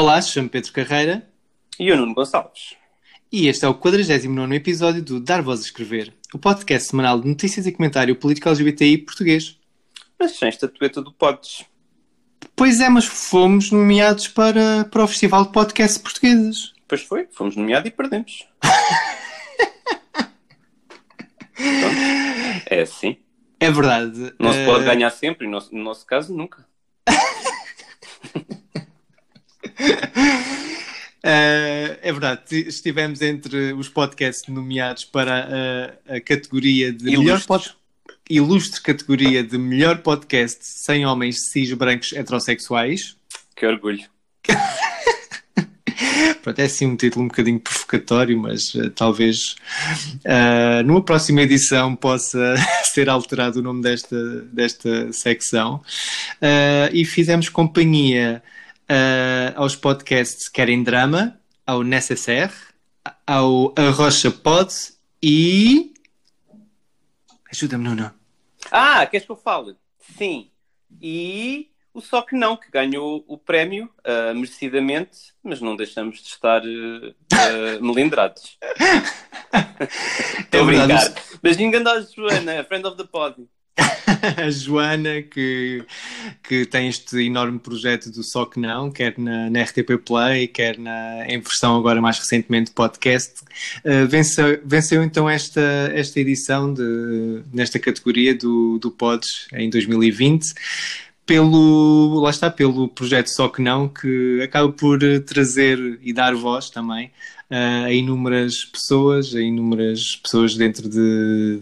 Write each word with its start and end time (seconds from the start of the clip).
Olá, 0.00 0.20
chamo 0.22 0.48
Pedro 0.48 0.72
Carreira 0.72 1.28
E 1.78 1.92
o 1.92 1.96
Nuno 1.96 2.14
Gonçalves. 2.14 2.74
e 3.30 3.48
este 3.48 3.66
é 3.66 3.68
o 3.68 3.74
49 3.74 4.54
episódio 4.56 5.02
do 5.02 5.20
Dar 5.20 5.42
Voz 5.42 5.60
a 5.60 5.64
Escrever, 5.64 6.14
o 6.32 6.38
podcast 6.38 6.88
semanal 6.88 7.20
de 7.20 7.28
notícias 7.28 7.66
e 7.66 7.72
comentário 7.72 8.16
político 8.16 8.48
LGBTI 8.48 8.96
português. 8.98 9.58
Mas 10.18 10.38
sem 10.38 10.48
estatueta 10.48 11.02
do 11.02 11.12
Podes. 11.12 11.66
Pois 12.56 12.80
é, 12.80 12.88
mas 12.88 13.04
fomos 13.04 13.70
nomeados 13.70 14.26
para, 14.26 14.86
para 14.86 15.04
o 15.04 15.06
Festival 15.06 15.44
de 15.44 15.52
Podcasts 15.52 15.98
Portugueses. 15.98 16.72
Pois 16.88 17.02
foi, 17.02 17.28
fomos 17.30 17.54
nomeados 17.54 17.88
e 17.90 17.92
perdemos. 17.92 18.46
Pronto. 21.54 21.96
É 22.70 22.80
assim. 22.80 23.18
É 23.60 23.70
verdade. 23.70 24.32
Não 24.38 24.50
se 24.50 24.60
Eh, 24.60 24.64
pode 24.66 24.84
ganhar 24.86 25.10
sempre, 25.10 25.46
e 25.46 25.50
no 25.50 25.60
nosso 25.72 26.06
caso, 26.06 26.34
nunca. 26.34 26.66
eh, 31.22 31.98
é 32.02 32.12
verdade, 32.12 32.42
estivemos 32.68 33.20
entre 33.22 33.72
os 33.72 33.88
podcasts 33.88 34.48
nomeados 34.48 35.04
para 35.04 35.96
a, 36.08 36.16
a 36.16 36.20
categoria 36.20 36.92
de 36.92 37.04
melhor 37.04 37.22
Ilustres. 37.40 37.46
pod- 37.46 37.74
ilustre 38.28 38.80
categoria 38.80 39.42
de 39.42 39.58
melhor 39.58 39.98
podcast 39.98 40.58
sem 40.62 41.04
homens 41.04 41.50
cis 41.50 41.72
brancos 41.72 42.12
heterossexuais. 42.12 43.16
Que 43.56 43.66
orgulho. 43.66 44.04
Pronto, 46.42 46.58
é 46.58 46.64
assim 46.64 46.86
um 46.86 46.96
título 46.96 47.24
um 47.24 47.28
bocadinho 47.28 47.60
provocatório, 47.60 48.38
mas 48.38 48.74
eh, 48.74 48.88
talvez 48.94 49.56
eh, 50.24 50.82
numa 50.84 51.02
próxima 51.04 51.42
edição 51.42 51.94
possa 51.94 52.54
ser 52.94 53.10
alterado 53.10 53.58
o 53.58 53.62
nome 53.62 53.82
desta, 53.82 54.40
desta 54.44 55.12
secção. 55.12 55.82
Eh, 56.40 56.90
e 56.94 57.04
fizemos 57.04 57.50
companhia 57.50 58.42
eh, 58.92 59.52
aos 59.54 59.76
podcasts 59.76 60.48
Querem 60.48 60.82
Drama, 60.82 61.40
ao 61.64 61.84
Necessaire, 61.84 62.52
ao 63.24 63.72
Arrocha 63.76 64.32
Pod 64.32 64.74
e. 65.22 65.94
Ajuda-me, 67.52 67.84
Nuno. 67.84 68.12
Ah, 68.72 69.06
queres 69.06 69.24
que 69.24 69.30
eu 69.30 69.36
fale? 69.36 69.76
Sim. 70.18 70.50
E 71.00 71.70
o 71.94 72.00
Só 72.00 72.22
Que 72.22 72.34
Não, 72.34 72.56
que 72.56 72.68
ganhou 72.68 73.24
o 73.28 73.38
prémio 73.38 73.88
ah, 74.04 74.34
merecidamente, 74.34 75.34
mas 75.40 75.60
não 75.60 75.76
deixamos 75.76 76.20
de 76.20 76.26
estar 76.26 76.60
ah, 76.60 77.78
melindrados. 77.80 78.58
Estou 80.40 80.60
a 80.60 80.62
É 80.62 80.66
brincar. 80.66 81.14
Beijinho 81.40 81.70
grande 81.70 81.90
à 81.90 82.00
Joana, 82.00 82.64
friend 82.64 82.86
of 82.88 82.96
the 82.96 83.04
pod. 83.04 83.36
a 84.36 84.50
Joana, 84.50 85.22
que, 85.22 85.84
que 86.42 86.66
tem 86.66 86.88
este 86.88 87.18
enorme 87.24 87.58
projeto 87.58 88.10
do 88.10 88.22
Só 88.22 88.44
Que 88.44 88.60
Não, 88.60 88.90
quer 88.90 89.14
na, 89.18 89.50
na 89.50 89.62
RTP 89.62 89.98
Play, 90.04 90.46
quer 90.48 90.78
na, 90.78 91.26
em 91.26 91.38
versão 91.40 91.76
agora 91.76 92.00
mais 92.00 92.18
recentemente 92.18 92.70
podcast, 92.70 93.42
uh, 93.84 94.06
venceu, 94.08 94.60
venceu 94.64 95.02
então 95.02 95.28
esta, 95.28 95.90
esta 95.94 96.20
edição 96.20 96.72
de, 96.72 97.42
nesta 97.52 97.78
categoria 97.78 98.34
do, 98.34 98.78
do 98.78 98.90
Pods 98.90 99.46
em 99.52 99.70
2020. 99.70 100.44
Pelo, 101.26 102.20
lá 102.20 102.30
está, 102.30 102.50
pelo 102.50 102.88
projeto 102.88 103.28
Só 103.28 103.48
Que 103.48 103.62
Não, 103.62 103.88
que 103.88 104.40
acaba 104.42 104.72
por 104.72 105.00
eh, 105.00 105.20
trazer 105.20 105.78
e 106.02 106.12
dar 106.12 106.34
voz 106.34 106.70
também 106.70 107.12
uh, 107.50 107.84
a 107.84 107.92
inúmeras 107.92 108.64
pessoas, 108.64 109.32
a 109.34 109.40
inúmeras 109.40 110.16
pessoas 110.16 110.56
dentro 110.56 110.88
de, 110.88 111.60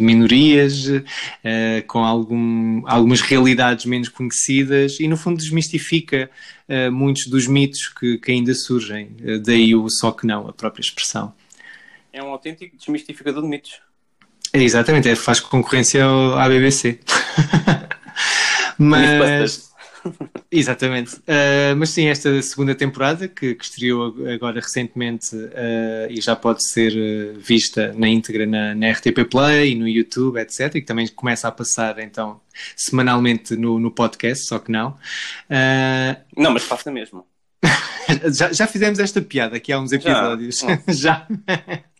de 0.00 0.06
minorias, 0.06 0.86
eh, 1.44 1.84
com 1.86 2.04
algum, 2.04 2.82
algumas 2.86 3.20
realidades 3.20 3.84
menos 3.84 4.08
conhecidas 4.08 4.98
e, 4.98 5.06
no 5.06 5.16
fundo, 5.16 5.36
desmistifica 5.36 6.30
eh, 6.68 6.90
muitos 6.90 7.26
dos 7.26 7.46
mitos 7.46 7.88
que, 7.88 8.18
que 8.18 8.32
ainda 8.32 8.54
surgem. 8.54 9.14
Eh, 9.22 9.38
daí 9.38 9.74
o 9.74 9.88
só 9.88 10.10
que 10.10 10.26
não, 10.26 10.48
a 10.48 10.52
própria 10.52 10.80
expressão. 10.80 11.32
É 12.12 12.22
um 12.22 12.28
autêntico 12.28 12.76
desmistificador 12.76 13.42
de 13.42 13.48
mitos. 13.48 13.80
É, 14.52 14.62
exatamente, 14.62 15.08
é, 15.08 15.14
faz 15.14 15.38
concorrência 15.38 16.02
ao, 16.04 16.38
à 16.38 16.48
BBC. 16.48 16.98
Mas. 18.76 19.69
Exatamente. 20.50 21.16
Uh, 21.16 21.76
mas 21.76 21.90
sim, 21.90 22.06
esta 22.06 22.40
segunda 22.42 22.74
temporada, 22.74 23.28
que, 23.28 23.54
que 23.54 23.64
estreou 23.64 24.14
agora 24.32 24.60
recentemente 24.60 25.34
uh, 25.34 26.10
e 26.10 26.20
já 26.20 26.34
pode 26.36 26.66
ser 26.66 26.92
uh, 26.92 27.38
vista 27.38 27.92
na 27.96 28.08
íntegra 28.08 28.46
na, 28.46 28.74
na 28.74 28.90
RTP 28.90 29.24
Play 29.30 29.72
e 29.72 29.74
no 29.74 29.88
YouTube, 29.88 30.38
etc. 30.38 30.74
E 30.74 30.80
que 30.80 30.86
também 30.86 31.06
começa 31.08 31.48
a 31.48 31.52
passar 31.52 31.98
então 31.98 32.40
semanalmente 32.76 33.56
no, 33.56 33.78
no 33.78 33.90
podcast, 33.90 34.46
só 34.46 34.58
que 34.58 34.70
não. 34.70 34.90
Uh, 35.50 36.16
Não, 36.36 36.52
mas 36.52 36.64
faça 36.64 36.90
mesmo. 36.90 37.26
já, 38.32 38.52
já 38.52 38.66
fizemos 38.66 38.98
esta 38.98 39.20
piada 39.20 39.56
aqui 39.56 39.72
há 39.72 39.78
uns 39.78 39.92
episódios. 39.92 40.64
Já. 40.88 41.26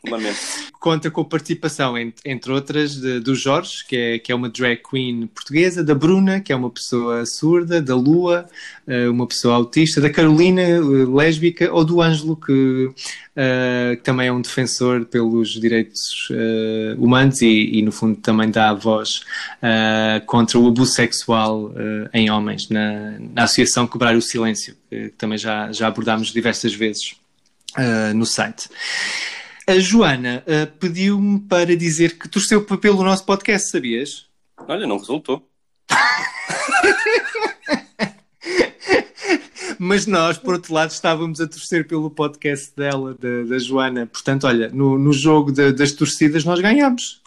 Lamento. 0.08 0.38
Conta 0.80 1.10
com 1.10 1.20
a 1.20 1.24
participação, 1.24 1.94
entre, 2.24 2.50
outras, 2.52 2.96
de- 2.96 3.20
do 3.20 3.34
Jorge, 3.34 3.84
que 3.86 3.96
é, 3.96 4.18
que 4.18 4.32
é 4.32 4.34
uma 4.34 4.48
drag 4.48 4.80
queen 4.88 5.26
portuguesa, 5.26 5.84
da 5.84 5.94
Bruna, 5.94 6.40
que 6.40 6.52
é 6.52 6.56
uma 6.56 6.70
pessoa 6.70 7.26
surda, 7.26 7.82
da 7.82 7.94
Lua, 7.94 8.46
eh, 8.86 9.08
uma 9.10 9.26
pessoa 9.26 9.56
autista, 9.56 10.00
da 10.00 10.08
Carolina, 10.08 10.62
eh, 10.62 10.80
lésbica, 10.80 11.70
ou 11.70 11.84
do 11.84 12.00
Ângelo, 12.00 12.34
que, 12.34 12.90
eh, 13.36 13.96
que 13.96 14.02
também 14.02 14.28
é 14.28 14.32
um 14.32 14.40
defensor 14.40 15.04
pelos 15.04 15.50
direitos 15.60 16.28
eh, 16.30 16.94
humanos 16.96 17.42
e, 17.42 17.70
e, 17.78 17.82
no 17.82 17.92
fundo, 17.92 18.16
também 18.20 18.50
dá 18.50 18.70
a 18.70 18.74
voz 18.74 19.20
eh, 19.60 20.22
contra 20.24 20.58
o 20.58 20.66
abuso 20.66 20.92
sexual 20.92 21.74
em 22.14 22.30
homens, 22.30 22.70
na, 22.70 23.18
na 23.34 23.42
Associação 23.44 23.86
Quebrar 23.86 24.16
o 24.16 24.22
Silêncio, 24.22 24.74
que 24.88 25.10
também 25.18 25.36
já, 25.36 25.70
já 25.72 25.88
abordámos 25.88 26.32
diversas 26.32 26.72
vezes 26.72 27.16
no 28.14 28.24
site. 28.26 28.68
A 29.70 29.78
Joana 29.78 30.42
uh, 30.48 30.66
pediu-me 30.78 31.38
para 31.38 31.76
dizer 31.76 32.18
que 32.18 32.28
torceu 32.28 32.64
pelo 32.64 33.04
nosso 33.04 33.24
podcast, 33.24 33.70
sabias? 33.70 34.26
Olha, 34.66 34.84
não 34.84 34.98
resultou. 34.98 35.48
Mas 39.78 40.06
nós, 40.06 40.36
por 40.38 40.54
outro 40.54 40.74
lado, 40.74 40.90
estávamos 40.90 41.40
a 41.40 41.46
torcer 41.46 41.86
pelo 41.86 42.10
podcast 42.10 42.74
dela, 42.74 43.14
da, 43.14 43.44
da 43.48 43.58
Joana. 43.60 44.06
Portanto, 44.06 44.48
olha, 44.48 44.68
no, 44.70 44.98
no 44.98 45.12
jogo 45.12 45.52
da- 45.52 45.70
das 45.70 45.92
torcidas 45.92 46.44
nós 46.44 46.58
ganhamos. 46.58 47.22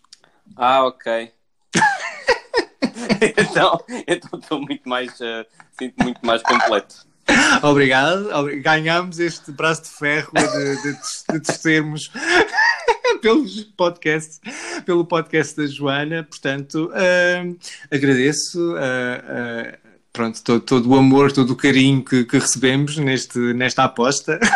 Ah, 0.58 0.84
ok. 0.86 1.32
então, 3.38 3.80
então 4.06 4.38
estou 4.38 4.60
muito 4.60 4.90
mais, 4.90 5.22
eh, 5.22 5.46
sinto 5.80 6.04
muito 6.04 6.20
mais 6.26 6.44
completo. 6.44 7.08
Obrigado. 7.64 8.30
Obri- 8.34 8.60
Ganhámos 8.60 9.20
este 9.20 9.52
braço 9.52 9.84
de 9.84 9.90
ferro 9.90 10.32
de, 10.34 10.76
de, 10.82 11.40
de 11.40 12.10
pelos 13.22 13.64
podcasts, 13.78 14.42
pelo 14.86 15.06
podcast 15.06 15.56
da 15.56 15.66
Joana. 15.68 16.24
Portanto, 16.24 16.92
uh, 16.92 17.58
agradeço. 17.90 18.74
uh, 18.74 18.76
uh, 18.76 19.78
pronto, 20.12 20.44
todo, 20.44 20.60
todo 20.62 20.90
o 20.90 20.96
amor, 20.98 21.32
todo 21.32 21.52
o 21.52 21.56
carinho 21.56 22.04
que, 22.04 22.26
que 22.26 22.38
recebemos 22.38 22.98
neste, 22.98 23.40
nesta 23.54 23.86
aposta. 23.86 24.40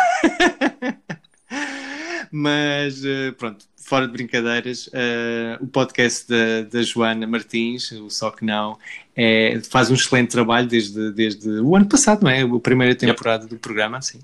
Mas 2.30 3.02
uh, 3.04 3.32
pronto, 3.38 3.64
fora 3.76 4.06
de 4.06 4.12
brincadeiras, 4.12 4.86
uh, 4.88 5.62
o 5.62 5.66
podcast 5.66 6.28
da, 6.28 6.62
da 6.70 6.82
Joana 6.82 7.26
Martins, 7.26 7.90
o 7.92 8.10
Só 8.10 8.30
Que 8.30 8.44
Não, 8.44 8.78
é, 9.20 9.60
faz 9.68 9.90
um 9.90 9.94
excelente 9.94 10.30
trabalho 10.30 10.68
desde, 10.68 11.10
desde 11.10 11.48
o 11.60 11.74
ano 11.74 11.86
passado, 11.88 12.22
não 12.22 12.30
é? 12.30 12.42
A 12.42 12.58
primeira 12.60 12.94
temporada 12.94 13.48
do 13.48 13.56
programa, 13.58 14.00
sim. 14.00 14.20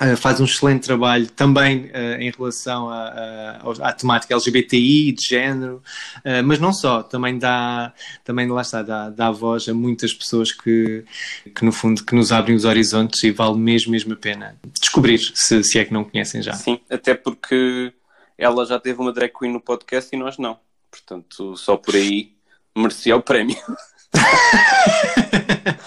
Uh, 0.00 0.16
faz 0.16 0.40
um 0.40 0.44
excelente 0.44 0.84
trabalho 0.84 1.26
também 1.28 1.86
uh, 1.86 2.20
em 2.20 2.30
relação 2.30 2.88
a- 2.88 3.08
a- 3.08 3.58
aos- 3.62 3.80
à 3.80 3.92
temática 3.92 4.32
LGBTI, 4.32 5.10
de 5.10 5.24
género, 5.26 5.82
uh, 6.18 6.42
mas 6.44 6.60
não 6.60 6.72
só, 6.72 7.02
também 7.02 7.36
dá, 7.36 7.92
também 8.24 8.48
lá 8.48 8.62
está, 8.62 8.80
dá, 8.82 9.10
dá 9.10 9.30
voz 9.32 9.68
a 9.68 9.74
muitas 9.74 10.12
pessoas 10.14 10.52
que, 10.52 11.04
que 11.52 11.64
no 11.64 11.72
fundo 11.72 12.04
que 12.04 12.14
nos 12.14 12.30
abrem 12.30 12.54
os 12.54 12.64
horizontes 12.64 13.22
e 13.24 13.32
vale 13.32 13.58
mesmo, 13.58 13.90
mesmo 13.90 14.12
a 14.12 14.16
pena 14.16 14.56
descobrir, 14.80 15.18
se, 15.34 15.64
se 15.64 15.78
é 15.80 15.84
que 15.84 15.92
não 15.92 16.04
conhecem 16.04 16.42
já. 16.42 16.52
Sim, 16.52 16.78
até 16.88 17.14
porque 17.14 17.92
ela 18.36 18.64
já 18.66 18.78
teve 18.78 19.00
uma 19.00 19.12
drag 19.12 19.32
queen 19.36 19.52
no 19.52 19.60
podcast 19.60 20.14
e 20.14 20.18
nós 20.18 20.38
não. 20.38 20.58
Portanto, 20.92 21.56
só 21.56 21.76
por 21.76 21.96
aí 21.96 22.32
merecia 22.76 23.16
o 23.16 23.22
prémio. 23.22 23.56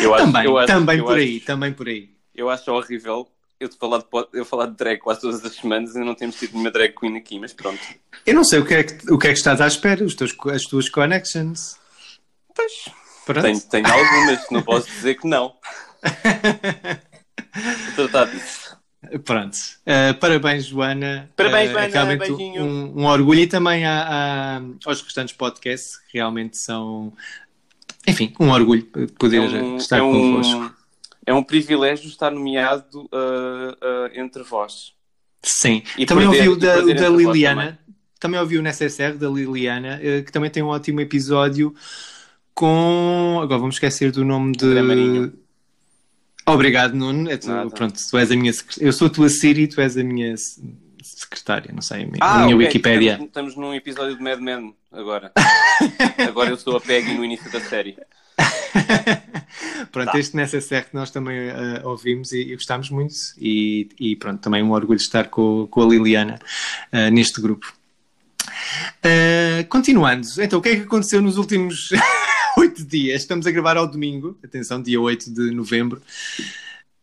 Eu 0.00 0.14
acho, 0.14 0.24
também, 0.26 0.44
eu 0.44 0.58
acho, 0.58 0.66
também 0.66 0.98
eu 0.98 1.04
por 1.04 1.12
acho- 1.16 1.22
aí, 1.22 1.40
também 1.40 1.72
por 1.72 1.88
aí. 1.88 2.10
Eu 2.34 2.50
acho 2.50 2.70
horrível 2.72 3.28
eu 3.58 3.68
te 3.68 3.76
falar 3.78 3.98
de, 3.98 4.04
eu 4.34 4.44
falar 4.44 4.66
de 4.66 4.76
drag 4.76 4.98
quase 4.98 5.20
todas 5.22 5.42
as 5.44 5.54
semanas 5.54 5.94
e 5.96 6.00
não 6.00 6.14
temos 6.14 6.36
tido 6.36 6.52
nenhuma 6.52 6.70
drag 6.70 6.94
queen 6.94 7.16
aqui, 7.16 7.38
mas 7.40 7.52
pronto. 7.54 7.80
Eu 8.26 8.34
não 8.34 8.44
sei 8.44 8.58
o 8.58 8.66
que 8.66 8.74
é 8.74 8.82
que, 8.84 9.10
o 9.12 9.18
que, 9.18 9.28
é 9.28 9.32
que 9.32 9.38
estás 9.38 9.60
à 9.60 9.66
espera, 9.66 10.04
os 10.04 10.14
teus, 10.14 10.34
as 10.52 10.62
tuas 10.64 10.88
connections. 10.90 11.78
Pois, 12.54 12.72
Pronto. 13.24 13.42
tenho, 13.42 13.60
tenho 13.62 13.86
algumas, 13.92 14.50
não 14.50 14.62
posso 14.62 14.86
dizer 14.88 15.14
que 15.14 15.26
não. 15.26 15.54
Vou 17.96 18.08
tratar 18.08 18.30
disso. 18.30 18.76
Pronto. 19.24 19.56
Uh, 19.86 20.12
parabéns, 20.20 20.66
Joana. 20.66 21.30
Parabéns, 21.36 21.70
Uh, 21.70 21.72
Joana, 21.72 21.86
é 21.86 21.90
realmente 21.90 22.32
um, 22.32 23.00
um 23.00 23.06
orgulho 23.06 23.40
e 23.40 23.46
também 23.46 23.86
a, 23.86 24.60
aos 24.84 25.00
restantes 25.00 25.34
podcasts, 25.34 25.96
que 26.10 26.18
realmente 26.18 26.58
são, 26.58 27.12
enfim, 28.06 28.32
um 28.38 28.50
orgulho 28.50 28.84
poder 29.18 29.38
É 29.38 29.62
um, 29.62 29.76
estar 29.76 29.98
é, 29.98 30.00
convosco. 30.00 30.60
um, 30.60 30.70
é 31.26 31.34
um 31.34 31.42
privilégio 31.42 32.08
estar 32.08 32.30
nomeado 32.30 33.02
uh, 33.02 33.06
uh, 33.06 34.10
entre 34.14 34.42
vós. 34.42 34.92
Sim. 35.42 35.82
E 35.98 36.06
também 36.06 36.26
ouvi 36.26 36.48
o 36.48 36.56
da, 36.56 36.80
da 36.80 37.08
Liliana. 37.08 37.78
Também 38.18 38.40
ouvi 38.40 38.56
o 38.56 38.62
NSSR 38.62 39.16
da 39.16 39.28
Liliana, 39.28 40.00
uh, 40.00 40.24
que 40.24 40.32
também 40.32 40.50
tem 40.50 40.62
um 40.62 40.68
ótimo 40.68 41.00
episódio 41.00 41.74
com. 42.54 43.40
Agora 43.42 43.60
vamos 43.60 43.76
esquecer 43.76 44.10
do 44.12 44.24
nome 44.24 44.52
de. 44.56 44.64
André 44.66 44.82
Marinho. 44.82 45.32
Obrigado, 46.46 46.94
Nuno. 46.94 47.28
É 47.28 47.36
tu, 47.36 47.48
pronto, 47.74 48.00
tu 48.08 48.16
és 48.16 48.30
a 48.30 48.36
minha. 48.36 48.52
Eu 48.80 48.92
sou 48.92 49.08
a 49.08 49.10
tua 49.10 49.28
Siri 49.28 49.62
e 49.62 49.68
tu 49.68 49.80
és 49.80 49.96
a 49.96 50.04
minha 50.04 50.34
secretária, 51.06 51.70
não 51.72 51.82
sei, 51.82 52.06
minha, 52.06 52.18
a 52.20 52.34
minha 52.38 52.54
Ah, 52.54 52.56
ok, 52.56 52.66
Wikipédia. 52.66 53.12
Estamos, 53.12 53.28
estamos 53.28 53.56
num 53.56 53.74
episódio 53.74 54.16
de 54.16 54.22
Mad 54.22 54.40
Men 54.40 54.74
agora. 54.92 55.32
agora 56.28 56.50
eu 56.50 56.56
sou 56.56 56.76
a 56.76 56.80
Peggy 56.80 57.14
no 57.14 57.24
início 57.24 57.50
da 57.50 57.60
série. 57.60 57.96
Pronto, 59.92 60.12
Tá. 60.12 60.18
este 60.18 60.34
NSSR 60.36 60.84
que 60.90 60.94
nós 60.94 61.10
também 61.10 61.36
eh, 61.38 61.80
ouvimos 61.84 62.32
e, 62.32 62.40
e 62.40 62.54
gostámos 62.54 62.90
muito 62.90 63.14
e, 63.38 63.88
e 63.98 64.16
pronto, 64.16 64.40
também 64.40 64.62
um 64.62 64.72
orgulho 64.72 64.98
de 64.98 65.04
estar 65.04 65.28
com, 65.28 65.66
com 65.70 65.82
a 65.82 65.86
Liliana 65.86 66.38
eh, 66.92 67.10
neste 67.10 67.40
grupo. 67.40 67.72
Eh, 69.02 69.64
continuando, 69.68 70.26
então 70.38 70.58
o 70.58 70.62
que 70.62 70.68
é 70.68 70.76
que 70.76 70.82
aconteceu 70.82 71.22
nos 71.22 71.38
últimos 71.38 71.88
oito 72.58 72.84
dias? 72.84 73.22
Estamos 73.22 73.46
a 73.46 73.50
gravar 73.50 73.76
ao 73.76 73.86
domingo, 73.86 74.38
atenção, 74.44 74.82
dia 74.82 75.00
8 75.00 75.30
de 75.32 75.50
novembro. 75.52 76.02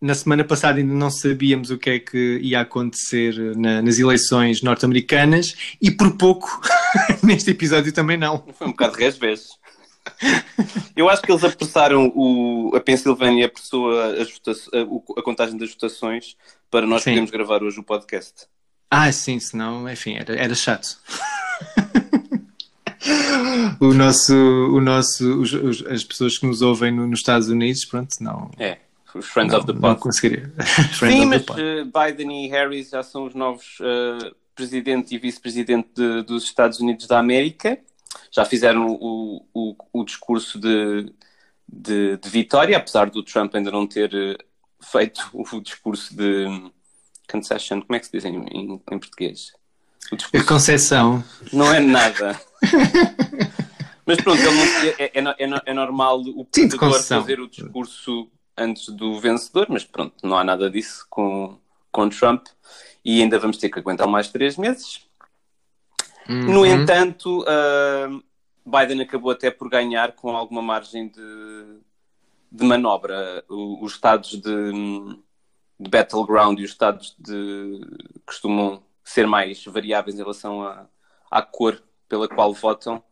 Na 0.03 0.13
semana 0.13 0.43
passada 0.43 0.79
ainda 0.79 0.93
não 0.93 1.09
sabíamos 1.09 1.69
o 1.69 1.77
que 1.77 1.89
é 1.89 1.97
que 1.99 2.37
ia 2.43 2.59
acontecer 2.59 3.33
na- 3.55 3.81
nas 3.81 3.97
eleições 3.99 4.61
norte-americanas 4.61 5.55
e 5.81 5.89
por 5.89 6.17
pouco 6.17 6.49
neste 7.23 7.51
episódio 7.51 7.93
também 7.93 8.17
não. 8.17 8.43
Foi 8.57 8.67
um 8.67 8.71
bocado 8.71 8.97
resvés. 8.97 9.47
Eu 10.93 11.09
acho 11.09 11.21
que 11.21 11.31
eles 11.31 11.43
apressaram 11.45 12.11
o, 12.15 12.71
a 12.75 12.81
Pensilvânia 12.81 13.45
apressou 13.45 13.97
a, 13.97 14.07
a- 14.07 15.19
a 15.19 15.23
contagem 15.23 15.57
das 15.57 15.69
votações 15.69 16.35
para 16.69 16.85
nós 16.85 17.03
Sim. 17.03 17.11
podermos 17.11 17.31
gravar 17.31 17.63
hoje 17.63 17.79
o 17.79 17.83
podcast. 17.83 18.45
Ah, 18.91 19.09
sim, 19.11 19.39
senão, 19.39 19.89
enfim, 19.89 20.15
era, 20.15 20.35
era 20.35 20.53
chato. 20.53 20.97
o 23.79 23.93
nosso, 23.93 24.35
o 24.35 24.81
nosso, 24.81 25.39
os- 25.41 25.53
os- 25.53 25.85
as 25.87 26.03
pessoas 26.03 26.37
que 26.37 26.45
nos 26.45 26.61
ouvem 26.61 26.91
no- 26.91 27.07
nos 27.07 27.19
Estados 27.19 27.47
Unidos, 27.47 27.85
pronto, 27.85 28.15
não, 28.21 28.51
É, 28.59 28.77
os 29.15 29.25
Friends 29.27 29.51
não, 29.53 29.59
of 29.59 29.67
the 29.67 29.73
não 29.73 29.81
Pod. 29.81 29.99
conseguiria. 30.01 30.51
Sim, 30.97 31.25
mas 31.25 31.43
eh, 31.57 31.83
Biden 31.83 32.45
e 32.45 32.49
Harris 32.49 32.89
já 32.89 33.03
são 33.03 33.25
os 33.25 33.33
novos 33.35 33.77
eh, 33.81 34.31
presidente 34.55 35.13
e 35.15 35.17
vice-presidente 35.17 35.89
de- 35.95 36.21
dos 36.23 36.43
Estados 36.43 36.79
Unidos 36.79 37.07
da 37.07 37.19
América. 37.19 37.77
Já 38.31 38.45
fizeram 38.45 38.87
o, 38.87 39.45
o, 39.53 39.75
o 39.91 40.03
discurso 40.05 40.59
de, 40.59 41.11
de, 41.67 42.17
de 42.17 42.29
vitória, 42.29 42.77
apesar 42.77 43.09
do 43.09 43.23
Trump 43.23 43.53
ainda 43.55 43.71
não 43.71 43.85
ter 43.87 44.13
eh, 44.13 44.37
feito 44.81 45.21
o 45.33 45.61
discurso 45.61 46.15
de 46.15 46.45
concession. 47.31 47.81
Como 47.81 47.95
é 47.95 47.99
que 47.99 48.05
se 48.05 48.11
diz 48.11 48.25
em, 48.25 48.35
em, 48.51 48.73
em 48.73 48.99
português? 48.99 49.51
O 50.11 50.15
A 50.15 50.17
discurso 50.17 50.45
Conceição. 50.47 51.23
não 51.51 51.73
é 51.73 51.79
nada. 51.79 52.39
Mas 54.05 54.17
pronto, 54.17 54.41
não- 54.41 54.51
é, 54.99 55.05
é, 55.05 55.11
é 55.43 55.47
no- 55.47 55.61
é 55.65 55.73
normal 55.73 56.19
o 56.19 56.45
Sim, 56.53 56.67
perdedor 56.67 56.79
concessão. 56.79 57.21
fazer 57.21 57.39
o 57.39 57.47
discurso 57.47 58.29
antes 58.57 58.89
do 58.89 59.19
vencedor, 59.19 59.67
mas 59.69 59.83
pronto, 59.83 60.15
não 60.23 60.37
há 60.37 60.43
nada 60.43 60.69
disso 60.69 61.05
com, 61.09 61.57
com 61.91 62.09
Trump 62.09 62.47
e 63.03 63.21
ainda 63.21 63.39
vamos 63.39 63.57
ter 63.57 63.69
que 63.69 63.79
aguentar 63.79 64.07
mais 64.07 64.29
três 64.29 64.57
meses. 64.57 65.05
No 66.27 66.61
Uhum. 66.61 66.65
entanto, 66.65 67.43
ah, 67.47 68.07
Biden 68.65 69.01
acabou 69.01 69.31
até 69.31 69.51
por 69.51 69.69
ganhar 69.69 70.13
com 70.13 70.35
alguma 70.35 70.61
margem 70.61 71.09
de, 71.09 71.79
de 72.51 72.63
manobra. 72.65 73.43
O- 73.49 73.83
os 73.83 73.93
estados 73.93 74.29
de, 74.39 74.71
de 75.79 75.89
battleground 75.89 76.59
e 76.59 76.63
os 76.63 76.71
estados 76.71 77.15
de 77.19 77.81
costumam 78.25 78.81
ser 79.03 79.27
mais 79.27 79.63
variáveis 79.65 80.15
em 80.15 80.19
relação 80.19 80.63
à, 80.63 80.85
à 81.29 81.41
cor 81.41 81.81
pela 82.07 82.27
qual 82.27 82.53
votam, 82.53 83.03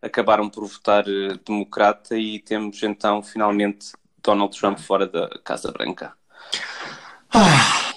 acabaram 0.00 0.48
por 0.48 0.64
votar 0.66 1.04
eh, 1.08 1.38
democrata 1.44 2.16
e 2.16 2.38
temos 2.38 2.80
então 2.82 3.22
finalmente 3.22 3.92
Donald 4.22 4.56
Trump 4.58 4.78
fora 4.78 5.06
da 5.06 5.28
Casa 5.44 5.70
Branca. 5.72 6.12
Ah, 7.32 7.92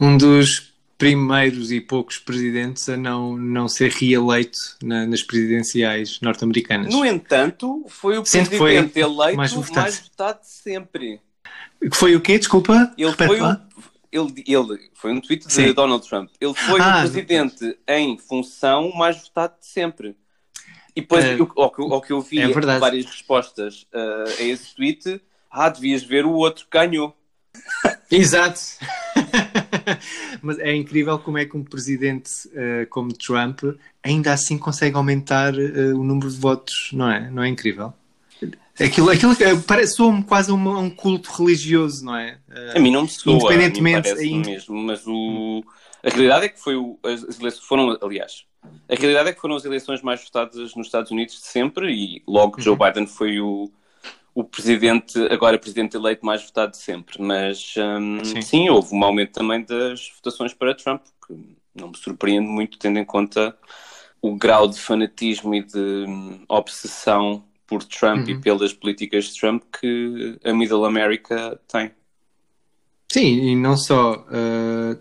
um 0.00 0.16
dos 0.16 0.72
primeiros 0.98 1.72
e 1.72 1.80
poucos 1.80 2.18
presidentes 2.18 2.88
a 2.88 2.96
não, 2.96 3.36
não 3.36 3.68
ser 3.68 3.90
reeleito 3.90 4.58
na- 4.82 5.06
nas 5.06 5.22
presidenciais 5.22 6.20
norte-americanas. 6.20 6.92
No 6.92 7.04
entanto, 7.04 7.84
foi 7.88 8.18
o 8.18 8.24
Sendo 8.24 8.48
presidente 8.48 8.92
foi 8.92 9.02
eleito 9.02 9.16
mais 9.36 9.36
mais 9.36 9.52
votado. 9.52 9.92
votado. 9.92 10.40
de 10.40 10.48
sempre. 10.48 11.20
Foi 11.92 12.14
o 12.14 12.20
quê? 12.20 12.38
Desculpa? 12.38 12.92
Ele 12.96 13.10
Repete 13.10 13.28
foi, 13.28 13.40
o, 13.40 13.42
lá. 13.42 13.66
ele, 14.12 14.44
ele 14.46 14.90
foi 14.94 15.12
um 15.12 15.20
tweet 15.20 15.46
de 15.46 15.52
Sim. 15.52 15.72
Donald 15.72 16.06
Trump. 16.08 16.30
Ele 16.40 16.54
foi 16.54 16.80
Ah, 16.80 16.96
o 16.98 17.00
presidente 17.00 17.76
em 17.88 18.16
função 18.16 18.90
mais 18.92 19.18
votado 19.20 19.54
de 19.60 19.66
sempre. 19.66 20.16
E 20.96 21.00
depois, 21.00 21.24
É. 21.24 21.36
o- 21.36 21.50
ao, 21.56 21.70
que, 21.70 21.82
ao 21.82 22.00
que 22.00 22.12
eu 22.12 22.20
vi 22.20 22.40
É 22.40 22.48
várias 22.78 23.04
respostas 23.06 23.82
uh, 23.94 24.40
a 24.40 24.42
esse 24.42 24.74
tweet, 24.76 25.20
ah, 25.50 25.68
devias 25.68 26.02
ver 26.02 26.24
o 26.24 26.32
outro 26.32 26.64
que 26.70 26.78
ganhou. 26.78 27.16
Exato. 28.10 28.60
Mas 30.42 30.58
é 30.58 30.74
incrível 30.74 31.18
como 31.18 31.38
é 31.38 31.44
que 31.44 31.56
um 31.56 31.64
presidente 31.64 32.30
eh, 32.54 32.86
como 32.90 33.12
Trump 33.12 33.60
ainda 34.02 34.32
assim 34.32 34.58
consegue 34.58 34.96
aumentar 34.96 35.54
eh, 35.58 35.92
o 35.94 36.02
número 36.04 36.30
de 36.30 36.36
votos, 36.38 36.90
não 36.92 37.10
é? 37.10 37.30
Não 37.30 37.42
é 37.42 37.48
incrível? 37.48 37.92
Aquilo, 38.78 39.08
aquilo 39.10 39.36
que 39.36 39.44
parece 39.66 39.94
soa 39.94 40.20
quase 40.24 40.50
um, 40.52 40.78
um 40.78 40.90
culto 40.90 41.30
religioso, 41.32 42.04
não 42.04 42.16
é? 42.16 42.38
Eh, 42.50 42.72
A 42.76 42.80
mim 42.80 42.90
não 42.90 43.02
me 43.02 43.08
soa, 43.08 43.34
Independentemente- 43.34 44.10
a 44.10 44.14
mim 44.16 44.20
parece 44.20 44.28
in- 44.28 44.42
mesmo, 44.44 44.76
mas 44.82 45.06
o... 45.06 45.64
a 46.02 46.08
realidade 46.10 46.46
é 46.46 46.48
que 46.48 46.60
foi 46.60 46.76
o... 46.76 46.98
as 47.04 47.22
as 47.24 47.38
eleições 47.40 47.64
foram, 47.66 47.96
aliás, 48.02 48.44
a 48.88 48.94
realidade 48.94 49.30
é 49.30 49.32
que 49.32 49.40
foram 49.40 49.56
as 49.56 49.64
eleições 49.64 50.02
mais 50.02 50.22
votadas 50.22 50.74
nos 50.74 50.86
Estados 50.86 51.10
Unidos 51.10 51.34
de 51.36 51.46
sempre 51.46 51.92
e 51.92 52.22
logo 52.26 52.60
Joe 52.60 52.76
Biden 52.76 53.06
foi 53.06 53.40
o, 53.40 53.70
o 54.34 54.44
presidente, 54.44 55.18
agora 55.30 55.58
presidente 55.58 55.96
eleito 55.96 56.24
mais 56.24 56.42
votado 56.44 56.72
de 56.72 56.78
sempre. 56.78 57.20
Mas 57.20 57.74
hum, 57.78 58.24
Sim. 58.24 58.42
sim. 58.42 58.68
houve 58.68 58.94
um 58.94 59.02
aumento 59.04 59.32
também 59.32 59.62
das 59.64 60.10
votações 60.16 60.52
para 60.52 60.74
Trump, 60.74 61.02
que 61.26 61.56
não 61.74 61.88
me 61.88 61.96
surpreende 61.96 62.46
muito, 62.48 62.78
tendo 62.78 62.98
em 62.98 63.04
conta 63.04 63.56
o 64.20 64.36
grau 64.36 64.68
de 64.68 64.78
fanatismo 64.78 65.54
e 65.54 65.62
de 65.62 65.78
hum, 65.78 66.44
obsessão 66.48 67.44
por 67.66 67.82
Trump 67.84 68.28
e 68.28 68.34
Uhum. 68.34 68.40
pelas 68.40 68.72
políticas 68.72 69.24
de 69.26 69.40
Trump 69.40 69.62
que 69.80 70.38
a 70.44 70.52
Middle 70.52 70.84
America 70.84 71.58
tem. 71.66 71.90
Sim, 73.12 73.50
e 73.50 73.56
não 73.56 73.76
só. 73.76 74.26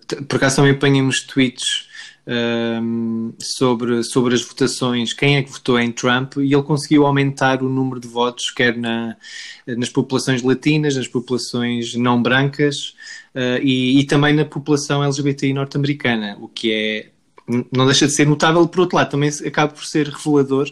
t- 0.08 0.22
por 0.24 0.36
acaso 0.38 0.58
também 0.58 0.72
apanhamos 0.74 1.22
tweets 1.25 1.89
ehm, 2.27 3.32
sobre, 3.39 4.03
sobre 4.03 4.34
as 4.36 4.42
votações, 4.44 5.13
quem 5.13 5.38
é 5.38 5.44
que 5.44 5.51
votou 5.51 5.80
em 5.80 5.92
Trump, 5.92 6.38
e 6.38 6.53
ele 6.53 6.63
conseguiu 6.63 7.06
aumentar 7.06 7.62
o 7.62 7.70
número 7.70 8.00
de 8.00 8.08
votos, 8.08 8.51
quer 8.51 8.77
na, 8.77 9.15
nas 9.68 9.89
populações 9.89 10.42
latinas, 10.42 10.96
nas 10.96 11.08
populações 11.08 11.96
não 11.96 12.22
brancas 12.22 12.96
eh, 13.36 13.60
e, 13.63 14.00
e 14.00 14.03
também 14.06 14.34
na 14.34 14.46
população 14.46 15.03
LGBTI 15.03 15.53
norte-americana, 15.53 16.38
o 16.39 16.48
que 16.48 16.72
é. 16.72 17.10
Não 17.75 17.86
deixa 17.86 18.08
de 18.08 18.13
ser 18.13 18.25
notável, 18.25 18.65
por 18.68 18.82
outro 18.82 18.96
lado, 18.96 19.12
também 19.12 19.30
acaba 19.46 19.74
por 19.74 19.86
ser 19.86 20.08
revelador 20.08 20.72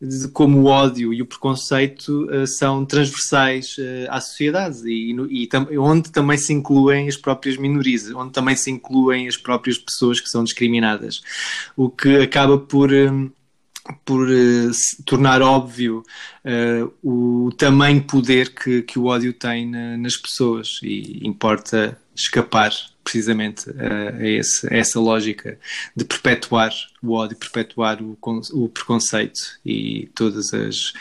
de 0.00 0.28
como 0.28 0.60
o 0.60 0.64
ódio 0.64 1.12
e 1.12 1.20
o 1.20 1.26
preconceito 1.26 2.26
eh, 2.30 2.46
são 2.46 2.86
transversais 2.86 3.76
eh, 3.78 4.06
à 4.08 4.18
sociedade 4.18 4.88
e, 4.88 5.14
e 5.42 5.46
tam- 5.46 5.68
onde 5.78 6.10
também 6.10 6.38
se 6.38 6.54
incluem 6.54 7.06
as 7.06 7.18
próprias 7.18 7.58
minorias, 7.58 8.10
onde 8.12 8.32
também 8.32 8.56
se 8.56 8.70
incluem 8.70 9.28
as 9.28 9.36
próprias 9.36 9.76
pessoas 9.76 10.18
que 10.18 10.28
são 10.28 10.42
discriminadas, 10.42 11.20
o 11.76 11.90
que 11.90 12.16
acaba 12.16 12.56
por, 12.56 12.90
eh, 12.94 13.10
por 14.04 14.26
uh, 14.26 14.70
tornar 15.04 15.42
óbvio 15.42 16.02
uh, 16.44 17.46
o 17.46 17.50
tamanho 17.52 18.02
poder 18.02 18.54
que, 18.54 18.82
que 18.82 18.98
o 18.98 19.06
ódio 19.06 19.34
tem 19.34 19.68
na, 19.68 19.98
nas 19.98 20.16
pessoas 20.16 20.80
e 20.82 21.20
importa 21.26 21.98
escapar 22.14 22.72
precisamente 23.02 23.68
uh, 23.70 24.16
a, 24.18 24.26
esse, 24.26 24.72
a, 24.72 24.76
essa 24.76 25.00
lógica 25.00 25.58
de 25.96 26.04
perpetuar 26.04 26.72
o 27.02 27.12
ódio, 27.12 27.36
perpetuar 27.36 28.02
o, 28.02 28.16
o 28.52 28.68
preconceito 28.68 29.40
e 29.64 30.10
todas 30.14 30.52
as, 30.52 30.92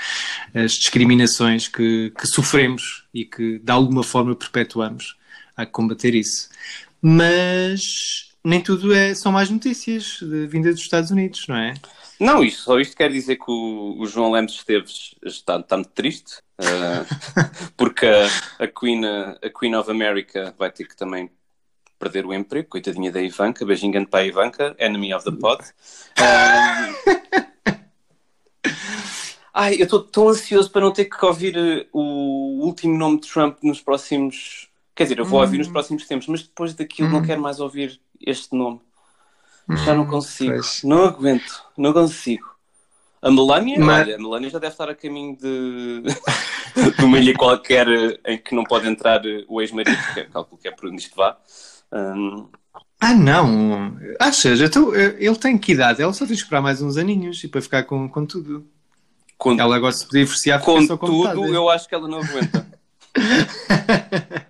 as 0.54 0.74
discriminações 0.74 1.68
que, 1.68 2.12
que, 2.18 2.28
sofremos 2.28 3.06
e 3.14 3.26
que 3.26 3.60
de 3.60 3.72
alguma 3.72 4.04
forma 4.04 4.36
perpetuamos 4.36 5.18
a 5.56 5.66
combater 5.66 6.16
isso. 6.16 6.50
Mas 7.02 8.34
nem 8.44 8.62
tudo 8.62 8.94
é, 8.94 9.14
são 9.14 9.32
mais 9.32 9.50
notícias 9.50 10.20
vindas 10.48 10.76
dos 10.76 10.84
Estados 10.84 11.12
Unidos, 11.12 11.46
não 11.48 11.56
é? 11.56 11.74
Não, 12.20 12.44
isto, 12.44 12.64
só 12.64 12.80
isto 12.80 12.98
quer 12.98 13.10
dizer 13.10 13.38
que 13.38 13.50
o, 13.50 13.96
o 13.98 14.06
João 14.06 14.32
Lemos 14.32 14.54
Esteves 14.54 15.16
está, 15.24 15.58
está 15.58 15.78
muito 15.78 15.92
triste, 15.92 16.40
uh, 16.60 17.72
porque 17.78 18.06
a, 18.06 18.28
a, 18.64 18.68
Queen, 18.68 19.06
a 19.06 19.50
Queen 19.58 19.74
of 19.76 19.90
America 19.90 20.54
vai 20.58 20.70
ter 20.70 20.86
que 20.86 20.98
também 20.98 21.32
perder 22.00 22.26
o 22.26 22.34
emprego, 22.34 22.70
coitadinha 22.70 23.12
da 23.12 23.22
Ivanka, 23.22 23.66
beijinho 23.66 23.92
grande 23.92 24.10
para 24.10 24.22
a 24.22 24.26
Ivanka, 24.26 24.76
enemy 24.80 25.14
of 25.14 25.26
the 25.26 25.32
pod. 25.32 25.62
Uh, 26.18 26.96
ai, 29.54 29.76
eu 29.76 29.84
estou 29.84 30.02
tão 30.02 30.30
ansioso 30.30 30.72
para 30.72 30.82
não 30.82 30.94
ter 30.94 31.06
que 31.06 31.26
ouvir 31.26 31.58
eh, 31.58 31.86
o 31.92 32.64
último 32.66 32.98
nome 32.98 33.20
de 33.20 33.28
Trump 33.28 33.58
nos 33.62 33.82
próximos. 33.82 34.70
Quer 34.96 35.04
dizer, 35.04 35.20
eu 35.20 35.26
vou 35.26 35.42
ouvir 35.42 35.58
nos 35.58 35.68
hum. 35.68 35.74
próximos 35.74 36.08
tempos, 36.08 36.28
mas 36.28 36.44
depois 36.44 36.74
daquilo 36.74 37.10
não 37.10 37.20
hum. 37.20 37.26
quero 37.26 37.42
mais 37.42 37.60
ouvir 37.60 38.00
este 38.26 38.56
nome. 38.56 38.82
Já 39.86 39.94
não 39.94 40.04
hum, 40.04 40.08
consigo. 40.08 40.54
Pois. 40.54 40.82
Não 40.84 41.04
aguento. 41.04 41.64
Não 41.78 41.94
consigo. 41.94 42.50
A 43.22 43.30
Melania, 43.30 43.78
Mas... 43.80 44.08
olha, 44.08 44.16
a 44.16 44.20
Melania 44.20 44.50
já 44.50 44.60
deve 44.60 44.74
estar 44.74 44.90
a 44.90 44.96
caminho 44.96 45.36
de, 45.36 46.04
de 46.98 47.04
uma 47.04 47.20
ilha 47.20 47.34
qualquer 47.36 47.88
em 48.26 48.38
que 48.38 48.56
não 48.56 48.64
pode 48.64 48.88
entrar 48.88 49.22
o 49.48 49.62
ex-marido, 49.62 49.98
que 50.14 50.22
é, 50.22 50.24
calculo 50.26 50.60
que 50.60 50.68
é 50.68 50.72
por 50.72 50.88
onde 50.88 51.02
isto 51.02 51.16
vá. 51.16 51.38
Um... 51.92 52.48
Ah, 53.00 53.14
não! 53.14 53.98
Achas? 54.20 54.60
Então, 54.60 54.94
ele 54.94 55.36
tem 55.36 55.58
que 55.58 55.72
idade? 55.72 56.02
Ela 56.02 56.14
só 56.14 56.26
tem 56.26 56.36
que 56.36 56.42
esperar 56.42 56.62
mais 56.62 56.82
uns 56.82 56.98
aninhos 56.98 57.44
e 57.44 57.48
para 57.48 57.62
ficar 57.62 57.84
com, 57.84 58.10
com 58.10 58.26
tudo. 58.26 58.68
Com... 59.38 59.58
Ela 59.58 59.78
agora 59.78 59.94
se 59.94 60.06
podia 60.06 60.24
divorciar 60.24 60.62
com 60.62 60.86
tudo, 60.86 61.54
eu 61.54 61.70
acho 61.70 61.88
que 61.88 61.96
ela 61.96 62.08
não 62.08 62.20
aguenta. 62.20 62.68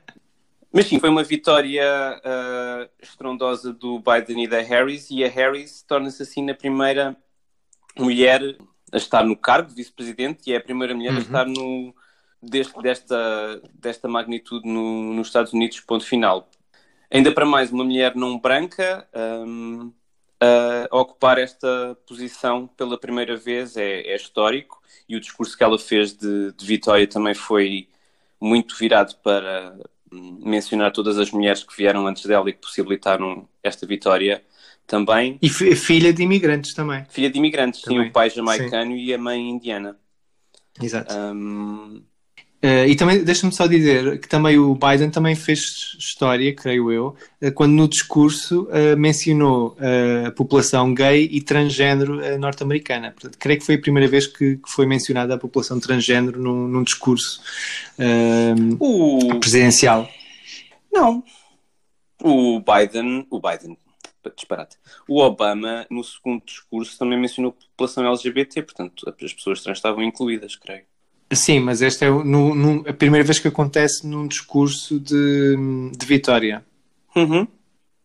Mas 0.71 0.85
sim, 0.85 0.99
foi 0.99 1.09
uma 1.09 1.23
vitória 1.23 1.83
uh, 2.19 2.89
estrondosa 3.01 3.73
do 3.73 3.99
Biden 3.99 4.43
e 4.43 4.47
da 4.47 4.61
Harris, 4.61 5.09
e 5.09 5.23
a 5.23 5.27
Harris 5.27 5.83
torna-se 5.83 6.21
assim 6.21 6.43
na 6.43 6.53
primeira 6.53 7.17
mulher 7.97 8.41
a 8.91 8.97
estar 8.97 9.23
no 9.23 9.35
cargo 9.35 9.69
de 9.69 9.75
vice-presidente 9.75 10.49
e 10.49 10.53
é 10.53 10.57
a 10.57 10.61
primeira 10.61 10.93
mulher 10.93 11.11
uhum. 11.11 11.17
a 11.17 11.21
estar 11.21 11.45
no, 11.45 11.93
deste, 12.41 12.81
desta, 12.81 13.61
desta 13.73 14.07
magnitude 14.07 14.67
no, 14.67 15.13
nos 15.13 15.27
Estados 15.27 15.53
Unidos, 15.53 15.79
ponto 15.81 16.05
final. 16.05 16.49
Ainda 17.11 17.31
para 17.31 17.45
mais, 17.45 17.71
uma 17.71 17.83
mulher 17.83 18.15
não 18.15 18.39
branca 18.39 19.07
um, 19.45 19.91
a 20.39 20.97
ocupar 20.97 21.37
esta 21.37 21.97
posição 22.07 22.67
pela 22.67 22.99
primeira 22.99 23.35
vez 23.35 23.75
é, 23.75 24.01
é 24.01 24.15
histórico 24.15 24.81
e 25.07 25.15
o 25.15 25.19
discurso 25.19 25.57
que 25.57 25.63
ela 25.63 25.77
fez 25.77 26.13
de, 26.13 26.53
de 26.53 26.65
vitória 26.65 27.07
também 27.07 27.33
foi 27.33 27.89
muito 28.39 28.77
virado 28.77 29.15
para 29.23 29.75
mencionar 30.11 30.91
todas 30.91 31.17
as 31.17 31.31
mulheres 31.31 31.63
que 31.63 31.75
vieram 31.75 32.07
antes 32.07 32.25
dela 32.25 32.49
e 32.49 32.53
que 32.53 32.59
possibilitaram 32.59 33.47
esta 33.61 33.85
vitória 33.85 34.43
também. 34.87 35.37
E 35.41 35.49
filha 35.49 36.11
de 36.11 36.23
imigrantes 36.23 36.73
também. 36.73 37.05
Filha 37.09 37.29
de 37.29 37.37
imigrantes, 37.37 37.81
também. 37.81 38.03
sim, 38.03 38.09
o 38.09 38.11
pai 38.11 38.29
jamaicano 38.29 38.91
Sim. 38.91 38.97
e 38.97 39.13
a 39.13 39.17
mãe 39.17 39.49
indiana. 39.49 39.97
Exato. 40.81 41.13
Um... 41.15 42.03
Uh, 42.61 42.85
e 42.89 42.95
também, 42.95 43.23
deixa-me 43.23 43.53
só 43.53 43.67
dizer 43.67 44.19
que 44.19 44.27
também 44.27 44.59
o 44.59 44.75
Biden 44.75 45.09
também 45.09 45.33
fez 45.33 45.95
história, 45.97 46.53
creio 46.53 46.91
eu, 46.91 47.15
uh, 47.41 47.51
quando 47.53 47.71
no 47.71 47.87
discurso 47.87 48.63
uh, 48.63 48.97
mencionou 48.97 49.77
a 50.27 50.31
população 50.31 50.93
gay 50.93 51.29
e 51.31 51.41
transgênero 51.41 52.37
norte-americana. 52.37 53.11
Portanto, 53.11 53.37
creio 53.37 53.59
que 53.59 53.65
foi 53.65 53.75
a 53.75 53.81
primeira 53.81 54.09
vez 54.09 54.27
que, 54.27 54.57
que 54.57 54.69
foi 54.69 54.85
mencionada 54.85 55.35
a 55.35 55.37
população 55.37 55.79
transgênero 55.79 56.37
num, 56.37 56.67
num 56.67 56.83
discurso 56.83 57.41
presidencial. 59.39 60.09
Não. 60.91 61.23
O 62.21 62.59
Biden, 62.59 63.25
o 63.29 63.39
Biden, 63.39 63.77
disparate. 64.35 64.77
O 65.07 65.21
Obama, 65.21 65.87
no 65.89 66.03
segundo 66.03 66.43
discurso, 66.43 66.97
também 66.97 67.17
mencionou 67.17 67.55
a 67.57 67.61
população 67.71 68.05
LGBT, 68.05 68.63
portanto, 68.63 69.15
as 69.23 69.33
pessoas 69.33 69.63
trans 69.63 69.77
estavam 69.77 70.03
incluídas, 70.03 70.55
creio. 70.55 70.88
Sim, 71.31 71.59
mas 71.59 71.81
esta 71.81 72.05
é 72.05 72.09
no, 72.09 72.55
no, 72.55 72.89
a 72.89 72.93
primeira 72.93 73.23
vez 73.23 73.39
que 73.39 73.47
acontece 73.47 74.05
num 74.05 74.27
discurso 74.27 74.99
de, 74.99 75.55
de 75.95 76.05
vitória. 76.05 76.63
Uhum. 77.15 77.47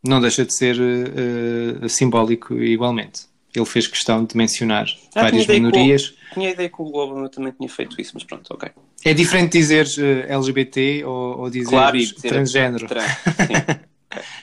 Não 0.07 0.21
deixa 0.21 0.45
de 0.45 0.55
ser 0.55 0.77
uh, 0.79 1.89
simbólico 1.89 2.55
igualmente. 2.55 3.23
Ele 3.55 3.65
fez 3.65 3.87
questão 3.87 4.25
de 4.25 4.37
mencionar 4.37 4.87
ah, 5.15 5.23
várias 5.23 5.47
minorias. 5.47 6.11
Com, 6.11 6.35
tinha 6.35 6.49
a 6.49 6.53
ideia 6.53 6.69
que 6.69 6.83
o 6.83 6.87
Obama 6.87 7.29
também 7.29 7.53
tinha 7.53 7.69
feito 7.69 7.99
isso, 8.01 8.11
mas 8.15 8.25
pronto, 8.25 8.53
ok. 8.53 8.69
É 9.05 9.15
diferente 9.15 9.53
dizer 9.53 9.87
eh, 9.99 10.33
LGBT 10.33 11.05
ou, 11.05 11.41
ou 11.43 11.51
dizer, 11.51 11.71
claro, 11.71 11.97
dizer 11.97 12.29
transgênero. 12.29 12.87
Trans, 12.87 13.07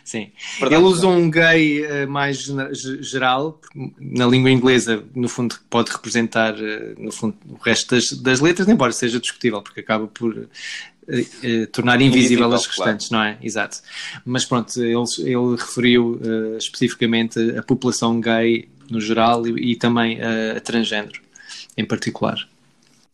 sim. 0.04 0.32
Sim. 0.58 0.66
Ele 0.66 0.78
usou 0.78 1.12
um 1.12 1.30
gay 1.30 1.86
uh, 1.86 2.10
mais 2.10 2.38
geral, 3.02 3.60
na 4.00 4.26
língua 4.26 4.50
inglesa, 4.50 5.04
no 5.16 5.28
fundo, 5.28 5.56
pode 5.70 5.92
representar 5.92 6.56
uh, 6.56 6.96
no 6.98 7.12
fundo, 7.12 7.36
o 7.50 7.56
resto 7.56 7.96
das, 7.96 8.12
das, 8.12 8.40
letras, 8.40 8.68
embora 8.68 8.92
seja 8.92 9.20
discutível, 9.20 9.62
porque 9.62 9.80
acaba 9.80 10.08
por 10.08 10.32
uh, 10.32 10.48
tornar 11.72 12.02
invisível, 12.02 12.48
invisível 12.48 12.54
as 12.54 12.66
restantes, 12.66 13.10
claro. 13.10 13.30
não 13.30 13.32
é? 13.32 13.38
Exato. 13.42 13.80
Mas 14.26 14.46
pronto, 14.46 14.82
ele, 14.82 14.94
ele 14.94 15.56
referiu 15.58 16.20
especificamente 16.58 17.40
a 17.58 17.64
população 17.64 18.20
gay 18.20 18.70
no 18.90 19.02
geral 19.02 19.48
e, 19.48 19.72
e 19.72 19.76
também 19.76 20.20
a 20.22 20.60
transgênero 20.60 21.22
em 21.78 21.86
particular. 21.86 22.38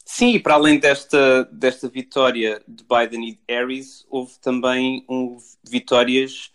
Sim, 0.09 0.35
e 0.35 0.39
para 0.39 0.53
além 0.53 0.79
desta, 0.79 1.43
desta 1.51 1.89
vitória 1.89 2.61
de 2.67 2.83
Biden 2.83 3.29
e 3.29 3.39
Harris, 3.47 4.05
houve 4.09 4.31
também 4.41 5.05
um, 5.07 5.37
vitórias 5.69 6.49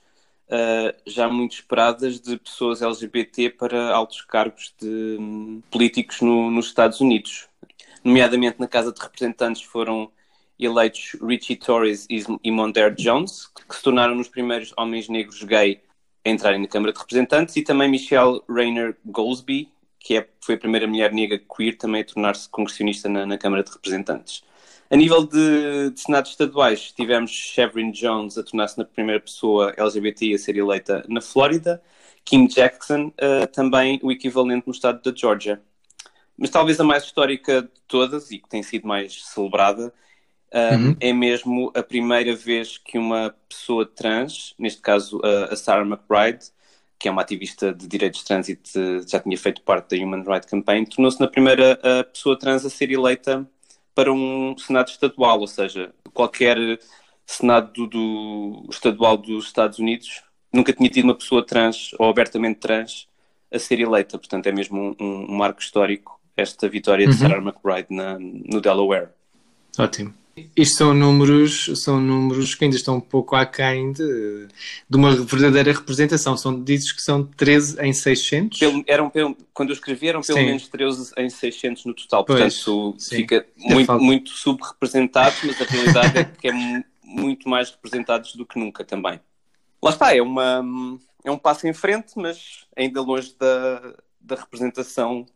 uh, 0.49 0.97
já 1.07 1.29
muito 1.29 1.55
esperadas 1.55 2.21
de 2.21 2.37
pessoas 2.39 2.83
LGBT 2.83 3.51
para 3.51 3.95
altos 3.95 4.23
cargos 4.23 4.75
de, 4.81 5.17
um, 5.19 5.63
políticos 5.71 6.21
no, 6.21 6.51
nos 6.51 6.67
Estados 6.67 7.01
Unidos. 7.01 7.49
Nomeadamente 8.05 8.59
na 8.61 8.67
Casa 8.67 8.93
de 8.93 9.01
Representantes 9.01 9.63
foram 9.63 10.11
eleitos 10.59 11.17
Richie 11.23 11.57
Torres 11.57 12.07
e 12.09 12.51
Mondaire 12.51 12.95
Jones, 12.95 13.47
que 13.47 13.75
se 13.75 13.83
tornaram 13.83 14.19
os 14.19 14.29
primeiros 14.29 14.73
homens 14.77 15.09
negros 15.09 15.43
gay 15.43 15.81
a 16.25 16.31
entrarem 16.31 16.61
na 16.61 16.69
Câmara 16.69 16.93
de 16.93 16.99
Representantes, 16.99 17.57
e 17.57 17.63
também 17.63 17.89
Michelle 17.89 18.41
Rayner 18.49 18.97
Goldsby, 19.05 19.69
que 19.99 20.17
é, 20.17 20.29
foi 20.41 20.55
a 20.55 20.59
primeira 20.59 20.87
mulher 20.87 21.13
negra 21.13 21.39
queer 21.39 21.77
também 21.77 22.03
a 22.03 22.05
tornar-se 22.05 22.49
congressionista 22.49 23.09
na, 23.09 23.27
na, 23.27 23.39
Câmara 23.39 23.63
de 23.63 23.73
Representantes. 23.73 24.45
A 24.93 24.97
nível 24.97 25.27
de, 25.27 25.89
de 25.89 26.01
Senados 26.03 26.33
estaduais, 26.33 26.93
tivemos 26.93 27.31
Chevron 27.31 27.93
Jones 27.93 28.37
a 28.37 28.43
tornar-se 28.43 28.77
na 28.77 28.85
primeira 28.85 29.23
pessoa 29.23 29.73
LGBT 29.75 30.35
a 30.35 30.39
ser 30.39 30.55
eleita 30.59 31.03
na 31.09 31.23
Flórida, 31.23 31.83
Kim 32.23 32.47
Jackson 32.47 33.07
uh, 33.07 33.47
também 33.51 33.99
o 34.03 34.13
equivalente 34.13 34.67
no 34.67 34.73
estado 34.75 35.01
da 35.03 35.17
Georgia. 35.17 35.63
Mas 36.37 36.51
talvez 36.51 36.79
a 36.79 36.85
mais 36.85 37.05
histórica 37.05 37.63
de 37.63 37.81
todas 37.89 38.31
e 38.31 38.39
que 38.39 38.47
tem 38.47 38.63
sido 38.63 38.87
mais 38.87 39.25
celebrada 39.25 39.95
uh, 40.53 40.77
uhum. 40.77 40.97
é 41.01 41.11
mesmo 41.11 41.73
a 41.75 41.83
primeira 41.83 42.37
vez 42.37 42.77
que 42.77 42.99
uma 42.99 43.35
pessoa 43.49 43.87
trans, 43.87 44.55
neste 44.59 44.83
caso 44.83 45.17
uh, 45.21 45.51
a 45.51 45.57
Sarah 45.57 45.87
McBride, 45.87 46.51
que 46.99 47.09
é 47.09 47.11
uma 47.11 47.23
ativista 47.23 47.73
de 47.73 47.89
direitos 47.89 48.21
de 48.21 48.27
trânsito, 48.27 48.71
já 49.09 49.19
tinha 49.19 49.39
feito 49.39 49.63
parte 49.63 49.97
da 49.97 50.05
Human 50.05 50.23
Rights 50.23 50.51
Campaign, 50.51 50.85
tornou-se 50.85 51.19
na 51.19 51.29
primeira 51.29 51.81
pessoa 52.13 52.39
trans 52.39 52.65
a 52.67 52.71
ser 52.71 52.93
eleita 52.93 53.49
para 53.95 54.13
um 54.13 54.57
Senado 54.59 54.89
estadual, 54.89 55.41
ou 55.41 55.47
seja, 55.47 55.95
qualquer 56.13 56.57
Senado 57.27 57.73
do, 57.73 57.87
do 57.87 58.67
estadual 58.71 59.17
dos 59.17 59.47
Estados 59.47 59.79
Unidos 59.79 60.23
nunca 60.53 60.73
tinha 60.73 60.91
tido 60.91 61.05
uma 61.05 61.15
pessoa 61.15 61.45
trans 61.45 61.91
ou 61.99 62.09
abertamente 62.09 62.61
trans 62.61 63.09
a 63.51 63.59
ser 63.59 63.81
eleita. 63.81 64.19
Portanto, 64.19 64.47
é 64.47 64.53
mesmo 64.53 64.95
um, 65.01 65.27
um 65.29 65.37
marco 65.37 65.61
histórico 65.61 66.21
esta 66.37 66.69
vitória 66.69 67.07
de 67.07 67.13
uhum. 67.13 67.19
Sarah 67.19 67.43
McBride 67.43 67.89
na, 67.91 68.19
no 68.19 68.61
Delaware. 68.61 69.09
Ótimo. 69.79 70.15
Isto 70.57 70.77
são 70.77 70.95
números, 70.95 71.71
são 71.83 72.01
números 72.01 72.55
que 72.55 72.65
ainda 72.65 72.77
estão 72.77 72.97
um 72.97 73.01
pouco 73.01 73.37
aquém 73.37 73.93
de, 73.93 74.49
de 74.89 74.97
uma 74.97 75.15
verdadeira 75.15 75.73
representação. 75.73 76.37
São 76.37 76.63
dizes 76.63 76.91
que 76.91 77.03
são 77.03 77.23
13 77.25 77.81
em 77.83 77.93
600? 77.93 78.59
Pelo, 78.59 78.85
eram, 78.87 79.11
pelo, 79.11 79.37
quando 79.53 79.71
eu 79.71 79.75
escrevi, 79.75 80.09
eram 80.09 80.23
pelo 80.23 80.39
sim. 80.39 80.47
menos 80.47 80.69
13 80.69 81.13
em 81.19 81.29
600 81.29 81.85
no 81.85 81.95
total. 81.95 82.25
Pois, 82.25 82.65
Portanto, 82.65 82.95
sim. 82.99 83.17
fica 83.17 83.47
muito, 83.59 83.93
muito 83.99 84.31
subrepresentado, 84.31 85.37
mas 85.45 85.61
a 85.61 85.65
realidade 85.65 86.19
é 86.19 86.25
que 86.25 86.49
é 86.49 86.85
muito 87.05 87.49
mais 87.49 87.71
representados 87.71 88.35
do 88.35 88.47
que 88.47 88.59
nunca 88.59 88.85
também. 88.85 89.21
Lá 89.83 89.91
está, 89.91 90.17
é, 90.17 90.23
uma, 90.23 90.65
é 91.25 91.31
um 91.31 91.39
passo 91.39 91.67
em 91.67 91.75
frente, 91.75 92.13
mas 92.17 92.67
ainda 92.75 93.03
longe 93.03 93.35
da, 93.39 93.95
da 94.19 94.37
representação 94.37 95.27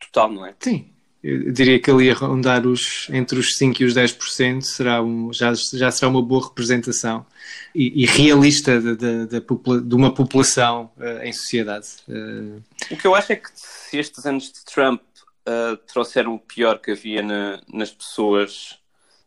total, 0.00 0.30
não 0.30 0.46
é? 0.46 0.54
Sim. 0.58 0.90
Eu 1.22 1.52
diria 1.52 1.80
que 1.80 1.90
ele 1.90 2.04
ia 2.04 2.14
rondar 2.14 2.64
os, 2.64 3.08
entre 3.10 3.38
os 3.38 3.58
5% 3.58 3.80
e 3.80 3.84
os 3.84 3.94
10%, 3.94 4.62
será 4.62 5.02
um, 5.02 5.32
já, 5.32 5.52
já 5.54 5.90
será 5.90 6.08
uma 6.08 6.22
boa 6.22 6.46
representação 6.46 7.26
e, 7.74 8.04
e 8.04 8.06
realista 8.06 8.80
de, 8.80 8.94
de, 8.94 9.26
de, 9.26 9.40
de, 9.82 9.94
uma 9.96 10.14
população 10.14 10.92
uh, 10.96 11.24
em 11.24 11.32
sociedade. 11.32 11.88
Uh... 12.08 12.62
O 12.90 12.96
que 12.96 13.06
eu 13.06 13.16
acho 13.16 13.32
é 13.32 13.36
que 13.36 13.48
se 13.52 13.98
estes 13.98 14.24
anos 14.26 14.52
de 14.52 14.64
Trump 14.64 15.02
uh, 15.02 15.76
trouxeram 15.92 16.36
o 16.36 16.38
pior 16.38 16.78
que 16.78 16.92
havia 16.92 17.20
na, 17.20 17.60
nas 17.72 17.90
pessoas, 17.90 18.78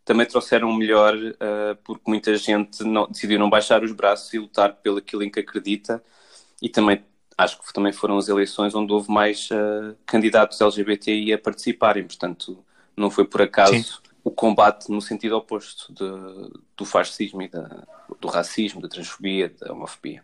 também 0.05 0.25
trouxeram 0.25 0.69
o 0.69 0.75
melhor, 0.75 1.15
porque 1.83 2.03
muita 2.07 2.35
gente 2.35 2.83
não, 2.83 3.07
decidiu 3.07 3.37
não 3.37 3.49
baixar 3.49 3.83
os 3.83 3.91
braços 3.91 4.33
e 4.33 4.39
lutar 4.39 4.73
pelo 4.73 4.97
aquilo 4.97 5.23
em 5.23 5.29
que 5.29 5.39
acredita, 5.39 6.03
e 6.59 6.67
também 6.67 7.03
acho 7.43 7.59
que 7.61 7.73
também 7.73 7.91
foram 7.91 8.17
as 8.17 8.27
eleições 8.27 8.75
onde 8.75 8.91
houve 8.91 9.11
mais 9.11 9.49
uh, 9.51 9.95
candidatos 10.05 10.61
LGBTI 10.61 11.33
a 11.33 11.37
participarem, 11.37 12.03
portanto, 12.03 12.63
não 12.95 13.09
foi 13.09 13.25
por 13.25 13.41
acaso 13.41 13.73
Sim. 13.73 13.85
o 14.23 14.31
combate 14.31 14.89
no 14.89 15.01
sentido 15.01 15.35
oposto 15.35 15.91
de, 15.93 16.59
do 16.77 16.85
fascismo 16.85 17.41
e 17.41 17.47
da, 17.47 17.83
do 18.19 18.27
racismo, 18.27 18.81
da 18.81 18.87
transfobia, 18.87 19.51
da 19.59 19.73
homofobia. 19.73 20.23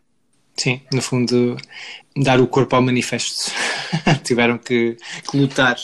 Sim, 0.55 0.81
no 0.91 1.01
fundo, 1.01 1.55
dar 2.15 2.39
o 2.39 2.47
corpo 2.47 2.75
ao 2.75 2.81
manifesto. 2.81 3.51
Tiveram 4.23 4.57
que, 4.57 4.97
que 5.29 5.37
lutar 5.37 5.77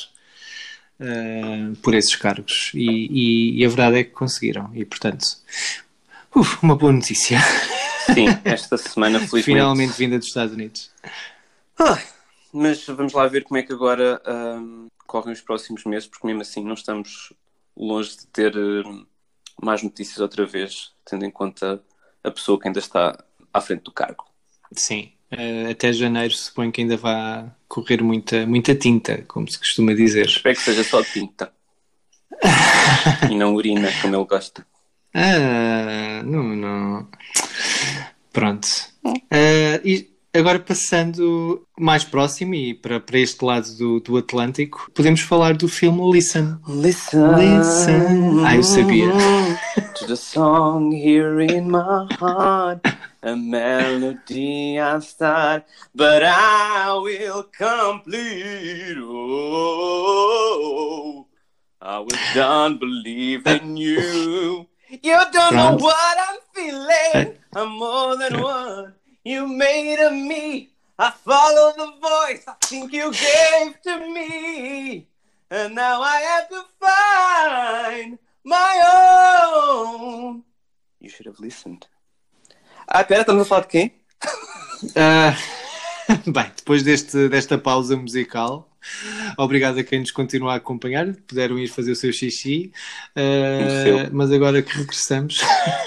uh, 0.99 1.75
por 1.77 1.93
esses 1.93 2.15
cargos 2.15 2.71
e, 2.73 2.79
e, 2.79 3.61
e, 3.61 3.65
a 3.65 3.67
verdade 3.67 3.99
é 3.99 4.03
que 4.03 4.11
conseguiram. 4.11 4.71
E, 4.73 4.83
portanto, 4.83 5.25
uf, 6.35 6.57
uma 6.63 6.75
boa 6.75 6.91
notícia. 6.91 7.39
Sim, 8.05 8.27
esta 8.43 8.77
semana, 8.77 9.19
felizmente. 9.27 9.45
Finalmente 9.45 9.93
vinda 9.93 10.17
dos 10.17 10.27
Estados 10.27 10.53
Unidos. 10.53 10.91
Ah, 11.79 12.01
mas 12.51 12.85
vamos 12.85 13.13
lá 13.13 13.27
ver 13.27 13.43
como 13.43 13.57
é 13.57 13.63
que 13.63 13.73
agora 13.73 14.21
um, 14.27 14.87
correm 15.05 15.33
os 15.33 15.41
próximos 15.41 15.83
meses, 15.85 16.07
porque 16.07 16.27
mesmo 16.27 16.41
assim 16.41 16.63
não 16.63 16.73
estamos 16.73 17.33
longe 17.75 18.11
de 18.11 18.27
ter 18.27 18.55
um, 18.57 19.05
mais 19.61 19.81
notícias 19.81 20.19
outra 20.19 20.45
vez, 20.45 20.91
tendo 21.05 21.25
em 21.25 21.31
conta 21.31 21.81
a 22.23 22.31
pessoa 22.31 22.59
que 22.59 22.67
ainda 22.67 22.79
está 22.79 23.23
à 23.53 23.61
frente 23.61 23.83
do 23.83 23.91
cargo. 23.91 24.25
Sim, 24.71 25.11
uh, 25.31 25.71
até 25.71 25.91
janeiro 25.91 26.33
suponho 26.33 26.71
que 26.71 26.81
ainda 26.81 26.97
vai 26.97 27.51
correr 27.67 28.01
muita, 28.01 28.45
muita 28.45 28.75
tinta, 28.75 29.23
como 29.27 29.49
se 29.49 29.57
costuma 29.57 29.93
dizer. 29.93 30.25
Espero 30.25 30.55
que 30.55 30.61
seja 30.61 30.83
só 30.83 31.03
tinta. 31.03 31.51
e 33.29 33.35
não 33.35 33.55
urina, 33.55 33.89
como 34.01 34.15
ele 34.15 34.25
gosta. 34.25 34.65
Ah, 35.13 36.23
não, 36.25 36.43
não. 36.43 37.07
Pronto. 38.33 38.67
Uh, 39.05 39.79
e 39.85 40.09
agora 40.33 40.59
passando 40.59 41.65
mais 41.79 42.03
próximo 42.03 42.55
e 42.55 42.73
para, 42.73 42.99
para 42.99 43.19
este 43.19 43.45
lado 43.45 43.71
do, 43.77 43.99
do 43.99 44.17
Atlântico, 44.17 44.89
podemos 44.95 45.21
falar 45.21 45.55
do 45.55 45.67
filme 45.67 46.01
Listen. 46.11 46.57
Listen. 46.67 47.19
Listen. 47.37 48.43
Ah, 48.43 48.55
eu 48.55 48.63
sabia. 48.63 49.11
To 49.99 50.07
the 50.07 50.15
song 50.15 50.91
here 50.91 51.39
in 51.39 51.69
my 51.69 52.07
heart. 52.19 52.81
A 53.21 53.35
melody 53.35 54.79
I 54.79 54.99
start, 54.99 55.65
but 55.93 56.23
I 56.23 56.91
will 56.99 57.43
complete. 57.55 58.97
Oh, 58.99 60.07
I 61.79 61.99
was 61.99 62.17
done 62.33 62.79
believing 62.79 63.77
you. 63.85 64.67
You 65.01 65.19
don't 65.31 65.55
know 65.55 65.75
what 65.77 66.17
I'm 66.27 66.39
feeling. 66.53 67.37
I'm 67.55 67.69
more 67.69 68.15
than 68.15 68.41
one. 68.41 68.93
You 69.23 69.47
made 69.47 69.99
of 69.99 70.13
me. 70.13 70.69
I 70.99 71.09
follow 71.09 71.73
the 71.75 71.91
voice 71.99 72.43
I 72.47 72.53
think 72.61 72.93
you 72.93 73.11
gave 73.11 73.81
to 73.81 74.13
me. 74.13 75.07
And 75.49 75.73
now 75.73 76.01
I 76.01 76.17
have 76.17 76.49
to 76.49 76.63
find 76.79 78.19
my 78.43 78.73
own. 79.65 80.43
You 80.99 81.09
should 81.09 81.25
have 81.25 81.39
listened. 81.39 81.87
Ah, 82.87 83.03
pera, 83.03 83.21
estamos 83.21 83.41
a 83.41 83.45
falar 83.45 83.61
de 83.61 83.67
quem? 83.67 83.93
Uh, 84.95 85.33
bem, 86.31 86.51
depois 86.55 86.83
deste, 86.83 87.29
desta 87.29 87.57
pausa 87.57 87.95
musical, 87.95 88.69
Obrigado 89.37 89.79
a 89.79 89.83
quem 89.83 89.99
nos 89.99 90.11
continua 90.11 90.53
a 90.53 90.55
acompanhar. 90.55 91.13
Puderam 91.27 91.59
ir 91.59 91.67
fazer 91.67 91.91
o 91.91 91.95
seu 91.95 92.11
xixi. 92.11 92.71
Uh, 93.15 94.09
mas 94.11 94.31
agora 94.31 94.61
que 94.61 94.77
regressamos. 94.77 95.39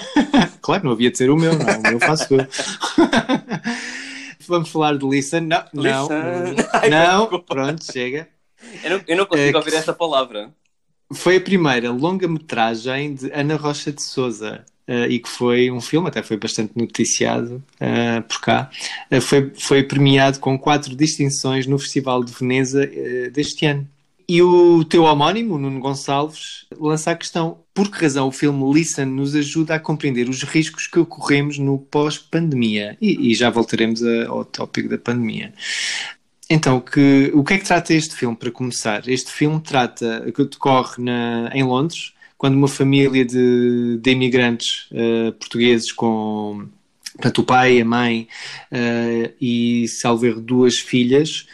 claro, 0.61 0.85
não 0.85 0.91
havia 0.91 1.11
de 1.11 1.17
ser 1.17 1.29
o 1.29 1.35
meu, 1.35 1.57
não. 1.57 1.79
O 1.79 1.81
meu 1.81 1.99
faço 1.99 2.33
eu. 2.33 2.47
Vamos 4.47 4.69
falar 4.69 4.97
de 4.97 5.05
Listen. 5.05 5.41
Não, 5.41 5.63
não. 5.73 6.07
Listen. 6.07 6.89
Não, 6.89 7.41
pronto, 7.41 7.91
chega. 7.91 8.29
Eu 8.83 8.89
não, 8.89 9.01
eu 9.07 9.17
não 9.17 9.25
consigo 9.25 9.57
uh, 9.57 9.59
ouvir 9.59 9.75
essa 9.75 9.93
palavra. 9.93 10.53
Foi 11.13 11.37
a 11.37 11.41
primeira 11.41 11.91
longa-metragem 11.91 13.15
de 13.15 13.31
Ana 13.31 13.55
Rocha 13.55 13.91
de 13.91 14.01
Souza. 14.01 14.65
Uh, 14.87 15.03
e 15.09 15.19
que 15.19 15.27
foi 15.27 15.69
um 15.69 15.81
filme, 15.81 16.07
até 16.07 16.23
foi 16.23 16.37
bastante 16.37 16.71
noticiado 16.73 17.61
uh, 17.81 18.21
por 18.25 18.39
cá, 18.39 18.69
uh, 19.11 19.19
foi, 19.19 19.51
foi 19.53 19.83
premiado 19.83 20.39
com 20.39 20.57
quatro 20.57 20.95
distinções 20.95 21.67
no 21.67 21.77
Festival 21.77 22.23
de 22.23 22.31
Veneza 22.31 22.89
deste 23.33 23.65
ano. 23.65 23.85
E 24.29 24.41
o 24.41 24.83
teu 24.83 25.03
homónimo, 25.03 25.57
Nuno 25.57 25.79
Gonçalves, 25.79 26.65
lança 26.77 27.11
a 27.11 27.15
questão: 27.15 27.59
por 27.73 27.89
que 27.89 28.01
razão 28.01 28.27
o 28.27 28.31
filme 28.31 28.73
Listen 28.73 29.05
nos 29.05 29.33
ajuda 29.33 29.75
a 29.75 29.79
compreender 29.79 30.27
os 30.27 30.43
riscos 30.43 30.85
que 30.85 30.99
ocorremos 30.99 31.57
no 31.57 31.79
pós-pandemia? 31.79 32.97
E, 33.01 33.31
e, 33.31 33.35
já 33.35 33.49
voltaremos 33.49 34.03
a, 34.03 34.27
ao 34.27 34.43
tópico 34.43 34.89
da 34.89 34.97
pandemia. 34.97 35.53
Então, 36.49 36.81
que, 36.81 37.31
o 37.33 37.43
que 37.43 37.53
é 37.53 37.57
que 37.57 37.65
trata 37.65 37.93
este 37.93 38.15
filme, 38.15 38.35
para 38.35 38.51
começar? 38.51 39.07
Este 39.07 39.31
filme 39.31 39.61
trata, 39.61 40.29
que 40.33 40.43
decorre 40.43 41.01
na, 41.01 41.49
em 41.53 41.63
Londres, 41.63 42.13
quando 42.37 42.55
uma 42.55 42.67
família 42.67 43.25
de, 43.25 43.97
de 44.01 44.11
imigrantes 44.11 44.87
uh, 44.91 45.31
portugueses 45.33 45.91
com 45.91 46.69
portanto, 47.13 47.39
o 47.39 47.43
pai, 47.43 47.81
a 47.81 47.85
mãe 47.85 48.27
uh, 48.71 49.33
e, 49.41 49.87
salvo 49.87 50.25
erro, 50.25 50.39
duas 50.39 50.77
filhas, 50.77 51.47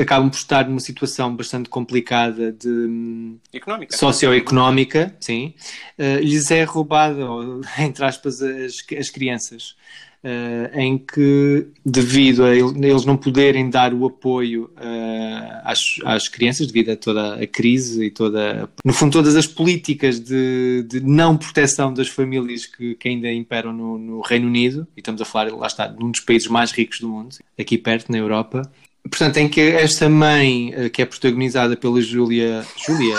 acabam 0.00 0.28
por 0.28 0.36
estar 0.36 0.66
numa 0.68 0.80
situação 0.80 1.34
bastante 1.34 1.68
complicada 1.68 2.52
de 2.52 3.36
Económica. 3.52 3.96
socioeconómica, 3.96 5.16
sim, 5.20 5.54
uh, 5.98 6.18
lhes 6.18 6.50
é 6.50 6.64
roubada, 6.64 7.22
entre 7.78 8.04
aspas, 8.04 8.42
as, 8.42 8.84
as 8.98 9.10
crianças 9.10 9.76
uh, 10.24 10.78
em 10.78 10.96
que, 10.96 11.66
devido 11.84 12.44
a 12.44 12.56
eles 12.56 13.04
não 13.04 13.16
poderem 13.16 13.68
dar 13.68 13.92
o 13.92 14.06
apoio 14.06 14.70
uh, 14.76 15.60
às, 15.62 15.78
às, 16.04 16.28
crianças, 16.28 16.66
devido 16.66 16.90
a 16.90 16.96
toda 16.96 17.34
a 17.34 17.46
crise 17.46 18.06
e 18.06 18.10
toda, 18.10 18.68
no 18.84 18.92
fundo, 18.92 19.12
todas 19.12 19.36
as 19.36 19.46
políticas 19.46 20.18
de, 20.18 20.84
de 20.88 21.00
não 21.00 21.36
proteção 21.36 21.92
das 21.92 22.08
famílias 22.08 22.64
que, 22.64 22.94
que 22.94 23.08
ainda 23.08 23.30
imperam 23.30 23.72
no, 23.72 23.98
no, 23.98 24.20
Reino 24.22 24.46
Unido, 24.46 24.86
e 24.96 25.00
estamos 25.00 25.20
a 25.20 25.24
falar, 25.24 25.52
lá 25.52 25.66
está, 25.66 25.86
de 25.86 26.02
um 26.02 26.10
dos 26.10 26.20
países 26.20 26.48
mais 26.48 26.72
ricos 26.72 27.00
do 27.00 27.08
mundo, 27.08 27.36
aqui 27.58 27.76
perto, 27.76 28.10
na 28.10 28.18
Europa. 28.18 28.62
Portanto, 29.02 29.36
em 29.36 29.48
que 29.48 29.60
esta 29.60 30.08
mãe, 30.08 30.74
uh, 30.74 30.90
que 30.90 31.02
é 31.02 31.04
protagonizada 31.04 31.76
pela 31.76 32.00
Júlia. 32.00 32.64
Júlia? 32.86 33.18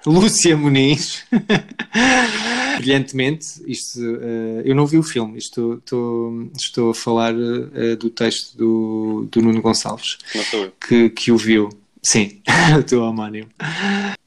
Lúcia 0.06 0.56
Muniz, 0.56 1.24
brilhantemente. 2.78 3.46
Isto, 3.66 4.00
uh, 4.00 4.62
eu 4.64 4.74
não 4.74 4.86
vi 4.86 4.98
o 4.98 5.02
filme, 5.02 5.38
isto, 5.38 5.74
estou, 5.74 6.50
estou 6.56 6.90
a 6.90 6.94
falar 6.94 7.34
uh, 7.34 7.96
do 7.96 8.08
texto 8.10 8.56
do, 8.56 9.28
do 9.30 9.42
Nuno 9.42 9.60
Gonçalves, 9.60 10.16
que, 10.86 11.10
que 11.10 11.32
o 11.32 11.36
viu. 11.36 11.68
Sim, 12.02 12.40
o 12.78 12.82
teu 12.82 13.02
homónimo. 13.02 13.48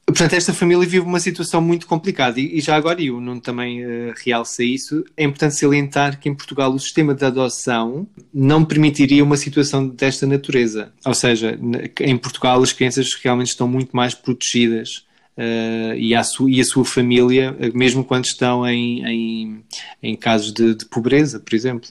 Portanto, 0.06 0.34
esta 0.34 0.52
família 0.52 0.86
vive 0.86 1.04
uma 1.04 1.18
situação 1.18 1.60
muito 1.60 1.88
complicada 1.88 2.38
e, 2.38 2.58
e 2.58 2.60
já 2.60 2.76
agora, 2.76 3.02
e 3.02 3.10
o 3.10 3.20
Nuno 3.20 3.40
também 3.40 3.84
uh, 3.84 4.14
realça 4.24 4.62
isso, 4.62 5.04
é 5.16 5.24
importante 5.24 5.58
salientar 5.58 6.20
que 6.20 6.28
em 6.28 6.34
Portugal 6.34 6.72
o 6.72 6.78
sistema 6.78 7.14
de 7.14 7.24
adoção 7.24 8.06
não 8.32 8.64
permitiria 8.64 9.24
uma 9.24 9.36
situação 9.36 9.88
desta 9.88 10.24
natureza. 10.24 10.92
Ou 11.04 11.14
seja, 11.14 11.58
em 12.00 12.16
Portugal 12.16 12.62
as 12.62 12.72
crianças 12.72 13.12
realmente 13.14 13.48
estão 13.48 13.66
muito 13.66 13.96
mais 13.96 14.14
protegidas 14.14 15.04
uh, 15.36 15.94
e, 15.96 16.24
sua, 16.24 16.50
e 16.50 16.60
a 16.60 16.64
sua 16.64 16.84
família, 16.84 17.56
mesmo 17.74 18.04
quando 18.04 18.24
estão 18.24 18.66
em, 18.66 19.04
em, 19.04 19.64
em 20.02 20.16
casos 20.16 20.52
de, 20.52 20.74
de, 20.74 20.84
pobreza, 20.86 21.40
por 21.40 21.54
exemplo. 21.54 21.90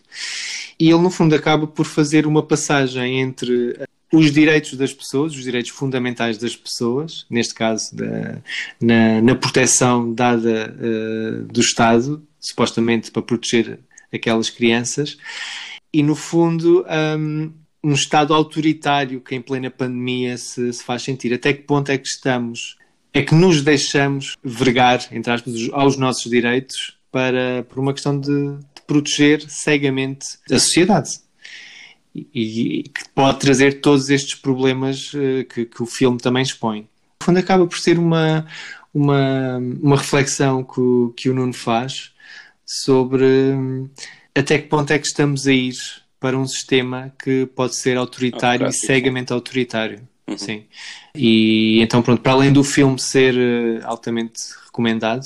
E 0.79 0.89
ele, 0.89 0.99
no 0.99 1.10
fundo, 1.10 1.36
acaba 1.36 1.67
por 1.67 1.86
fazer 1.86 2.25
uma 2.25 2.43
passagem 2.43 3.19
entre 3.19 3.77
os 4.12 4.32
direitos 4.32 4.75
das 4.77 4.93
pessoas, 4.93 5.34
os 5.34 5.43
direitos 5.43 5.71
fundamentais 5.71 6.38
das 6.38 6.56
pessoas, 6.56 7.25
neste 7.29 7.56
caso 7.56 7.95
da, 7.95 8.38
na, 8.79 9.21
na, 9.21 9.36
proteção 9.36 10.13
dada 10.13 10.75
uh, 10.77 11.43
do 11.45 11.60
Estado, 11.60 12.21
supostamente 12.39 13.10
para 13.10 13.23
proteger 13.23 13.79
aquelas 14.13 14.51
crianças, 14.51 15.17
e 15.91 16.03
no 16.03 16.15
fundo 16.15 16.86
um, 17.17 17.51
um 17.84 17.93
Estado 17.93 18.34
autoritário 18.34 19.19
que 19.19 19.34
em 19.34 19.41
plena 19.41 19.71
pandemia 19.71 20.38
se, 20.38 20.71
se, 20.71 20.84
faz 20.84 21.01
sentir. 21.01 21.34
Até 21.34 21.51
que 21.51 21.63
ponto 21.63 21.91
é 21.91 21.97
que 21.97 22.08
estamos 22.08 22.77
é 23.13 23.21
que 23.21 23.36
nos 23.36 23.62
deixamos 23.62 24.36
vergar, 24.43 25.06
entre 25.12 25.32
aspas, 25.32 25.54
aos 25.71 25.97
nossos 25.97 26.30
direitos 26.30 26.97
para, 27.12 27.63
por 27.69 27.80
uma 27.80 27.93
questão 27.93 28.19
de, 28.19 28.28
de 28.30 28.82
proteger 28.88 29.47
cegamente 29.47 30.26
a 30.49 30.58
sociedade. 30.58 31.19
e, 32.15 32.28
e 32.34 32.84
que 32.84 33.08
pode 33.13 33.39
trazer 33.39 33.82
todos 33.82 34.10
estes 34.10 34.36
problemas 34.36 35.13
uh, 35.13 35.45
que, 35.47 35.65
que, 35.65 35.84
o 35.84 35.86
filme 35.86 36.17
também 36.17 36.41
expõe. 36.41 36.82
No 36.82 37.26
fundo, 37.26 37.39
acaba 37.39 37.67
por 37.67 37.78
ser 37.78 37.99
uma, 37.99 38.47
uma, 38.91 39.58
uma 39.58 39.97
reflexão 39.97 40.63
que 40.63 40.80
o, 40.80 41.13
que 41.15 41.30
o 41.30 41.36
Nuno 41.36 41.54
faz 41.54 42.12
sobre 42.65 43.26
um, 43.26 43.89
até 44.36 44.58
que 44.58 44.67
ponto 44.67 44.91
é 44.91 44.97
que 44.97 45.06
estamos 45.06 45.45
a 45.45 45.54
ir 45.54 45.76
para 46.19 46.38
um 46.38 46.47
sistema 46.47 47.13
que 47.21 47.45
pode 47.47 47.76
ser 47.76 47.97
autoritário 47.97 48.67
e 48.67 48.73
cegamente 48.73 49.32
autoritário. 49.32 50.08
Uhum. 50.27 50.38
Sim. 50.38 50.65
E 51.15 51.81
então, 51.81 52.01
pronto, 52.01 52.21
para 52.21 52.31
além 52.31 52.51
do 52.51 52.63
filme 52.63 52.99
ser 52.99 53.36
uh, 53.36 53.86
altamente 53.86 54.41
recomendado, 54.65 55.25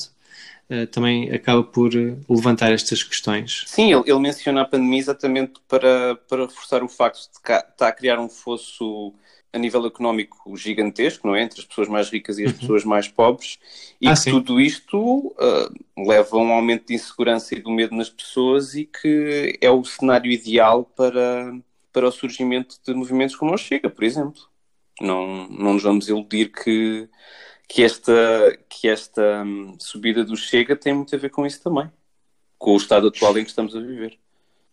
uh, 0.69 0.87
também 0.87 1.31
acaba 1.31 1.63
por 1.63 1.93
uh, 1.93 2.19
levantar 2.29 2.71
estas 2.71 3.03
questões. 3.03 3.63
Sim, 3.67 3.93
ele, 3.93 4.03
ele, 4.05 4.19
menciona 4.19 4.61
a 4.61 4.65
pandemia 4.65 4.99
exatamente 4.99 5.53
para, 5.67 6.15
para 6.27 6.45
reforçar 6.45 6.83
o 6.83 6.89
facto 6.89 7.29
de 7.31 7.41
que 7.41 7.51
está 7.51 7.87
a 7.87 7.91
criar 7.91 8.19
um 8.19 8.29
fosso 8.29 9.13
a 9.53 9.59
nível 9.59 9.85
económico 9.85 10.55
gigantesco, 10.55 11.27
não 11.27 11.35
é? 11.35 11.43
Entre 11.43 11.59
as 11.59 11.65
pessoas 11.65 11.87
mais 11.87 12.09
ricas 12.09 12.37
e 12.37 12.45
as 12.45 12.51
uhum. 12.51 12.57
pessoas 12.59 12.83
mais 12.83 13.07
pobres, 13.07 13.57
e 13.99 14.07
ah, 14.07 14.13
que 14.13 14.19
sim. 14.19 14.31
tudo 14.31 14.59
isto 14.59 14.97
uh, 14.99 16.05
leva 16.05 16.37
a 16.37 16.39
um 16.39 16.51
aumento 16.51 16.87
de 16.87 16.95
insegurança 16.95 17.55
e 17.55 17.61
do 17.61 17.71
medo 17.71 17.95
nas 17.95 18.09
pessoas 18.09 18.75
e 18.75 18.85
que 18.85 19.57
é 19.61 19.69
o 19.69 19.83
cenário 19.83 20.31
ideal 20.31 20.83
para, 20.83 21.57
para 21.91 22.07
o 22.07 22.11
surgimento 22.11 22.77
de 22.85 22.93
movimentos 22.93 23.35
como 23.35 23.53
o 23.53 23.57
Chega, 23.57 23.89
por 23.89 24.03
exemplo. 24.03 24.41
Não, 25.01 25.47
não 25.49 25.73
nos 25.73 25.83
vamos 25.83 26.07
iludir 26.07 26.51
que, 26.51 27.07
que 27.67 27.83
esta, 27.83 28.57
que 28.69 28.87
esta 28.87 29.43
um, 29.43 29.75
subida 29.79 30.23
do 30.23 30.35
Chega 30.35 30.75
tem 30.75 30.93
muito 30.93 31.15
a 31.15 31.19
ver 31.19 31.29
com 31.29 31.45
isso 31.45 31.61
também, 31.61 31.89
com 32.57 32.73
o 32.73 32.77
estado 32.77 33.07
atual 33.07 33.37
em 33.37 33.43
que 33.43 33.49
estamos 33.49 33.75
a 33.75 33.79
viver. 33.79 34.17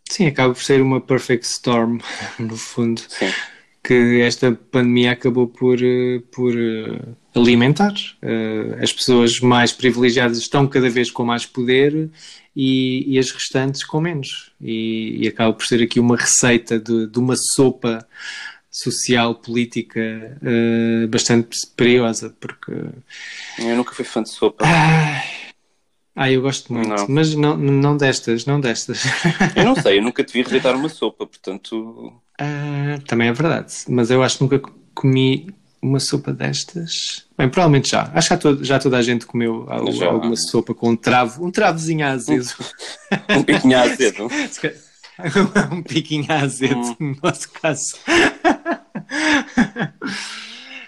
Sim, 0.08 0.26
acaba 0.26 0.54
por 0.54 0.62
ser 0.62 0.80
uma 0.80 1.00
perfect 1.00 1.46
storm, 1.46 1.98
no 2.38 2.56
fundo. 2.56 3.00
Sim. 3.08 3.30
Que 3.82 4.22
esta 4.22 4.52
pandemia 4.52 5.12
acabou 5.12 5.46
por, 5.46 5.78
eh, 5.82 6.22
por 6.32 6.54
eh, 6.56 7.00
alimentar. 7.34 7.92
Eh, 8.22 8.78
as 8.80 8.92
pessoas 8.92 9.40
mais 9.40 9.72
privilegiadas 9.72 10.38
estão 10.38 10.66
cada 10.66 10.88
vez 10.88 11.10
com 11.10 11.22
mais 11.22 11.44
poder 11.44 12.10
e, 12.56 13.04
e 13.06 13.18
as 13.18 13.30
restantes 13.30 13.84
com 13.84 14.00
menos. 14.00 14.52
E, 14.58 15.24
e, 15.24 15.28
acaba 15.28 15.52
por 15.52 15.66
ser 15.66 15.82
aqui 15.82 16.00
uma 16.00 16.16
receita 16.16 16.78
de, 16.78 17.06
de 17.06 17.18
uma 17.18 17.34
sopa 17.36 18.06
social, 18.74 19.36
política 19.36 20.36
uh, 20.42 21.06
bastante 21.06 21.64
perigosa, 21.76 22.34
porque... 22.40 22.72
Eu 23.56 23.76
nunca 23.76 23.94
fui 23.94 24.04
fã 24.04 24.20
de 24.20 24.30
sopa. 24.30 24.64
Ah, 26.16 26.28
eu 26.28 26.42
gosto 26.42 26.72
muito, 26.72 26.88
não. 26.88 27.06
mas 27.08 27.36
não, 27.36 27.56
não 27.56 27.96
destas, 27.96 28.44
não 28.46 28.60
destas. 28.60 29.04
Eu 29.54 29.64
não 29.64 29.76
sei, 29.76 29.98
eu 29.98 30.02
nunca 30.04 30.24
te 30.24 30.32
vi 30.32 30.42
rejeitar 30.42 30.74
uma 30.74 30.88
sopa, 30.88 31.24
portanto... 31.24 32.12
Uh, 32.40 33.00
também 33.06 33.28
é 33.28 33.32
verdade, 33.32 33.72
mas 33.88 34.10
eu 34.10 34.24
acho 34.24 34.38
que 34.38 34.42
nunca 34.42 34.58
comi 34.92 35.54
uma 35.80 36.00
sopa 36.00 36.32
destas. 36.32 37.26
Bem, 37.38 37.48
provavelmente 37.48 37.90
já. 37.90 38.10
Acho 38.12 38.28
que 38.28 38.34
já 38.34 38.40
toda, 38.40 38.64
já 38.64 38.78
toda 38.80 38.98
a 38.98 39.02
gente 39.02 39.24
comeu 39.24 39.68
já. 39.92 40.06
alguma 40.06 40.34
sopa 40.34 40.74
com 40.74 40.90
um 40.90 40.96
travo, 40.96 41.46
um 41.46 41.50
travozinho 41.50 42.04
azedo. 42.06 42.48
um 43.30 43.42
piquinho 43.44 43.78
azedo. 43.78 44.28
um 45.70 45.82
piquinho 45.82 46.32
azedo, 46.32 46.80
hum. 46.80 46.96
no 47.00 47.16
nosso 47.22 47.50
caso. 47.52 47.96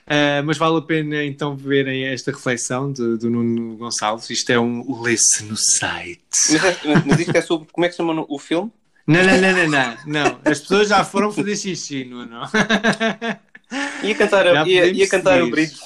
Uh, 0.07 0.43
mas 0.45 0.59
vale 0.59 0.79
a 0.79 0.83
pena 0.83 1.25
então 1.25 1.57
verem 1.57 2.07
esta 2.07 2.31
reflexão 2.31 2.93
de, 2.93 3.17
do 3.19 3.31
Nuno 3.31 3.77
Gonçalves. 3.77 4.31
Isto 4.31 4.51
é 4.51 4.59
um 4.59 5.03
lê-se 5.03 5.45
no 5.45 5.57
site. 5.57 6.23
Mas, 6.51 6.65
é, 6.65 6.77
mas 7.07 7.21
isto 7.21 7.37
é 7.37 7.41
sobre 7.41 7.69
como 7.73 7.85
é 7.85 7.89
que 7.89 7.95
se 7.95 7.99
chama 7.99 8.25
o 8.29 8.39
filme? 8.39 8.73
Não, 9.07 9.23
não, 9.23 9.41
não, 9.41 9.53
não, 9.53 9.69
não, 9.69 9.97
não. 10.07 10.41
As 10.45 10.61
pessoas 10.61 10.89
já 10.89 11.05
foram 11.05 11.31
fazer 11.31 11.57
xixi, 11.57 12.05
Nuno. 12.05 12.41
Ia 14.03 14.15
cantar, 14.15 14.47
a, 14.47 14.67
ia, 14.67 14.87
ia 14.87 15.09
cantar 15.09 15.43
o 15.43 15.51
bridge. 15.51 15.77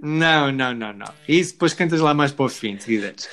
Não, 0.00 0.50
não, 0.50 0.74
não, 0.74 0.92
não. 0.92 1.12
Isso 1.28 1.52
depois 1.52 1.72
cantas 1.74 2.00
lá 2.00 2.12
mais 2.12 2.32
para 2.32 2.44
o 2.44 2.48
fim, 2.48 2.78
se 2.78 2.86
quiseres. 2.86 3.28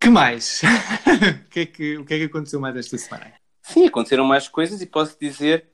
que 0.00 0.08
mais? 0.08 0.62
o, 1.46 1.50
que 1.50 1.60
é 1.60 1.66
que, 1.66 1.98
o 1.98 2.04
que 2.04 2.14
é 2.14 2.18
que 2.18 2.24
aconteceu 2.24 2.60
mais 2.60 2.76
esta 2.76 2.96
semana? 2.96 3.32
Sim, 3.62 3.86
aconteceram 3.86 4.24
mais 4.24 4.48
coisas 4.48 4.80
e 4.80 4.86
posso 4.86 5.16
dizer 5.20 5.66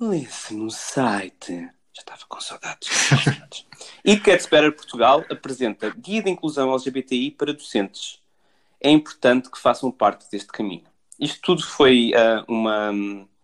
Lê-se 0.00 0.54
no 0.54 0.70
site. 0.70 1.68
Já 1.92 2.00
estava 2.00 2.22
com 2.28 2.40
saudades. 2.40 2.88
e 4.04 4.16
Cats 4.18 4.46
Better 4.46 4.74
Portugal 4.74 5.24
apresenta 5.30 5.90
Guia 5.90 6.22
de 6.22 6.30
Inclusão 6.30 6.70
LGBTI 6.72 7.32
para 7.32 7.52
docentes. 7.52 8.20
É 8.80 8.90
importante 8.90 9.50
que 9.50 9.58
façam 9.58 9.90
parte 9.90 10.30
deste 10.30 10.48
caminho. 10.48 10.84
Isto 11.18 11.40
tudo 11.42 11.64
foi 11.64 12.12
uh, 12.14 12.44
uma, 12.46 12.90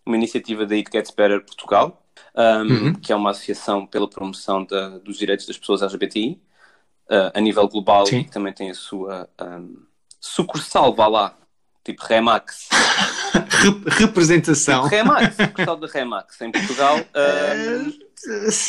uma 0.07 0.17
iniciativa 0.17 0.65
da 0.65 0.77
Gets 0.77 1.11
Better 1.11 1.45
Portugal, 1.45 2.01
um, 2.37 2.61
uhum. 2.61 2.95
que 2.95 3.13
é 3.13 3.17
uma 3.17 3.31
associação 3.31 3.85
pela 3.85 4.09
promoção 4.09 4.65
da, 4.65 4.99
dos 4.99 5.19
direitos 5.19 5.47
das 5.47 5.59
pessoas 5.59 5.83
LGBTI 5.83 6.41
uh, 7.11 7.33
a 7.35 7.41
nível 7.41 7.67
global 7.69 8.07
Sim. 8.07 8.19
e 8.19 8.25
que 8.25 8.31
também 8.31 8.53
tem 8.53 8.71
a 8.71 8.75
sua 8.75 9.29
um, 9.41 9.83
sucursal, 10.21 10.95
vá 10.95 11.09
lá, 11.09 11.37
tipo 11.83 12.05
Remax. 12.05 12.69
representação. 13.87 14.85
Tipo 14.85 14.97
Remax, 14.97 15.37
sucursal 15.37 15.77
da 15.77 15.87
Remax 15.87 16.41
em 16.41 16.53
Portugal. 16.53 16.99
Uh, 16.99 18.05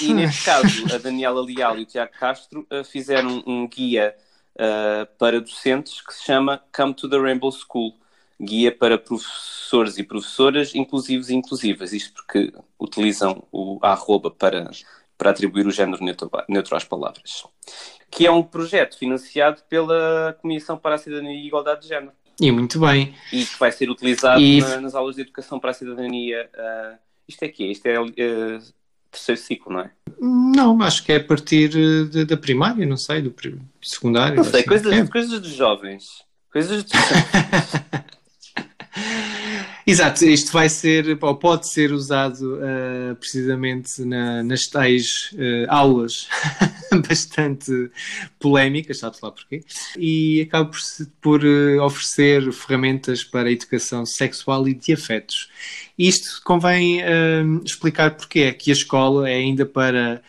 e 0.01 0.13
neste 0.13 0.43
caso, 0.43 0.93
a 0.93 0.97
Daniela 0.97 1.41
Leal 1.43 1.77
e 1.77 1.83
o 1.83 1.85
Tiago 1.85 2.11
Castro 2.19 2.67
uh, 2.71 2.83
fizeram 2.83 3.43
um 3.47 3.67
guia 3.67 4.15
uh, 4.55 5.05
para 5.17 5.39
docentes 5.39 6.01
que 6.01 6.13
se 6.13 6.25
chama 6.25 6.61
Come 6.75 6.93
to 6.93 7.09
the 7.09 7.17
Rainbow 7.17 7.51
School. 7.51 7.93
Guia 8.41 8.69
para 8.69 8.97
professores 8.97 9.97
e 9.97 10.03
professoras 10.03 10.75
inclusivos 10.75 11.29
e 11.29 11.35
inclusivas. 11.35 11.93
Isto 11.93 12.13
porque 12.13 12.53
utilizam 12.77 13.47
o 13.51 13.79
arroba 13.81 14.29
para, 14.29 14.69
para 15.17 15.29
atribuir 15.29 15.65
o 15.65 15.71
género 15.71 16.03
neutro, 16.03 16.29
neutro 16.49 16.75
às 16.75 16.83
palavras. 16.83 17.45
Que 18.11 18.27
é 18.27 18.31
um 18.31 18.43
projeto 18.43 18.97
financiado 18.97 19.61
pela 19.69 20.37
Comissão 20.41 20.77
para 20.77 20.95
a 20.95 20.97
Cidadania 20.97 21.31
e 21.31 21.47
Igualdade 21.47 21.83
de 21.83 21.87
Género. 21.87 22.11
E 22.39 22.51
muito 22.51 22.79
bem. 22.79 23.15
E 23.31 23.45
que 23.45 23.59
vai 23.59 23.71
ser 23.71 23.89
utilizado 23.89 24.41
e... 24.41 24.61
na, 24.61 24.81
nas 24.81 24.95
aulas 24.95 25.15
de 25.15 25.21
educação 25.21 25.59
para 25.59 25.71
a 25.71 25.73
cidadania. 25.73 26.49
Uh, 26.53 26.97
isto 27.27 27.43
é 27.43 27.47
quê? 27.47 27.65
Isto 27.65 27.85
é 27.87 27.99
uh, 27.99 28.09
terceiro 29.11 29.41
ciclo, 29.41 29.73
não 29.73 29.79
é? 29.81 29.91
Não, 30.19 30.81
acho 30.81 31.03
que 31.03 31.11
é 31.11 31.17
a 31.17 31.23
partir 31.23 31.69
de, 32.09 32.25
da 32.25 32.37
primária, 32.37 32.85
não 32.85 32.97
sei, 32.97 33.21
do 33.21 33.33
secundário. 33.81 34.35
Não 34.35 34.43
sei, 34.43 34.59
assim. 34.59 34.69
coisas, 34.69 34.93
é. 34.93 35.07
coisas 35.07 35.41
de 35.41 35.53
jovens. 35.53 36.23
Coisas 36.51 36.83
de 36.83 36.91
Exato, 39.87 40.25
isto 40.25 40.51
vai 40.51 40.67
ser, 40.67 41.15
ou 41.21 41.35
pode 41.35 41.69
ser 41.69 41.91
usado 41.91 42.55
uh, 42.55 43.15
precisamente 43.17 44.03
na, 44.03 44.41
nas 44.41 44.65
tais 44.65 45.31
uh, 45.33 45.69
aulas 45.69 46.27
bastante 47.07 47.91
polémicas, 48.39 48.97
sabes 48.97 49.21
lá 49.21 49.29
porquê, 49.29 49.63
e 49.95 50.41
acaba 50.41 50.71
por, 50.71 50.79
por 51.21 51.45
uh, 51.45 51.83
oferecer 51.83 52.51
ferramentas 52.51 53.23
para 53.23 53.47
a 53.47 53.51
educação 53.51 54.07
sexual 54.07 54.67
e 54.67 54.73
de 54.73 54.91
afetos. 54.91 55.51
Isto 55.95 56.41
convém 56.43 56.99
explicar 57.63 58.17
porque 58.17 58.39
é 58.39 58.51
que 58.51 58.69
a 58.71 58.73
escola 58.73 59.29
é 59.29 59.35
ainda 59.35 59.65
para 59.65 60.21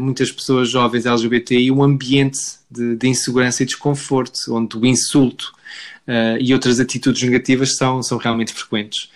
muitas 0.00 0.30
pessoas 0.30 0.70
jovens 0.70 1.06
LGBTI 1.06 1.70
um 1.70 1.82
ambiente 1.82 2.38
de, 2.70 2.96
de 2.96 3.08
insegurança 3.08 3.62
e 3.62 3.66
desconforto, 3.66 4.38
onde 4.50 4.76
o 4.76 4.86
insulto 4.86 5.52
uh, 6.06 6.38
e 6.40 6.52
outras 6.52 6.80
atitudes 6.80 7.22
negativas 7.22 7.76
são, 7.76 8.02
são 8.02 8.18
realmente 8.18 8.52
frequentes. 8.52 9.10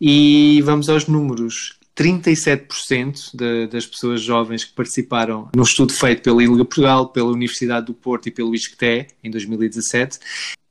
E 0.00 0.62
vamos 0.64 0.88
aos 0.88 1.06
números. 1.06 1.76
37% 1.96 3.30
de, 3.34 3.66
das 3.66 3.84
pessoas 3.84 4.22
jovens 4.22 4.64
que 4.64 4.72
participaram 4.72 5.48
num 5.54 5.64
estudo 5.64 5.92
feito 5.92 6.22
pela 6.22 6.40
Ilha 6.40 6.54
Portugal, 6.58 7.08
pela 7.08 7.32
Universidade 7.32 7.86
do 7.86 7.94
Porto 7.94 8.28
e 8.28 8.30
pelo 8.30 8.54
ISCTE, 8.54 9.08
em 9.24 9.28
2017, 9.28 10.20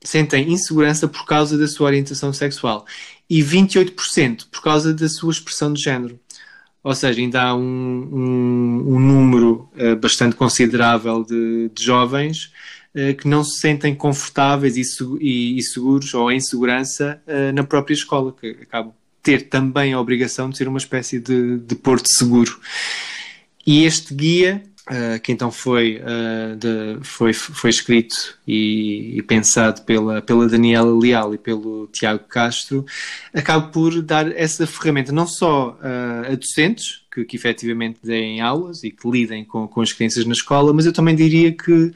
sentem 0.02 0.50
insegurança 0.50 1.06
por 1.06 1.26
causa 1.26 1.58
da 1.58 1.68
sua 1.68 1.88
orientação 1.88 2.32
sexual 2.32 2.86
e 3.28 3.42
28% 3.42 4.46
por 4.50 4.62
causa 4.62 4.94
da 4.94 5.06
sua 5.06 5.30
expressão 5.30 5.70
de 5.70 5.82
género. 5.82 6.18
Ou 6.82 6.94
seja, 6.94 7.20
ainda 7.20 7.42
há 7.42 7.54
um, 7.56 7.60
um, 7.60 8.94
um 8.94 9.00
número 9.00 9.68
uh, 9.74 9.96
bastante 9.96 10.36
considerável 10.36 11.24
de, 11.24 11.70
de 11.74 11.84
jovens 11.84 12.52
uh, 12.94 13.14
que 13.16 13.26
não 13.26 13.42
se 13.42 13.58
sentem 13.58 13.94
confortáveis 13.94 14.76
e, 14.76 14.82
e, 15.20 15.58
e 15.58 15.62
seguros 15.62 16.14
ou 16.14 16.30
em 16.30 16.40
segurança 16.40 17.20
uh, 17.26 17.52
na 17.52 17.64
própria 17.64 17.94
escola, 17.94 18.34
que 18.38 18.56
acabam 18.62 18.92
ter 19.22 19.48
também 19.48 19.92
a 19.92 20.00
obrigação 20.00 20.48
de 20.48 20.56
ser 20.56 20.68
uma 20.68 20.78
espécie 20.78 21.18
de, 21.18 21.58
de 21.58 21.74
porto 21.74 22.08
seguro. 22.08 22.58
E 23.66 23.84
este 23.84 24.14
guia 24.14 24.62
uh, 24.90 25.20
que 25.20 25.32
então 25.32 25.50
foi, 25.50 26.00
uh, 26.00 26.56
de, 26.56 26.98
foi, 27.02 27.32
foi 27.32 27.70
escrito 27.70 28.38
e, 28.46 29.18
e, 29.18 29.22
pensado 29.22 29.82
pela, 29.82 30.22
pela 30.22 30.48
Daniela 30.48 30.96
Leal 30.98 31.34
e 31.34 31.38
pelo 31.38 31.86
Tiago 31.88 32.24
Castro, 32.24 32.84
acaba 33.32 33.68
por 33.68 34.02
dar 34.02 34.30
essa 34.36 34.66
ferramenta 34.66 35.12
não 35.12 35.26
só 35.26 35.78
uh, 35.80 36.32
a 36.32 36.34
docentes, 36.34 37.02
que, 37.12 37.24
que 37.24 37.36
efetivamente 37.36 37.98
deem 38.02 38.40
aulas 38.40 38.84
e 38.84 38.90
que 38.90 39.08
lidem 39.08 39.44
com, 39.44 39.66
com 39.66 39.80
as 39.80 39.92
crianças 39.92 40.24
na 40.24 40.32
escola, 40.32 40.72
mas 40.72 40.86
eu 40.86 40.92
também 40.92 41.16
diria 41.16 41.50
que 41.50 41.90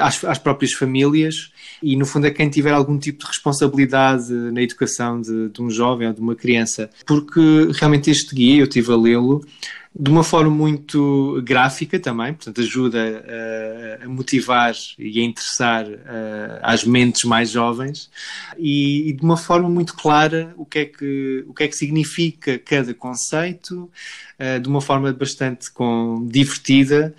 às, 0.00 0.22
às 0.24 0.38
próprias 0.38 0.72
famílias 0.72 1.50
e 1.82 1.96
no 1.96 2.06
fundo 2.06 2.26
é 2.26 2.30
quem 2.30 2.48
tiver 2.48 2.72
algum 2.72 2.98
tipo 2.98 3.20
de 3.20 3.26
responsabilidade 3.26 4.32
na 4.32 4.62
educação 4.62 5.20
de, 5.20 5.48
de 5.48 5.60
um 5.60 5.68
jovem 5.68 6.08
ou 6.08 6.14
de 6.14 6.20
uma 6.20 6.34
criança, 6.34 6.88
porque 7.04 7.40
realmente 7.74 8.10
este 8.10 8.34
guia, 8.34 8.60
eu 8.60 8.64
estive 8.64 8.92
a 8.92 8.96
lê-lo, 8.96 9.44
de 9.94 10.10
uma 10.10 10.22
forma 10.22 10.50
muito 10.50 11.40
gráfica 11.44 11.98
também, 11.98 12.34
portanto 12.34 12.60
ajuda 12.60 12.98
uh, 12.98 14.04
a 14.04 14.08
motivar 14.08 14.74
e 14.98 15.20
a 15.20 15.24
interessar 15.24 15.86
uh, 15.86 16.58
às 16.62 16.84
mentes 16.84 17.24
mais 17.24 17.50
jovens 17.50 18.10
e, 18.58 19.08
e, 19.08 19.12
de 19.12 19.22
uma 19.22 19.36
forma 19.36 19.68
muito 19.68 19.94
clara 19.94 20.54
o 20.56 20.64
que 20.64 20.78
é 20.80 20.84
que, 20.84 21.44
o 21.48 21.54
que, 21.54 21.64
é 21.64 21.68
que 21.68 21.76
significa 21.76 22.58
cada 22.58 22.92
conceito, 22.94 23.90
uh, 24.38 24.60
de 24.60 24.68
uma 24.68 24.80
forma 24.80 25.12
bastante 25.12 25.70
com, 25.70 26.26
divertida 26.30 27.14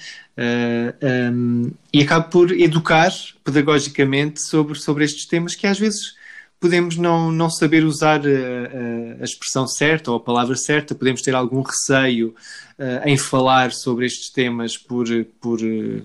um, 1.42 1.72
e 1.92 2.02
acaba 2.02 2.24
por 2.24 2.52
educar 2.52 3.12
pedagogicamente 3.44 4.42
sobre, 4.42 4.80
sobre 4.80 5.04
estes 5.04 5.26
temas 5.26 5.54
que 5.54 5.68
às 5.68 5.78
vezes 5.78 6.16
podemos 6.60 6.98
não, 6.98 7.32
não 7.32 7.50
saber 7.50 7.84
usar 7.84 8.22
a, 8.22 9.22
a, 9.22 9.24
expressão 9.24 9.68
certa 9.68 10.12
ou 10.12 10.18
a 10.18 10.20
palavra 10.20 10.56
certa, 10.56 10.94
podemos 10.94 11.22
ter 11.22 11.34
algum 11.34 11.62
receio 11.62 12.36
uh, 12.78 13.08
em 13.08 13.18
falar 13.18 13.72
sobre 13.72 14.06
estes 14.06 14.30
temas 14.30 14.78
por, 14.78 15.08
por 15.40 15.62
uh, 15.62 16.04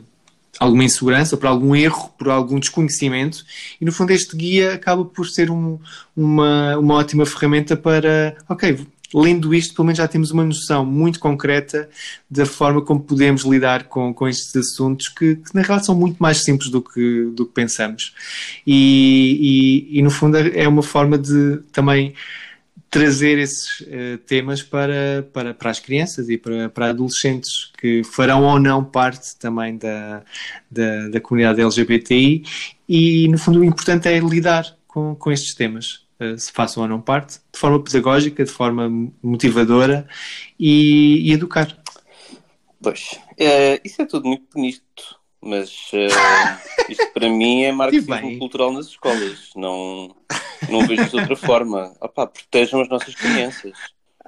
alguma 0.59 0.85
insegurança, 0.85 1.37
por 1.37 1.47
algum 1.47 1.75
erro, 1.75 2.11
por 2.17 2.29
algum 2.29 2.61
desconhecimento, 2.61 3.45
e 3.81 3.85
no 3.85 3.93
fundo 3.93 4.13
este 4.13 4.37
guia 4.37 4.75
acaba 4.75 5.05
por 5.05 5.27
ser 5.27 5.51
um, 5.51 5.79
uma, 6.17 6.79
uma 6.79 6.95
ótima 6.95 7.27
ferramenta 7.27 7.77
para, 7.77 8.37
ok, 8.49 8.87
lendo 9.15 9.55
isto, 9.55 9.75
pelo 9.75 9.87
menos 9.87 9.99
já 9.99 10.09
temos 10.09 10.31
uma 10.33 10.45
noção 10.45 10.85
muito 10.85 11.21
concreta 11.21 11.89
da 12.29 12.45
forma 12.45 12.83
como 12.83 13.01
podemos 13.01 13.45
lidar 13.45 13.85
com, 13.85 14.13
com 14.13 14.27
estes 14.27 14.55
assuntos 14.57 15.09
que, 15.09 15.37
que 15.37 15.55
na 15.55 15.61
realidade 15.61 15.87
são 15.87 15.95
muito 15.95 16.19
mais 16.19 16.39
simples 16.43 16.69
do 16.71 16.83
que, 16.83 17.31
do 17.33 17.47
que 17.47 17.53
pensamos. 17.53 18.13
E, 18.67 19.87
e, 19.93 19.99
e 19.99 20.03
no 20.03 20.11
fundo 20.11 20.37
é 20.37 20.67
uma 20.67 20.83
forma 20.83 21.17
de 21.17 21.59
também 21.73 22.15
trazer 22.95 23.39
esses 23.39 23.81
uh, 23.81 24.19
temas 24.25 24.63
para, 24.63 25.27
para, 25.33 25.53
para 25.53 25.69
as 25.69 25.81
crianças 25.81 26.29
e 26.29 26.39
para, 26.39 26.69
para 26.69 26.91
adolescentes 26.91 27.73
que 27.77 28.05
farão 28.05 28.45
ou 28.45 28.61
não 28.61 28.85
parte 28.85 29.37
também 29.37 29.77
da, 29.77 30.23
da, 30.71 31.09
da 31.09 31.21
comunidade 31.21 31.61
LGBTI 31.61 32.45
e 32.89 33.27
no 33.27 33.37
fundo 33.37 33.59
o 33.59 33.65
importante 33.65 34.09
é 34.09 34.19
lidar 34.21 34.77
com, 34.87 35.17
com 35.17 35.33
estes 35.33 35.55
temas. 35.55 36.04
Eh, 36.19 36.37
se 36.37 36.53
façam 36.53 36.83
ou 36.83 36.89
não 36.89 37.01
parte, 37.01 37.41
de 37.53 37.59
forma 37.59 37.83
pedagógica, 37.83 38.45
de 38.45 38.51
forma 38.51 38.89
motivadora 39.23 40.07
e, 40.59 41.29
e 41.29 41.33
educar. 41.33 41.77
Pois, 42.81 43.19
é, 43.37 43.81
isso 43.85 44.01
é 44.01 44.07
tudo 44.07 44.29
muito 44.29 44.47
bonito, 44.55 45.19
mas 45.41 45.91
uh, 45.93 46.89
isto 46.89 47.13
para 47.13 47.29
mim 47.29 47.63
é 47.63 47.73
marxismo 47.73 48.39
cultural 48.39 48.73
nas 48.73 48.87
escolas. 48.87 49.51
Não, 49.57 50.15
não 50.69 50.87
vejo 50.87 51.09
de 51.09 51.17
outra 51.17 51.35
forma. 51.35 51.97
Opa, 52.01 52.27
protejam 52.27 52.83
as 52.83 52.89
nossas 52.89 53.15
crianças. 53.15 53.73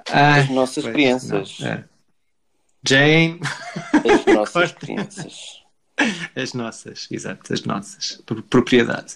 Ah, 0.09 0.35
as 0.35 0.49
nossas 0.49 0.83
pois, 0.83 0.93
crianças. 0.93 1.59
Não, 1.59 1.67
é. 1.67 1.85
Jane. 2.85 3.39
As 3.93 4.25
nossas 4.33 4.71
crianças. 4.73 5.63
As 6.35 6.53
nossas, 6.53 7.07
exato, 7.09 7.53
as 7.53 7.63
nossas. 7.63 8.21
Propriedade. 8.49 9.15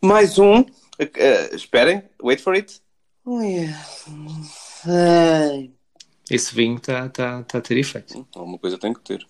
Mais 0.00 0.38
um 0.38 0.64
Uh, 1.00 1.54
esperem, 1.54 2.02
wait 2.22 2.40
for 2.40 2.54
it. 2.54 2.80
Esse 6.30 6.54
vinho 6.54 6.76
está 6.76 7.08
tá, 7.08 7.42
tá 7.44 7.58
a 7.58 7.60
ter 7.60 7.76
efeito. 7.78 8.18
Hum, 8.18 8.26
alguma 8.34 8.58
coisa 8.58 8.78
tem 8.78 8.92
que 8.92 9.00
ter. 9.00 9.26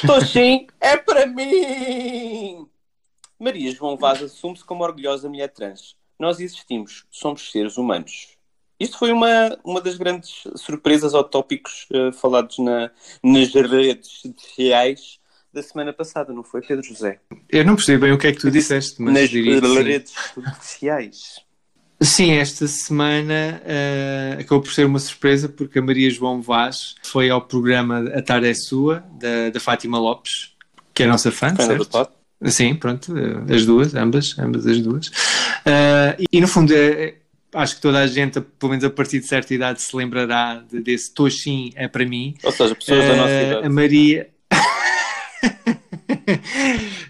Estou 0.00 0.20
sim, 0.24 0.66
é 0.80 0.96
para 0.96 1.26
mim! 1.26 2.68
Maria 3.38 3.72
João 3.72 3.96
Vaz 3.96 4.22
assume-se 4.22 4.64
como 4.64 4.84
orgulhosa 4.84 5.28
mulher 5.28 5.48
trans. 5.48 5.96
Nós 6.18 6.38
existimos, 6.38 7.04
somos 7.10 7.50
seres 7.50 7.76
humanos. 7.76 8.36
Isto 8.78 8.98
foi 8.98 9.12
uma, 9.12 9.58
uma 9.64 9.80
das 9.80 9.96
grandes 9.96 10.44
surpresas 10.56 11.14
ou 11.14 11.24
tópicos 11.24 11.88
uh, 11.90 12.12
falados 12.12 12.58
na, 12.58 12.90
nas 13.22 13.52
redes 13.52 14.08
sociais 14.08 15.18
da 15.52 15.62
semana 15.62 15.92
passada, 15.92 16.32
não 16.32 16.42
foi, 16.42 16.60
Pedro 16.60 16.84
José? 16.84 17.20
Eu 17.48 17.64
não 17.64 17.74
percebi 17.74 17.98
bem 17.98 18.12
o 18.12 18.18
que 18.18 18.26
é 18.26 18.32
que 18.32 18.40
tu 18.40 18.50
disseste, 18.50 19.00
mas 19.00 19.14
Nas 19.14 19.30
diria 19.30 19.60
redes 19.60 20.12
sociais. 20.60 21.40
Sim, 22.00 22.32
esta 22.32 22.66
semana 22.68 23.60
uh, 23.64 24.40
acabou 24.40 24.62
por 24.62 24.72
ser 24.72 24.86
uma 24.86 25.00
surpresa 25.00 25.48
porque 25.48 25.80
a 25.80 25.82
Maria 25.82 26.08
João 26.10 26.40
Vaz 26.40 26.94
foi 27.02 27.28
ao 27.28 27.40
programa 27.40 28.04
A 28.14 28.22
Tarde 28.22 28.48
é 28.48 28.54
Sua, 28.54 29.02
da, 29.18 29.50
da 29.50 29.58
Fátima 29.58 29.98
Lopes, 29.98 30.54
que 30.94 31.02
é 31.02 31.06
a 31.06 31.08
nossa 31.08 31.32
fã, 31.32 31.56
certo? 31.56 31.78
Do 31.78 31.86
pod. 31.86 32.10
Sim, 32.44 32.76
pronto, 32.76 33.12
uh, 33.12 33.52
as 33.52 33.66
duas, 33.66 33.96
ambas, 33.96 34.38
ambas 34.38 34.64
as 34.64 34.80
duas. 34.80 35.08
Uh, 35.08 36.22
e, 36.30 36.40
no 36.40 36.46
fundo, 36.46 36.72
acho 37.52 37.74
que 37.74 37.82
toda 37.82 37.98
a 37.98 38.06
gente, 38.06 38.40
pelo 38.40 38.70
menos 38.70 38.84
a 38.84 38.90
partir 38.90 39.18
de 39.18 39.26
certa 39.26 39.52
idade, 39.52 39.82
se 39.82 39.96
lembrará 39.96 40.62
de, 40.70 40.80
desse 40.80 41.12
Toxim 41.12 41.72
é 41.74 41.88
para 41.88 42.06
mim. 42.06 42.34
Ou 42.44 42.52
seja, 42.52 42.76
pessoas 42.76 43.04
da 43.04 43.16
nossa 43.16 43.42
idade. 43.42 43.66
A 43.66 43.70
Maria 43.70 44.28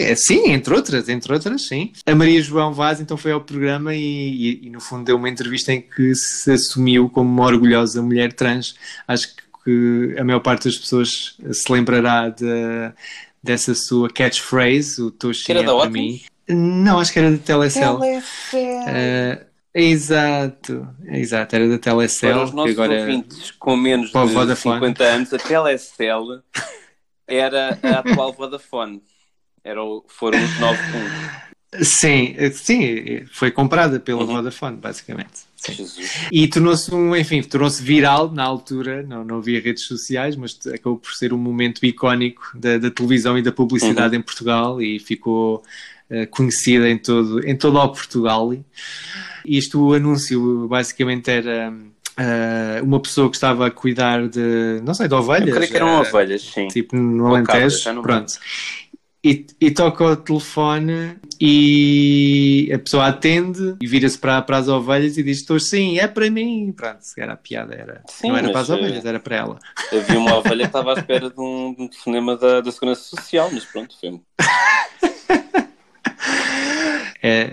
É, 0.00 0.16
sim, 0.16 0.50
entre 0.50 0.74
outras, 0.74 1.08
entre 1.08 1.32
outras, 1.32 1.68
sim. 1.68 1.92
A 2.04 2.12
Maria 2.12 2.42
João 2.42 2.72
Vaz 2.72 3.00
então 3.00 3.16
foi 3.16 3.30
ao 3.30 3.40
programa 3.40 3.94
e, 3.94 4.00
e, 4.00 4.66
e, 4.66 4.70
no 4.70 4.80
fundo 4.80 5.04
deu 5.04 5.16
uma 5.16 5.28
entrevista 5.28 5.72
em 5.72 5.80
que 5.80 6.12
se 6.14 6.50
assumiu 6.50 7.08
como 7.08 7.30
uma 7.30 7.46
orgulhosa 7.46 8.02
mulher 8.02 8.32
trans. 8.32 8.74
Acho 9.06 9.28
que 9.64 10.16
a 10.18 10.24
maior 10.24 10.40
parte 10.40 10.64
das 10.64 10.76
pessoas 10.76 11.36
se 11.52 11.72
lembrará 11.72 12.30
de, 12.30 12.44
dessa 13.42 13.74
sua 13.74 14.08
catchphrase, 14.10 15.00
o 15.00 15.10
Toshi 15.10 15.52
é 15.52 15.62
para 15.62 15.88
mim. 15.88 16.20
Não, 16.48 16.98
acho 16.98 17.12
que 17.12 17.18
era 17.20 17.30
da 17.30 17.38
Telecel. 17.38 18.00
Telecel. 18.00 18.80
Uh, 18.80 19.44
exato, 19.72 20.88
exato, 21.06 21.54
era 21.54 21.68
da 21.68 21.78
Telecel. 21.78 22.34
Para 22.34 22.44
os 22.44 22.52
nossos 22.52 22.72
agora, 22.72 23.00
ouvintes 23.00 23.52
com 23.52 23.76
menos 23.76 24.10
de 24.10 24.56
50 24.56 25.04
anos, 25.04 25.32
a 25.32 25.38
Telecel 25.38 26.42
era 27.30 27.78
a 27.82 27.98
atual 28.00 28.32
Vodafone. 28.32 29.02
Era 29.62 29.82
o, 29.82 30.04
foram 30.08 30.42
os 30.42 30.58
9 30.58 30.78
Sim, 31.82 32.34
sim, 32.52 33.24
foi 33.30 33.52
comprada 33.52 34.00
pela 34.00 34.22
uhum. 34.22 34.26
Vodafone, 34.26 34.76
basicamente. 34.76 35.48
E 36.32 36.48
tornou-se 36.48 36.92
um, 36.92 37.14
enfim, 37.14 37.42
tornou-se 37.42 37.80
viral 37.80 38.30
na 38.32 38.42
altura, 38.42 39.04
não, 39.04 39.24
não 39.24 39.36
havia 39.38 39.60
redes 39.60 39.84
sociais, 39.84 40.34
mas 40.34 40.58
acabou 40.66 40.98
por 40.98 41.12
ser 41.12 41.32
um 41.32 41.38
momento 41.38 41.84
icónico 41.86 42.50
da, 42.54 42.76
da 42.78 42.90
televisão 42.90 43.38
e 43.38 43.42
da 43.42 43.52
publicidade 43.52 44.16
uhum. 44.16 44.20
em 44.20 44.24
Portugal 44.24 44.82
e 44.82 44.98
ficou 44.98 45.62
uh, 46.10 46.26
conhecida 46.30 46.90
em 46.90 46.98
todo, 46.98 47.46
em 47.46 47.56
todo 47.56 47.78
o 47.78 47.88
Portugal. 47.88 48.52
E 48.52 48.64
isto, 49.44 49.80
o 49.80 49.94
anúncio, 49.94 50.66
basicamente 50.66 51.30
era 51.30 51.72
Uh, 52.20 52.84
uma 52.84 53.00
pessoa 53.00 53.30
que 53.30 53.36
estava 53.36 53.66
a 53.66 53.70
cuidar 53.70 54.28
de, 54.28 54.82
não 54.84 54.92
sei, 54.92 55.08
de 55.08 55.14
ovelhas. 55.14 55.48
Eu 55.48 55.54
creio 55.54 55.70
que 55.70 55.76
eram 55.76 55.96
uh, 55.96 56.00
ovelhas, 56.00 56.42
sim. 56.42 56.68
Tipo 56.68 56.94
no 56.94 57.28
Alentejo, 57.28 58.02
pronto. 58.02 58.34
E, 59.24 59.46
e, 59.58 59.70
toca 59.70 60.04
o 60.04 60.16
telefone 60.16 61.16
e 61.40 62.70
a 62.74 62.78
pessoa 62.78 63.06
atende 63.06 63.76
e 63.80 63.86
vira-se 63.86 64.18
para, 64.18 64.40
para 64.42 64.58
as 64.58 64.68
ovelhas 64.68 65.16
e 65.16 65.22
diz: 65.22 65.38
Estou 65.38 65.58
sim, 65.58 65.98
é 65.98 66.06
para 66.06 66.30
mim. 66.30 66.72
Pronto, 66.76 67.00
era 67.16 67.32
a 67.34 67.36
piada, 67.36 67.74
era. 67.74 68.02
Sim, 68.06 68.28
não 68.28 68.36
era 68.36 68.50
para 68.50 68.60
as 68.60 68.70
ovelhas, 68.70 69.04
era 69.04 69.20
para 69.20 69.36
ela. 69.36 69.58
Havia 69.90 70.18
uma 70.18 70.36
ovelha 70.36 70.62
que 70.62 70.66
estava 70.66 70.94
à 70.94 70.94
espera 71.00 71.30
de 71.30 71.40
um, 71.40 71.74
de 71.74 71.82
um 71.82 71.88
telefonema 71.88 72.36
da, 72.36 72.60
da 72.60 72.72
Segurança 72.72 73.02
Social, 73.02 73.50
mas 73.52 73.64
pronto, 73.64 73.94
foi. 73.98 74.20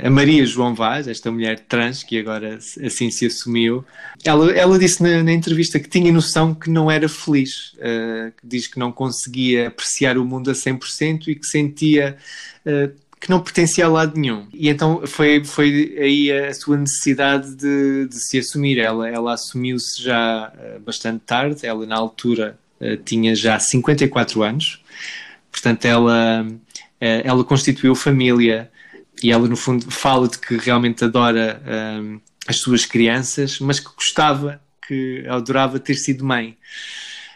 a 0.03 0.09
Maria 0.09 0.45
João 0.45 0.73
Vaz, 0.73 1.07
esta 1.07 1.29
mulher 1.29 1.59
trans 1.59 2.01
que 2.01 2.17
agora 2.17 2.57
assim 2.57 3.11
se 3.11 3.25
assumiu, 3.25 3.83
ela, 4.23 4.51
ela 4.51 4.79
disse 4.79 5.03
na, 5.03 5.21
na 5.21 5.33
entrevista 5.33 5.79
que 5.79 5.89
tinha 5.89 6.11
noção 6.11 6.55
que 6.55 6.69
não 6.69 6.89
era 6.89 7.09
feliz, 7.09 7.73
uh, 7.73 8.31
que 8.37 8.47
diz 8.47 8.67
que 8.67 8.79
não 8.79 8.91
conseguia 8.91 9.67
apreciar 9.67 10.17
o 10.17 10.23
mundo 10.23 10.49
a 10.49 10.53
100% 10.53 11.27
e 11.27 11.35
que 11.35 11.45
sentia 11.45 12.17
uh, 12.65 12.95
que 13.19 13.29
não 13.29 13.41
pertencia 13.41 13.85
a 13.85 13.89
lado 13.89 14.17
nenhum. 14.17 14.47
E 14.53 14.69
então 14.69 15.05
foi, 15.05 15.43
foi 15.43 15.97
aí 15.99 16.31
a 16.31 16.53
sua 16.53 16.77
necessidade 16.77 17.55
de, 17.55 18.07
de 18.07 18.15
se 18.15 18.37
assumir. 18.37 18.77
Ela, 18.77 19.09
ela 19.09 19.33
assumiu-se 19.33 20.01
já 20.01 20.53
uh, 20.53 20.79
bastante 20.79 21.23
tarde, 21.25 21.65
ela 21.65 21.85
na 21.85 21.95
altura 21.95 22.57
tinha 23.05 23.35
já 23.35 23.57
54 23.57 24.43
anos, 24.43 24.83
portanto 25.51 25.85
ela, 25.85 26.45
ela 27.01 27.43
constituiu 27.43 27.95
família 27.95 28.69
e 29.21 29.31
ela 29.31 29.47
no 29.47 29.55
fundo 29.55 29.89
fala 29.89 30.27
de 30.27 30.37
que 30.37 30.57
realmente 30.57 31.03
adora 31.03 31.61
um, 32.01 32.19
as 32.47 32.57
suas 32.57 32.85
crianças, 32.85 33.59
mas 33.59 33.79
que 33.79 33.89
gostava, 33.95 34.61
que 34.87 35.25
adorava 35.27 35.79
ter 35.79 35.95
sido 35.95 36.25
mãe. 36.25 36.57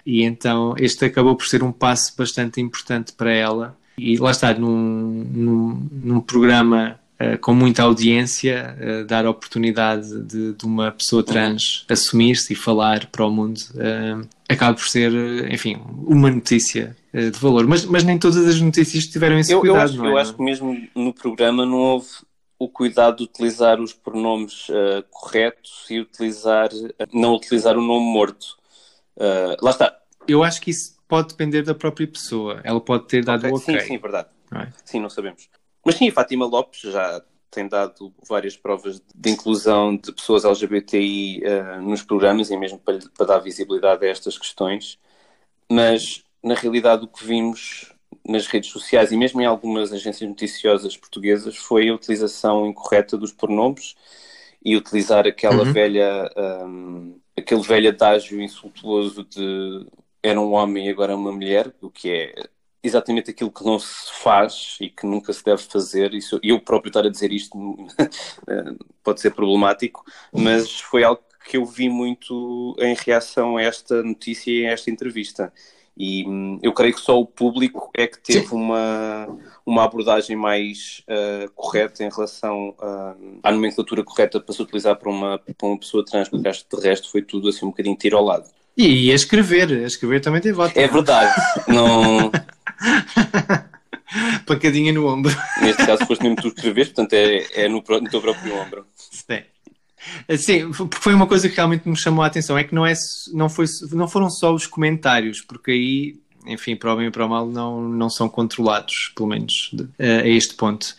E 0.06 0.24
então 0.24 0.74
este 0.78 1.06
acabou 1.06 1.36
por 1.36 1.46
ser 1.46 1.64
um 1.64 1.72
passo 1.72 2.14
bastante 2.18 2.62
importante 2.62 3.14
para 3.14 3.32
ela. 3.32 3.78
E 3.98 4.18
lá 4.18 4.32
está, 4.32 4.54
num, 4.54 5.28
num, 5.32 5.90
num 5.92 6.22
programa 6.22 7.00
uh, 7.20 7.38
com 7.40 7.54
muita 7.54 7.84
audiência, 7.84 8.76
uh, 8.80 9.06
dar 9.06 9.26
a 9.26 9.30
oportunidade 9.30 10.24
de, 10.24 10.54
de 10.54 10.66
uma 10.66 10.92
pessoa 10.92 11.24
trans 11.24 11.86
assumir-se 11.90 12.54
e 12.54 12.56
falar 12.56 13.08
para 13.08 13.26
o 13.26 13.30
mundo, 13.30 13.60
uh, 13.76 14.28
acaba 14.50 14.76
por 14.76 14.88
ser, 14.88 15.12
enfim, 15.52 15.78
uma 16.06 16.32
notícia 16.32 16.96
de 17.14 17.40
valor. 17.40 17.68
Mas, 17.68 17.86
mas 17.86 18.04
nem 18.04 18.18
todas 18.18 18.48
as 18.48 18.60
notícias 18.62 19.06
tiveram 19.08 19.38
esse 19.38 19.52
eu, 19.52 19.60
cuidado, 19.60 19.80
eu 19.80 19.84
acho, 19.84 19.98
não 19.98 20.06
é? 20.06 20.12
Eu 20.12 20.18
acho 20.18 20.34
que 20.36 20.44
mesmo 20.44 20.88
no 20.96 21.14
programa 21.14 21.66
não 21.66 21.78
houve 21.78 22.08
o 22.58 22.70
cuidado 22.70 23.18
de 23.18 23.24
utilizar 23.24 23.82
os 23.82 23.92
pronomes 23.92 24.70
uh, 24.70 25.04
corretos 25.10 25.86
e 25.90 26.00
utilizar, 26.00 26.70
não 27.12 27.34
utilizar 27.34 27.76
o 27.76 27.82
nome 27.82 28.06
morto. 28.06 28.56
Uh, 29.18 29.58
lá 29.62 29.72
está. 29.72 29.98
Eu 30.28 30.44
acho 30.44 30.62
que 30.62 30.70
isso 30.70 30.96
pode 31.08 31.30
depender 31.30 31.64
da 31.64 31.74
própria 31.74 32.08
pessoa. 32.08 32.62
Ela 32.64 32.80
pode 32.80 33.08
ter 33.08 33.26
dado 33.26 33.46
o 33.48 33.56
okay. 33.56 33.76
ok. 33.76 33.80
Sim, 33.82 33.88
sim, 33.88 33.98
verdade. 33.98 34.30
Não 34.52 34.62
é? 34.62 34.74
Sim, 34.86 35.00
não 35.00 35.10
sabemos. 35.10 35.50
Mas 35.84 35.96
sim, 35.96 36.08
a 36.08 36.12
Fátima 36.12 36.46
Lopes 36.46 36.82
já 36.82 37.22
tem 37.50 37.68
dado 37.68 38.14
várias 38.30 38.56
provas 38.56 39.02
de 39.14 39.30
inclusão 39.30 39.98
de 39.98 40.14
pessoas 40.14 40.46
LGBTI 40.46 41.44
uh, 41.44 41.82
nos 41.82 42.02
programas 42.02 42.50
e 42.50 42.58
mesmo 42.58 42.80
para, 42.80 43.00
para 43.18 43.26
dar 43.26 43.40
visibilidade 43.40 44.06
a 44.06 44.10
estas 44.10 44.38
questões. 44.38 44.98
Mas, 45.70 46.24
na 46.44 46.56
realidade, 46.56 47.06
o 47.06 47.08
que 47.08 47.24
vimos 47.26 47.94
nas 48.28 48.48
redes 48.48 48.70
sociais 48.70 49.12
e 49.12 49.18
mesmo 49.18 49.42
em 49.42 49.46
algumas 49.46 49.92
agências 49.92 50.30
noticiosas 50.30 50.98
portuguesas 50.98 51.56
foi 51.58 51.90
a 51.90 51.96
utilização 51.96 52.66
incorreta 52.68 53.18
dos 53.18 53.32
pronomes 53.32 53.96
e 54.64 54.76
utilizar 54.76 55.26
aquela 55.28 55.66
Uhum. 55.66 55.74
velha 55.74 56.30
um, 56.66 57.20
aquele 57.38 57.62
velho 57.62 57.90
adágio 57.90 58.42
insultuoso 58.42 59.24
de 59.26 59.86
era 60.24 60.40
um 60.40 60.54
homem 60.54 60.88
e 60.88 60.90
agora 60.92 61.14
é 61.14 61.16
uma 61.16 61.32
mulher, 61.32 61.74
o 61.82 61.90
que 61.90 62.12
é 62.12 62.34
exatamente 62.84 63.32
aquilo 63.32 63.52
que 63.52 63.64
não 63.66 63.80
se 63.80 64.12
faz 64.22 64.78
e 64.80 64.90
que 64.90 65.06
nunca 65.06 65.34
se 65.34 65.44
deve 65.44 65.62
fazer. 65.64 66.14
Isso, 66.14 66.40
eu 66.44 66.60
próprio 66.60 66.90
estar 66.90 67.06
a 67.06 67.10
dizer 67.10 67.32
isto 67.32 67.58
pode 69.04 69.22
ser 69.22 69.32
problemático, 69.32 70.04
mas 70.34 70.80
foi 70.80 71.04
algo 71.04 71.22
que 71.46 71.58
eu 71.58 71.66
vi 71.66 71.90
muito 71.90 72.76
em 72.80 72.96
reação 72.96 73.58
a 73.58 73.62
esta 73.64 74.04
notícia 74.04 74.52
e 74.52 74.66
a 74.68 74.72
esta 74.72 74.92
entrevista. 74.92 75.52
E 76.04 76.28
hum, 76.28 76.58
eu 76.64 76.74
creio 76.74 76.96
que 76.96 77.00
só 77.00 77.20
o 77.20 77.28
público 77.28 77.92
é 77.96 78.08
que 78.08 78.20
teve 78.20 78.56
uma, 78.56 79.28
uma 79.64 79.84
abordagem 79.84 80.36
mais 80.36 81.04
uh, 81.08 81.48
correta 81.52 82.04
em 82.04 82.10
relação 82.10 82.70
uh, 82.70 83.40
à 83.44 83.52
nomenclatura 83.52 84.04
correta 84.04 84.40
para 84.40 84.52
se 84.52 84.64
utilizar 84.64 84.96
para 84.96 85.12
uma, 85.12 85.38
para 85.38 85.68
uma 85.68 85.78
pessoa 85.78 86.04
trans, 86.04 86.28
porque 86.28 86.50
de 86.50 86.82
resto 86.82 87.12
foi 87.12 87.22
tudo 87.22 87.50
assim 87.50 87.68
um 87.68 87.70
bocadinho 87.70 87.96
tiro 87.96 88.18
ao 88.18 88.26
lado. 88.26 88.50
E 88.76 89.12
a 89.12 89.14
escrever, 89.14 89.72
a 89.72 89.86
escrever 89.86 90.22
também 90.22 90.42
tem 90.42 90.52
voto. 90.52 90.76
É 90.76 90.88
verdade, 90.88 91.40
não. 91.68 92.32
Pancadinha 94.48 94.92
no 94.92 95.06
ombro. 95.06 95.32
Neste 95.62 95.86
caso 95.86 96.04
foste 96.08 96.24
mesmo 96.24 96.38
tu 96.38 96.48
escrever, 96.48 96.86
portanto 96.86 97.14
é, 97.14 97.66
é 97.66 97.68
no, 97.68 97.76
no 97.76 98.10
teu 98.10 98.22
próprio 98.22 98.60
ombro. 98.60 98.88
Sim. 98.96 99.44
Sim, 100.38 100.72
foi 100.74 101.14
uma 101.14 101.28
coisa 101.28 101.48
que 101.48 101.56
realmente 101.56 101.88
me 101.88 101.96
chamou 101.96 102.24
a 102.24 102.28
atenção, 102.28 102.58
é 102.58 102.64
que 102.64 102.74
não, 102.74 102.86
é, 102.86 102.94
não, 103.34 103.50
foi, 103.50 103.66
não 103.92 104.08
foram 104.08 104.30
só 104.30 104.54
os 104.54 104.66
comentários, 104.66 105.42
porque 105.42 105.72
aí, 105.72 106.20
enfim, 106.46 106.76
para 106.76 106.94
o 106.94 106.98
bem 106.98 107.08
e 107.08 107.12
para 107.12 107.26
o 107.26 107.30
mal, 107.30 107.48
não, 107.48 107.82
não 107.82 108.10
são 108.10 108.28
controlados, 108.28 109.12
pelo 109.16 109.30
menos 109.30 109.70
de, 109.74 109.88
a 110.00 110.28
este 110.28 110.56
ponto. 110.56 110.96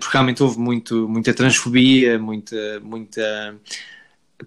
Porque 0.00 0.12
realmente 0.12 0.42
houve 0.42 0.58
muito, 0.58 1.08
muita 1.08 1.34
transfobia, 1.34 2.18
muita, 2.18 2.80
muita 2.80 3.54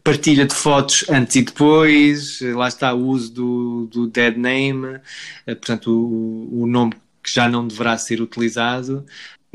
partilha 0.03 0.45
de 0.45 0.53
fotos 0.53 1.05
antes 1.09 1.35
e 1.35 1.41
depois, 1.41 2.39
lá 2.41 2.67
está 2.67 2.93
o 2.93 3.07
uso 3.07 3.33
do, 3.33 3.89
do 3.91 4.07
dead 4.07 4.37
name, 4.37 4.87
uh, 4.87 5.01
portanto, 5.45 5.91
o, 5.91 6.63
o 6.63 6.67
nome 6.67 6.93
que 7.23 7.31
já 7.31 7.49
não 7.49 7.67
deverá 7.67 7.97
ser 7.97 8.21
utilizado 8.21 9.05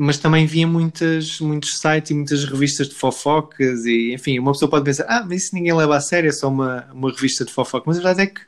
mas 0.03 0.17
também 0.17 0.47
via 0.47 0.67
muitas, 0.67 1.41
muitos 1.41 1.79
sites 1.79 2.11
e 2.11 2.15
muitas 2.15 2.43
revistas 2.47 2.89
de 2.89 2.95
fofocas 2.95 3.85
e, 3.85 4.15
enfim, 4.15 4.39
uma 4.39 4.53
pessoa 4.53 4.71
pode 4.71 4.83
pensar, 4.83 5.05
ah, 5.07 5.23
mas 5.29 5.43
isso 5.43 5.55
ninguém 5.55 5.75
leva 5.75 5.95
a 5.95 6.01
sério, 6.01 6.31
é 6.31 6.33
só 6.33 6.49
uma, 6.49 6.89
uma 6.91 7.11
revista 7.11 7.45
de 7.45 7.53
fofoca, 7.53 7.85
mas 7.87 7.99
a 7.99 8.01
verdade 8.01 8.23
é 8.23 8.27
que 8.27 8.41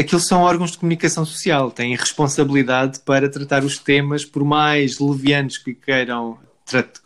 aquilo 0.00 0.20
são 0.20 0.42
órgãos 0.42 0.70
de 0.70 0.78
comunicação 0.78 1.24
social, 1.24 1.72
têm 1.72 1.96
responsabilidade 1.96 3.00
para 3.00 3.28
tratar 3.28 3.64
os 3.64 3.78
temas, 3.78 4.24
por 4.24 4.44
mais 4.44 5.00
levianos 5.00 5.58
que 5.58 5.74
queiram, 5.74 6.38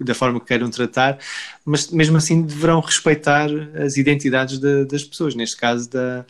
da 0.01 0.14
forma 0.14 0.38
que 0.38 0.47
queiram 0.47 0.71
tratar, 0.71 1.18
mas 1.64 1.90
mesmo 1.90 2.16
assim 2.16 2.42
deverão 2.42 2.81
respeitar 2.81 3.49
as 3.75 3.97
identidades 3.97 4.59
de, 4.59 4.85
das 4.85 5.03
pessoas, 5.03 5.35
neste 5.35 5.57
caso 5.57 5.90
da, 5.90 6.25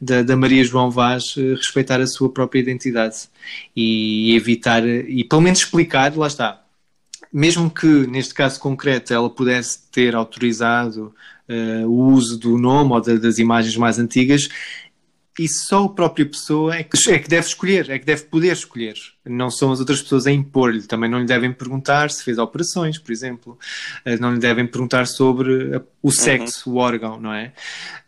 da, 0.00 0.22
da, 0.22 0.36
Maria 0.36 0.64
João 0.64 0.90
Vaz, 0.90 1.34
respeitar 1.34 2.00
a 2.00 2.06
sua 2.06 2.30
própria 2.30 2.60
identidade 2.60 3.28
e 3.76 4.34
evitar, 4.34 4.86
e 4.86 5.22
pelo 5.24 5.42
menos 5.42 5.58
explicar, 5.58 6.16
lá 6.16 6.26
está, 6.26 6.62
mesmo 7.32 7.70
que 7.70 7.86
neste 7.86 8.34
caso 8.34 8.58
concreto 8.58 9.12
ela 9.12 9.28
pudesse 9.28 9.80
ter 9.90 10.14
autorizado 10.14 11.14
uh, 11.48 11.86
o 11.86 12.12
uso 12.12 12.38
do 12.38 12.58
nome 12.58 12.92
ou 12.92 13.00
das 13.00 13.38
imagens 13.38 13.76
mais 13.76 13.98
antigas, 13.98 14.48
e 15.38 15.48
só 15.48 15.84
a 15.84 15.88
própria 15.88 16.26
pessoa 16.26 16.76
é 16.76 16.82
que, 16.82 17.10
é 17.10 17.18
que 17.18 17.28
deve 17.28 17.46
escolher, 17.46 17.90
é 17.90 17.98
que 17.98 18.04
deve 18.04 18.24
poder 18.24 18.52
escolher. 18.52 18.96
Não 19.24 19.50
são 19.50 19.70
as 19.70 19.80
outras 19.80 20.02
pessoas 20.02 20.26
a 20.26 20.32
impor-lhe. 20.32 20.82
Também 20.82 21.08
não 21.08 21.20
lhe 21.20 21.26
devem 21.26 21.52
perguntar 21.52 22.10
se 22.10 22.24
fez 22.24 22.38
operações, 22.38 22.98
por 22.98 23.12
exemplo. 23.12 23.58
Não 24.20 24.34
lhe 24.34 24.40
devem 24.40 24.66
perguntar 24.66 25.06
sobre 25.06 25.80
o 26.02 26.10
sexo, 26.10 26.68
uhum. 26.68 26.76
o 26.76 26.78
órgão, 26.80 27.20
não 27.20 27.32
é? 27.32 27.52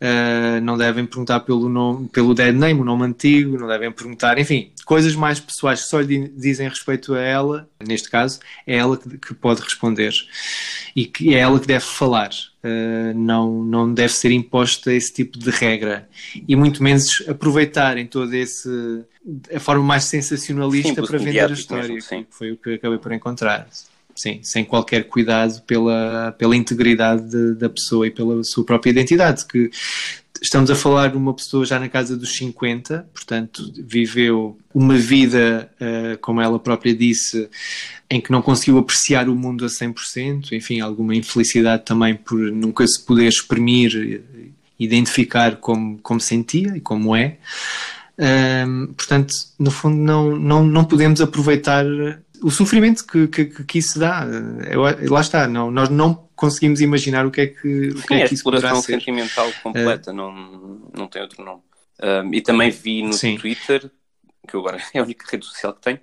Uh, 0.00 0.60
não 0.60 0.76
devem 0.76 1.06
perguntar 1.06 1.40
pelo, 1.40 1.68
nome, 1.68 2.08
pelo 2.08 2.34
dead 2.34 2.54
name, 2.54 2.80
o 2.80 2.84
nome 2.84 3.04
antigo, 3.04 3.56
não 3.56 3.68
devem 3.68 3.92
perguntar, 3.92 4.36
enfim, 4.38 4.72
coisas 4.84 5.14
mais 5.14 5.38
pessoais 5.38 5.82
que 5.82 5.88
só 5.88 6.00
lhe 6.00 6.28
dizem 6.28 6.68
respeito 6.68 7.14
a 7.14 7.20
ela, 7.20 7.68
neste 7.86 8.10
caso, 8.10 8.40
é 8.66 8.76
ela 8.76 8.96
que, 8.96 9.16
que 9.16 9.32
pode 9.32 9.62
responder. 9.62 10.12
E 10.96 11.06
que 11.06 11.34
é 11.34 11.38
ela 11.38 11.60
que 11.60 11.68
deve 11.68 11.84
falar. 11.84 12.30
Uh, 12.64 13.14
não, 13.14 13.62
não 13.62 13.94
deve 13.94 14.12
ser 14.12 14.32
imposta 14.32 14.92
esse 14.92 15.12
tipo 15.12 15.38
de 15.38 15.50
regra. 15.50 16.08
E 16.48 16.56
muito 16.56 16.82
menos 16.82 17.06
aproveitarem 17.28 18.06
todo 18.06 18.34
esse 18.34 19.04
a 19.54 19.60
forma 19.60 19.82
mais 19.82 20.04
sensacionalista 20.04 21.02
para 21.02 21.18
vender 21.18 21.50
a 21.50 21.52
história. 21.52 21.88
Mesmo, 21.88 22.26
foi 22.30 22.52
o 22.52 22.56
que 22.56 22.74
acabei 22.74 22.98
por 22.98 23.12
encontrar. 23.12 23.68
Sim, 24.14 24.40
sem 24.42 24.64
qualquer 24.64 25.04
cuidado 25.04 25.60
pela, 25.62 26.32
pela 26.38 26.54
integridade 26.54 27.28
de, 27.28 27.54
da 27.54 27.68
pessoa 27.68 28.06
e 28.06 28.10
pela 28.10 28.44
sua 28.44 28.64
própria 28.64 28.90
identidade. 28.90 29.44
Que 29.44 29.70
estamos 30.40 30.70
a 30.70 30.76
falar 30.76 31.08
de 31.08 31.16
uma 31.16 31.34
pessoa 31.34 31.64
já 31.64 31.80
na 31.80 31.88
casa 31.88 32.16
dos 32.16 32.36
50, 32.36 33.08
portanto, 33.12 33.72
viveu 33.76 34.56
uma 34.72 34.96
vida, 34.96 35.70
uh, 35.80 36.18
como 36.18 36.40
ela 36.40 36.60
própria 36.60 36.94
disse, 36.94 37.48
em 38.08 38.20
que 38.20 38.30
não 38.30 38.42
conseguiu 38.42 38.78
apreciar 38.78 39.28
o 39.28 39.34
mundo 39.34 39.64
a 39.64 39.68
100%, 39.68 40.52
enfim, 40.52 40.80
alguma 40.80 41.16
infelicidade 41.16 41.84
também 41.84 42.14
por 42.14 42.38
nunca 42.38 42.86
se 42.86 43.04
poder 43.04 43.26
exprimir, 43.26 44.22
identificar 44.78 45.56
como, 45.56 45.98
como 45.98 46.20
sentia 46.20 46.76
e 46.76 46.80
como 46.80 47.16
é. 47.16 47.38
Um, 48.18 48.92
portanto, 48.94 49.32
no 49.58 49.70
fundo, 49.70 49.96
não, 49.96 50.36
não, 50.36 50.64
não 50.64 50.84
podemos 50.84 51.20
aproveitar 51.20 51.84
o 52.42 52.50
sofrimento 52.50 53.06
que, 53.06 53.26
que, 53.26 53.44
que 53.46 53.78
isso 53.78 53.98
dá. 53.98 54.26
Eu, 54.70 54.82
lá 55.10 55.20
está, 55.20 55.48
não, 55.48 55.70
nós 55.70 55.88
não 55.88 56.28
conseguimos 56.36 56.80
imaginar 56.80 57.26
o 57.26 57.30
que 57.30 57.40
é 57.40 57.46
que, 57.46 57.88
o 57.88 57.98
Sim, 57.98 58.06
que, 58.06 58.14
é 58.14 58.28
que 58.28 58.34
isso 58.34 58.44
poderá 58.44 58.74
ser. 58.76 58.92
sentimental 58.92 59.50
completa, 59.62 60.10
uh, 60.10 60.14
não, 60.14 60.32
não 60.96 61.08
tem 61.08 61.22
outro 61.22 61.44
nome. 61.44 61.62
Um, 62.02 62.34
e 62.34 62.40
também 62.40 62.70
vi 62.70 63.02
no 63.02 63.12
sim. 63.12 63.38
Twitter, 63.38 63.90
que 64.46 64.56
agora 64.56 64.78
é 64.92 64.98
a 64.98 65.02
única 65.02 65.26
rede 65.30 65.46
social 65.46 65.72
que 65.72 65.80
tenho, 65.80 66.00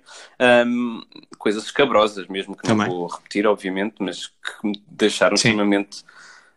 um, 0.66 1.02
coisas 1.38 1.64
escabrosas, 1.64 2.26
mesmo 2.26 2.56
que 2.56 2.62
também. 2.62 2.88
não 2.88 2.96
vou 2.96 3.06
repetir, 3.06 3.46
obviamente, 3.46 3.96
mas 4.00 4.26
que 4.26 4.66
me 4.66 4.82
deixaram 4.90 5.36
sim. 5.36 5.50
extremamente 5.50 6.04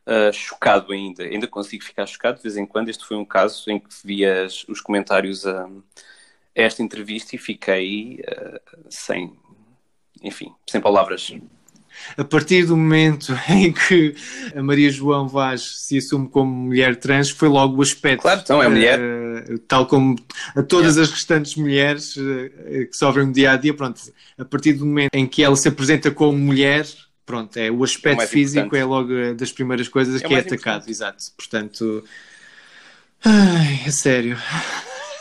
Uh, 0.08 0.32
chocado 0.32 0.94
ainda. 0.94 1.24
Ainda 1.24 1.48
consigo 1.48 1.84
ficar 1.84 2.06
chocado 2.06 2.38
de 2.38 2.44
vez 2.44 2.56
em 2.58 2.66
quando. 2.66 2.90
Este 2.90 3.04
foi 3.04 3.18
um 3.18 3.26
caso 3.26 3.70
em 3.72 3.80
que 3.80 3.90
vi 4.04 4.24
as, 4.24 4.64
os 4.68 4.80
comentários 4.80 5.48
a, 5.48 5.64
a, 5.64 5.70
esta 6.54 6.84
entrevista 6.84 7.36
e 7.36 7.40
fiquei 7.40 8.24
uh, 8.30 8.60
sem, 8.88 9.34
enfim, 10.22 10.54
sem 10.70 10.80
palavras. 10.80 11.34
A 12.16 12.24
partir 12.24 12.66
do 12.68 12.78
momento 12.78 13.34
em 13.50 13.74
que 13.74 14.16
a 14.56 14.62
Maria 14.62 14.92
João 14.92 15.28
Vaz 15.28 15.62
se 15.88 15.98
assume 15.98 16.30
como 16.30 16.54
mulher 16.54 16.98
trans, 16.98 17.32
foi 17.32 17.48
logo 17.48 17.80
o 17.80 17.82
aspecto. 17.82 18.22
Claro, 18.22 18.42
então 18.44 18.62
é 18.62 18.70
mulher. 18.70 19.00
Uh, 19.00 19.58
tal 19.68 19.88
como 19.88 20.16
a 20.56 20.62
todas 20.62 21.00
as 21.00 21.10
restantes 21.10 21.56
mulheres 21.56 22.14
que 22.14 22.94
sofrem 22.94 23.26
no 23.26 23.34
dia 23.34 23.54
a 23.54 23.58
dia. 23.58 23.74
Pronto, 23.74 24.00
a 24.38 24.46
partir 24.46 24.74
do 24.74 24.86
momento 24.86 25.16
em 25.16 25.26
que 25.26 25.44
ela 25.44 25.56
se 25.56 25.68
apresenta 25.68 26.12
como 26.12 26.38
mulher, 26.38 26.86
pronto, 27.26 27.58
é 27.58 27.72
o 27.72 27.84
aspecto 27.84 28.22
é 28.22 28.28
físico 28.28 28.68
importante. 28.68 28.82
é 28.82 28.86
logo 28.86 29.36
das 29.36 29.52
primeiras 29.52 29.88
coisas 29.88 30.22
é 30.22 30.28
que 30.28 30.34
é 30.34 30.40
atacado, 30.40 30.58
importante. 30.58 30.92
exato. 30.92 31.24
Portanto, 31.36 32.04
ai, 33.24 33.82
é 33.86 33.92
sério. 33.92 34.38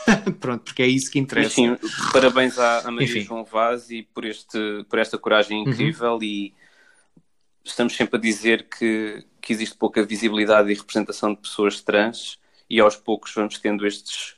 pronto, 0.39 0.63
porque 0.63 0.83
é 0.83 0.87
isso 0.87 1.11
que 1.11 1.19
interessa. 1.19 1.61
Mas, 1.61 1.79
sim, 1.79 2.11
parabéns 2.11 2.57
à, 2.59 2.79
à 2.79 2.91
Maria 2.91 3.09
Enfim. 3.09 3.21
João 3.21 3.43
Vaz 3.43 3.89
e 3.89 4.03
por, 4.03 4.25
este, 4.25 4.85
por 4.89 4.99
esta 4.99 5.17
coragem 5.17 5.63
incrível 5.63 6.13
uhum. 6.13 6.23
e 6.23 6.53
estamos 7.63 7.95
sempre 7.95 8.17
a 8.17 8.19
dizer 8.21 8.67
que, 8.69 9.23
que 9.41 9.51
existe 9.51 9.75
pouca 9.75 10.03
visibilidade 10.03 10.71
e 10.71 10.75
representação 10.75 11.33
de 11.33 11.41
pessoas 11.41 11.81
trans 11.81 12.37
e 12.69 12.79
aos 12.79 12.95
poucos 12.95 13.33
vamos 13.33 13.57
tendo 13.57 13.85
estes 13.85 14.35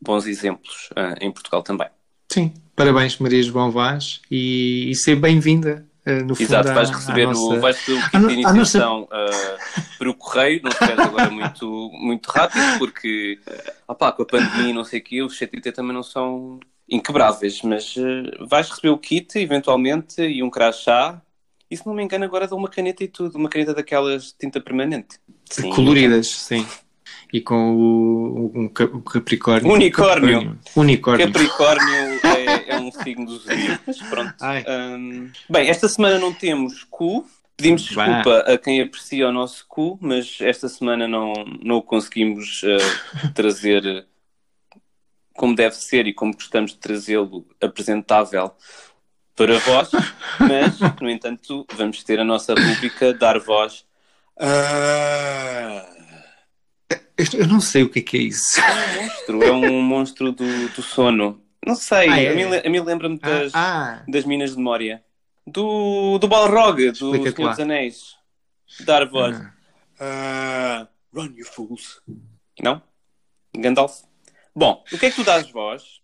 bons 0.00 0.26
exemplos 0.26 0.90
uh, 0.90 1.16
em 1.20 1.30
Portugal 1.30 1.62
também. 1.62 1.88
Sim, 2.30 2.52
parabéns 2.74 3.18
Maria 3.18 3.42
João 3.42 3.70
Vaz 3.70 4.20
e, 4.30 4.90
e 4.90 4.94
ser 4.94 5.16
bem-vinda. 5.16 5.85
Uh, 6.06 6.24
no 6.24 6.36
fundo, 6.36 6.42
Exato, 6.42 6.72
vais 6.72 6.88
receber, 6.90 7.26
nossa- 7.26 7.40
o, 7.40 7.60
vais 7.60 7.76
receber 7.78 7.98
o 7.98 8.02
kit 8.04 8.18
no- 8.18 8.28
de 8.28 8.34
à 8.34 8.36
nossa- 8.36 8.56
iniciação 8.56 9.02
uh, 9.04 9.82
por 9.98 10.06
o 10.08 10.14
correio, 10.14 10.60
não 10.62 10.70
esperes 10.70 10.98
agora 11.00 11.30
muito, 11.30 11.90
muito 11.94 12.26
rápido, 12.28 12.78
porque 12.78 13.38
opá, 13.88 14.12
com 14.12 14.22
a 14.22 14.26
pandemia 14.26 14.70
e 14.70 14.72
não 14.72 14.84
sei 14.84 15.00
o 15.00 15.02
quê, 15.02 15.22
os 15.22 15.36
CTT 15.36 15.72
também 15.72 15.92
não 15.92 16.04
são 16.04 16.60
inquebráveis, 16.88 17.60
mas 17.62 17.96
uh, 17.96 18.46
vais 18.48 18.68
receber 18.70 18.90
o 18.90 18.98
kit 18.98 19.36
eventualmente 19.38 20.22
e 20.22 20.42
um 20.42 20.50
crachá. 20.50 21.20
E 21.68 21.76
se 21.76 21.84
não 21.84 21.92
me 21.94 22.04
engano, 22.04 22.24
agora 22.24 22.46
dá 22.46 22.54
uma 22.54 22.68
caneta 22.68 23.02
e 23.02 23.08
tudo, 23.08 23.36
uma 23.36 23.48
caneta 23.48 23.74
daquelas 23.74 24.26
de 24.26 24.34
tinta 24.38 24.60
permanente. 24.60 25.18
Sim. 25.50 25.70
coloridas, 25.70 26.28
sim. 26.28 26.64
E 27.32 27.40
com 27.40 27.74
o, 27.74 28.52
um 28.54 28.68
ca- 28.68 28.84
o 28.84 29.00
Capricórnio. 29.02 29.72
Unicórnio. 29.72 30.20
Capricórnio. 30.22 30.58
Unicórnio. 30.76 31.26
Capricórnio 31.26 32.20
é, 32.46 32.70
é 32.70 32.78
um 32.78 32.90
signo 32.92 33.26
do 33.26 33.38
zodíaco, 33.38 33.84
mas 33.86 33.98
pronto. 33.98 34.34
Hum, 34.68 35.30
bem, 35.48 35.68
esta 35.68 35.88
semana 35.88 36.18
não 36.18 36.32
temos 36.32 36.84
cu. 36.84 37.26
Pedimos 37.56 37.82
desculpa 37.82 38.40
a 38.40 38.58
quem 38.58 38.82
aprecia 38.82 39.28
o 39.28 39.32
nosso 39.32 39.64
cu, 39.66 39.98
mas 40.00 40.38
esta 40.40 40.68
semana 40.68 41.08
não, 41.08 41.32
não 41.62 41.76
o 41.76 41.82
conseguimos 41.82 42.62
uh, 42.62 43.32
trazer 43.34 43.82
uh, 43.86 44.78
como 45.32 45.54
deve 45.54 45.74
ser 45.74 46.06
e 46.06 46.12
como 46.12 46.34
gostamos 46.34 46.72
de 46.72 46.78
trazê-lo 46.78 47.46
apresentável 47.60 48.52
para 49.34 49.58
vós. 49.58 49.90
Mas, 50.40 50.78
no 51.00 51.08
entanto, 51.08 51.66
vamos 51.74 52.02
ter 52.02 52.18
a 52.20 52.24
nossa 52.24 52.54
rúbrica 52.54 53.14
Dar 53.14 53.38
Voz. 53.38 53.84
Ah. 54.38 55.86
Eu- 57.32 57.46
não 57.46 57.60
sei 57.60 57.82
o 57.82 57.88
que 57.88 58.00
é 58.00 58.02
que 58.02 58.16
é 58.18 58.20
isso. 58.20 58.60
monstro, 59.00 59.42
é 59.42 59.52
um 59.52 59.82
monstro 59.82 60.32
do, 60.32 60.68
do 60.68 60.82
sono. 60.82 61.42
Não 61.66 61.74
sei, 61.74 62.08
Ah, 62.08 62.20
é? 62.20 62.28
a 62.30 62.34
mim, 62.34 62.42
a 62.64 62.70
mim 62.70 62.80
lembra-me 62.80 63.18
das, 63.18 63.52
Ah, 63.54 64.04
das 64.08 64.24
Minas 64.24 64.54
de 64.54 64.62
Moria. 64.62 65.02
Do, 65.46 66.18
do 66.18 66.28
Balrog, 66.28 66.90
do 66.92 66.96
Senhor 66.96 67.34
lá. 67.40 67.50
dos 67.50 67.60
Anéis. 67.60 68.16
Dar 68.80 69.04
voz. 69.06 69.36
ah. 69.36 69.52
Ah, 69.98 70.88
run, 71.14 71.32
you 71.36 71.44
fools. 71.46 72.00
Não? 72.62 72.80
Gandalf? 73.56 74.02
Bom, 74.54 74.84
o 74.92 74.98
que 74.98 75.06
é 75.06 75.10
que 75.10 75.16
tu 75.16 75.24
dás 75.24 75.50
voz? 75.50 76.00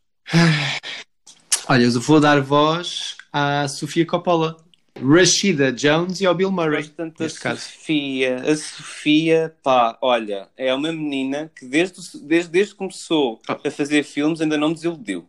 Olha, 1.69 1.85
eu 1.85 2.01
vou 2.01 2.21
dar 2.21 2.41
voz 2.41 3.17
à 3.33 3.67
Sofia 3.69 4.05
Coppola, 4.07 4.57
Rashida 5.01 5.73
Jones 5.73 6.21
e 6.21 6.27
ao 6.27 6.35
Bill 6.35 6.51
Murray. 6.51 6.83
Bastante 6.83 7.25
a 7.25 7.31
caso. 7.41 7.61
Sofia. 7.61 8.37
A 8.43 8.57
Sofia, 8.57 9.57
pá, 9.63 9.97
olha, 10.01 10.49
é 10.57 10.73
uma 10.75 10.93
menina 10.93 11.51
que 11.57 11.67
desde, 11.67 12.19
desde, 12.21 12.51
desde 12.51 12.73
que 12.73 12.79
começou 12.79 13.41
Oh. 13.49 13.53
a 13.67 13.71
fazer 13.71 14.03
filmes 14.03 14.41
ainda 14.41 14.57
não 14.59 14.69
me 14.69 14.75
desiludiu. 14.75 15.29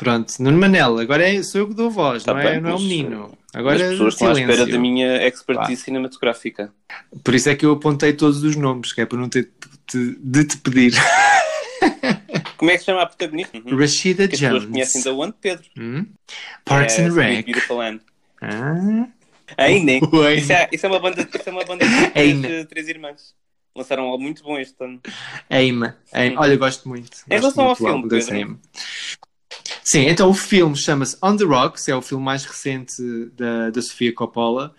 Pronto, 0.00 0.32
Nuno 0.42 0.56
Manela, 0.56 1.02
agora 1.02 1.28
é, 1.28 1.42
sou 1.42 1.60
eu 1.60 1.68
que 1.68 1.74
dou 1.74 1.90
voz, 1.90 2.24
Tá 2.24 2.32
não, 2.32 2.40
é, 2.40 2.52
bem, 2.52 2.60
não 2.62 2.70
é 2.70 2.74
o 2.74 2.78
menino. 2.78 3.38
As 3.52 3.60
Agora 3.60 3.78
pessoas 3.78 4.14
estão 4.14 4.28
à 4.28 4.32
espera 4.32 4.52
silêncio. 4.52 4.72
da 4.72 4.78
minha 4.78 5.26
expertise 5.26 5.82
cinematográfica. 5.82 6.72
Por 7.22 7.34
isso 7.34 7.50
é 7.50 7.54
que 7.54 7.66
eu 7.66 7.72
apontei 7.72 8.14
todos 8.14 8.42
os 8.42 8.56
nomes, 8.56 8.94
que 8.94 9.02
é 9.02 9.04
para 9.04 9.18
não 9.18 9.28
ter 9.28 9.50
de, 9.92 10.16
de 10.18 10.44
te 10.46 10.56
pedir. 10.56 10.94
Como 12.56 12.70
é 12.70 12.74
que 12.74 12.78
se 12.78 12.86
chama 12.86 13.02
a 13.02 13.06
protagonista? 13.06 13.58
Uhum. 13.58 13.76
Rashida 13.76 14.26
Que 14.26 14.36
as 14.36 14.40
pessoas 14.40 14.62
Jones. 14.62 14.72
conhecem 14.72 15.02
da 15.02 15.12
onde, 15.12 15.34
Pedro? 15.38 15.66
Hum? 15.78 16.06
Parks 16.64 16.98
é, 16.98 17.02
and 17.02 17.12
Rec. 17.12 17.44
Beautiful 17.44 17.76
Land. 17.76 18.00
Ah. 18.40 19.06
Ainda. 19.58 19.92
Isso 20.34 20.52
é, 20.52 20.68
isso 20.72 20.86
é 20.86 20.88
uma 20.88 20.98
banda, 20.98 21.20
isso 21.20 21.46
é 21.48 21.52
uma 21.52 21.64
banda 21.64 21.86
de 21.86 22.10
três, 22.10 22.66
três 22.68 22.88
irmãs. 22.88 23.34
Lançaram 23.76 24.04
algo 24.04 24.22
muito 24.22 24.42
bom 24.42 24.58
este 24.58 24.82
ano. 24.82 24.98
Aim. 25.50 25.82
Aim. 26.10 26.36
Olha, 26.38 26.56
gosto 26.56 26.88
muito. 26.88 27.18
Em 27.30 27.34
relação 27.34 27.66
ao 27.66 27.76
filme, 27.76 28.08
Pedro. 28.08 28.58
Sim, 29.82 30.06
então 30.08 30.28
o 30.28 30.34
filme 30.34 30.76
chama-se 30.76 31.16
On 31.22 31.36
the 31.36 31.44
Rocks, 31.44 31.88
é 31.88 31.94
o 31.94 32.02
filme 32.02 32.24
mais 32.24 32.44
recente 32.44 33.02
da, 33.36 33.70
da 33.70 33.82
Sofia 33.82 34.12
Coppola, 34.12 34.74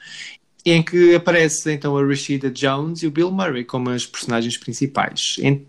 em 0.65 0.83
que 0.83 1.15
aparece 1.15 1.71
então 1.71 1.97
a 1.97 2.05
Rashida 2.05 2.49
Jones 2.51 3.01
e 3.01 3.07
o 3.07 3.11
Bill 3.11 3.31
Murray 3.31 3.63
como 3.63 3.89
as 3.89 4.05
personagens 4.05 4.57
principais. 4.57 5.35
Em, 5.39 5.65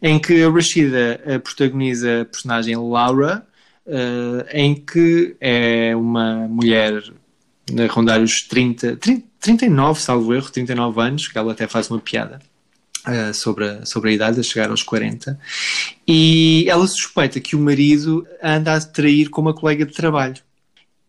em 0.00 0.18
que 0.18 0.42
a 0.42 0.50
Rashida 0.50 1.20
eh, 1.24 1.38
protagoniza 1.38 2.22
a 2.22 2.24
personagem 2.24 2.76
Laura, 2.76 3.46
eh, 3.86 4.46
em 4.52 4.74
que 4.74 5.36
é 5.40 5.94
uma 5.96 6.46
mulher 6.48 7.02
a 7.76 7.92
rondar 7.92 8.20
os 8.20 8.42
30, 8.42 8.96
30, 8.96 9.26
39, 9.40 10.00
salvo 10.00 10.34
erro, 10.34 10.50
39 10.50 11.00
anos, 11.00 11.28
que 11.28 11.36
ela 11.36 11.52
até 11.52 11.66
faz 11.66 11.90
uma 11.90 11.98
piada 11.98 12.40
uh, 13.06 13.34
sobre, 13.34 13.68
a, 13.68 13.84
sobre 13.86 14.10
a 14.10 14.12
idade, 14.12 14.40
a 14.40 14.42
chegar 14.42 14.70
aos 14.70 14.82
40, 14.82 15.38
e 16.06 16.64
ela 16.68 16.86
suspeita 16.86 17.40
que 17.40 17.56
o 17.56 17.58
marido 17.60 18.26
anda 18.42 18.74
a 18.74 18.80
trair 18.80 19.28
com 19.28 19.40
uma 19.40 19.54
colega 19.54 19.84
de 19.86 19.92
trabalho, 19.92 20.36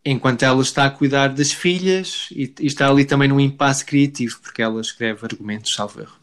enquanto 0.04 0.44
ela 0.44 0.62
está 0.62 0.86
a 0.86 0.90
cuidar 0.92 1.30
das 1.30 1.52
filhas 1.52 2.28
e, 2.32 2.54
e 2.60 2.66
está 2.68 2.90
ali 2.90 3.06
também 3.06 3.30
num 3.30 3.40
impasse 3.40 3.86
criativo, 3.86 4.40
porque 4.42 4.62
ela 4.62 4.82
escreve 4.82 5.20
argumentos, 5.24 5.74
salvo 5.74 6.02
erro. 6.02 6.16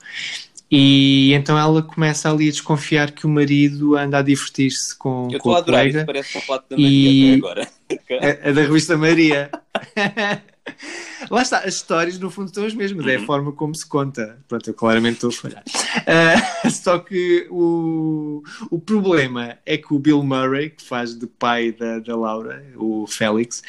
E 0.71 1.33
então 1.33 1.59
ela 1.59 1.83
começa 1.83 2.31
ali 2.31 2.49
a 2.49 2.51
desconfiar 2.51 3.11
que 3.13 3.25
o 3.25 3.29
marido 3.31 3.97
anda 3.97 4.19
a 4.19 4.23
divertir-se 4.23 4.95
com, 4.99 5.29
Eu 5.33 5.39
com 5.39 5.51
estou 5.51 5.55
a 5.55 5.57
a 5.57 5.59
adorar, 5.61 5.81
colega 5.81 5.99
isto 6.01 6.07
parece 6.07 6.37
um 6.37 6.41
relato 6.43 6.67
da 6.69 6.77
E- 6.79 6.83
Maria 6.83 7.25
até 7.29 7.35
agora. 7.37 7.69
a, 8.45 8.49
a 8.49 8.53
da 8.53 8.61
revista 8.63 8.97
Maria. 8.99 9.51
Lá 11.31 11.43
está, 11.43 11.59
as 11.59 11.75
histórias 11.75 12.19
no 12.19 12.31
fundo 12.31 12.53
são 12.55 12.65
as 12.65 12.75
mesmas, 12.75 13.07
é 13.07 13.17
a 13.17 13.19
Uhum. 13.21 13.27
forma 13.27 13.53
como 13.53 13.75
se 13.75 13.87
conta. 13.87 14.39
Pronto, 14.49 14.69
eu 14.71 14.75
claramente 14.75 15.15
estou 15.15 15.31
a 15.31 15.33
falhar. 15.33 15.63
Ah, 16.07 16.69
só 16.71 16.99
que 16.99 17.47
o, 17.51 18.43
o 18.71 18.79
problema 18.79 19.59
é 19.67 19.77
que 19.77 19.93
o 19.93 19.99
Bill 19.99 20.23
Murray, 20.23 20.71
que 20.71 20.83
faz 20.83 21.15
de 21.19 21.27
pai 21.27 21.73
da, 21.73 21.99
da 21.99 22.17
Laura, 22.17 22.65
o 22.77 23.07
Félix, 23.07 23.63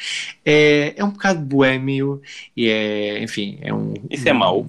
é, 0.44 0.94
é 0.96 1.04
um 1.04 1.10
bocado 1.10 1.40
boêmio 1.40 2.22
e 2.56 2.68
é, 2.68 3.22
enfim, 3.22 3.58
é 3.60 3.72
um. 3.74 3.94
Isso 4.10 4.28
é 4.28 4.32
mau? 4.32 4.66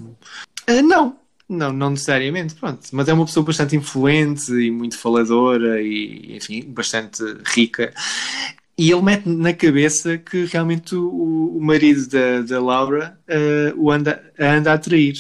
Ah, 0.68 0.82
não, 0.82 1.16
não, 1.48 1.72
não 1.74 1.90
necessariamente, 1.92 2.56
pronto. 2.56 2.80
Mas 2.92 3.08
é 3.08 3.14
uma 3.14 3.26
pessoa 3.26 3.46
bastante 3.46 3.76
influente 3.76 4.52
e 4.54 4.72
muito 4.72 4.98
faladora 4.98 5.82
e, 5.82 6.36
enfim, 6.38 6.62
bastante 6.68 7.24
rica. 7.46 7.94
E 8.82 8.92
ele 8.92 9.02
mete 9.04 9.30
na 9.30 9.54
cabeça 9.54 10.18
que 10.18 10.46
realmente 10.46 10.96
o, 10.96 11.56
o 11.56 11.62
marido 11.62 12.08
da, 12.10 12.42
da 12.42 12.60
Laura 12.60 13.16
ah, 13.30 13.74
o 13.78 13.92
anda, 13.92 14.24
a 14.40 14.56
anda 14.56 14.72
a 14.72 14.74
atrair. 14.74 15.14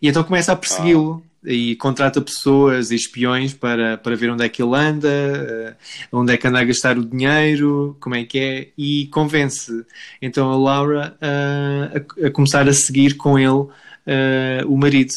E 0.00 0.08
então 0.08 0.24
começa 0.24 0.50
a 0.50 0.56
persegui-lo. 0.56 1.22
E 1.44 1.76
contrata 1.76 2.22
pessoas 2.22 2.90
e 2.90 2.94
espiões 2.94 3.52
para, 3.52 3.98
para 3.98 4.14
ver 4.16 4.30
onde 4.30 4.44
é 4.44 4.48
que 4.48 4.62
ele 4.62 4.74
anda, 4.74 5.10
ah, 5.10 5.74
onde 6.10 6.32
é 6.32 6.38
que 6.38 6.46
anda 6.46 6.60
a 6.60 6.64
gastar 6.64 6.96
o 6.96 7.04
dinheiro, 7.04 7.98
como 8.00 8.14
é 8.14 8.24
que 8.24 8.38
é, 8.38 8.68
e 8.78 9.08
convence 9.08 9.84
então 10.22 10.50
a 10.50 10.56
Laura 10.56 11.14
ah, 11.20 11.90
a, 11.94 12.28
a 12.28 12.30
começar 12.30 12.66
a 12.66 12.72
seguir 12.72 13.18
com 13.18 13.38
ele 13.38 13.68
ah, 14.06 14.64
o 14.66 14.78
marido 14.78 15.12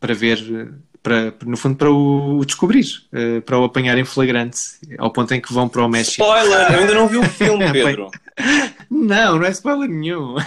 para 0.00 0.14
ver, 0.14 0.38
para, 1.08 1.34
no 1.46 1.56
fundo, 1.56 1.76
para 1.76 1.90
o, 1.90 2.44
descobrir, 2.44 2.84
ah, 3.12 3.40
para 3.44 3.58
o 3.58 3.64
apanhar 3.64 3.96
em 3.96 4.04
flagrante, 4.04 4.58
ao 4.98 5.10
ponto 5.10 5.32
em 5.32 5.40
que 5.40 5.52
vão 5.52 5.68
para 5.68 5.84
o 5.84 5.88
México. 5.88 6.22
Spoiler! 6.22 6.72
Eu 6.72 6.80
ainda 6.80 6.94
não 6.94 7.08
vi 7.08 7.16
o 7.16 7.22
filme, 7.28 7.72
Pedro. 7.72 8.10
Não, 8.90 9.38
não 9.38 9.44
é 9.44 9.50
spoiler 9.50 9.88
nenhum. 9.88 10.36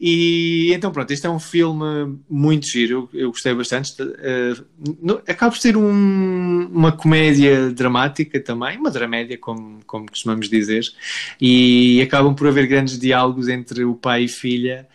e 0.00 0.72
então 0.72 0.92
pronto, 0.92 1.10
este 1.10 1.26
é 1.26 1.30
um 1.30 1.40
filme 1.40 2.18
muito 2.30 2.66
giro, 2.66 3.08
eu, 3.12 3.20
eu 3.22 3.28
gostei 3.30 3.52
bastante. 3.54 4.00
Uh, 4.00 4.64
no- 5.00 5.20
acaba 5.26 5.50
por 5.52 5.58
ser 5.60 5.76
um- 5.76 6.68
uma 6.72 6.92
comédia 6.92 7.70
dramática 7.70 8.38
também, 8.40 8.78
uma 8.78 8.90
dramédia, 8.90 9.36
como, 9.38 9.80
como 9.86 10.06
costumamos 10.08 10.48
dizer, 10.48 10.84
e 11.40 12.00
acabam 12.02 12.34
por 12.34 12.46
haver 12.46 12.66
grandes 12.68 12.98
diálogos 12.98 13.48
entre 13.48 13.84
o 13.84 13.94
pai 13.94 14.24
e 14.24 14.28
filha. 14.28 14.86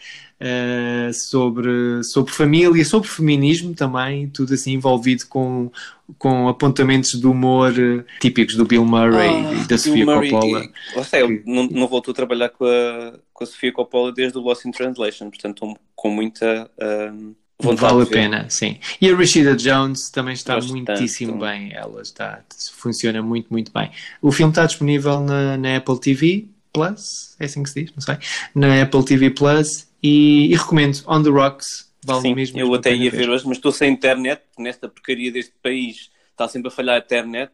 Uh, 0.41 1.13
sobre, 1.13 2.03
sobre 2.03 2.33
família, 2.33 2.83
sobre 2.85 3.07
feminismo 3.07 3.73
também, 3.73 4.29
tudo 4.29 4.53
assim 4.53 4.73
envolvido 4.73 5.25
com, 5.27 5.71
com 6.17 6.47
apontamentos 6.47 7.19
de 7.19 7.27
humor 7.27 7.71
uh, 7.71 8.03
típicos 8.19 8.55
do 8.55 8.65
Bill 8.65 8.85
Murray 8.85 9.27
Ah, 9.29 9.53
e 9.53 9.67
da 9.67 9.77
Sofia 9.77 10.05
Coppola. 10.05 10.69
Lá 10.95 11.01
está, 11.01 11.19
ele 11.19 11.43
não, 11.45 11.67
não 11.67 11.87
voltou 11.87 12.11
a 12.11 12.15
trabalhar 12.15 12.49
com 12.49 12.65
a, 12.65 13.13
com 13.33 13.43
a 13.43 13.47
Sofia 13.47 13.71
Coppola 13.71 14.11
desde 14.11 14.37
o 14.37 14.41
Lost 14.41 14.65
in 14.65 14.71
Translation, 14.71 15.29
portanto 15.29 15.77
com 15.95 16.09
muita 16.09 16.69
ahm, 16.79 17.33
vontade 17.59 17.93
Vale 17.93 18.03
a 18.03 18.05
pena, 18.05 18.49
sim. 18.49 18.77
E 19.01 19.09
a 19.09 19.15
Rashida 19.15 19.55
Jones 19.55 20.09
também 20.09 20.33
está 20.33 20.55
Gosto 20.55 20.71
muitíssimo 20.71 21.33
tanto. 21.33 21.45
bem. 21.45 21.73
Ela 21.73 22.01
está, 22.01 22.41
funciona 22.73 23.21
muito, 23.21 23.47
muito 23.49 23.71
bem. 23.71 23.91
O 24.21 24.31
filme 24.31 24.51
está 24.51 24.65
disponível 24.65 25.19
na, 25.21 25.57
na 25.57 25.77
Apple 25.77 25.99
TV 25.99 26.45
Plus, 26.71 27.35
é 27.39 27.45
assim 27.45 27.63
que 27.63 27.69
se 27.69 27.83
diz, 27.83 27.93
não 27.95 28.01
sei. 28.01 28.17
Na 28.53 28.83
Apple 28.83 29.03
TV 29.03 29.31
Plus 29.31 29.86
e, 30.01 30.51
e 30.51 30.55
recomendo 30.55 31.03
On 31.07 31.21
the 31.21 31.29
Rocks. 31.29 31.91
Vale 32.05 32.21
Sim, 32.21 32.35
mesmo. 32.35 32.59
eu 32.59 32.73
até 32.73 32.93
ia 32.93 33.11
ver 33.11 33.29
hoje, 33.29 33.45
mas 33.45 33.57
estou 33.57 33.71
sem 33.71 33.91
internet, 33.91 34.41
nesta 34.57 34.87
porcaria 34.87 35.31
deste 35.31 35.53
país 35.61 36.09
está 36.37 36.47
sempre 36.47 36.67
a 36.67 36.71
falhar 36.71 36.95
a 36.95 36.99
internet. 36.99 37.51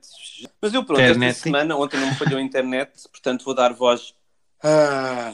Mas 0.62 0.74
eu 0.74 0.84
pronto, 0.84 1.02
Internet, 1.02 1.32
esta 1.32 1.44
semana, 1.44 1.76
ontem 1.78 1.98
não 1.98 2.08
me 2.08 2.16
falhou 2.16 2.38
a 2.38 2.42
internet, 2.42 2.92
portanto 3.10 3.46
vou 3.46 3.56
dar 3.56 3.74
voz 3.74 4.14
a 4.62 5.34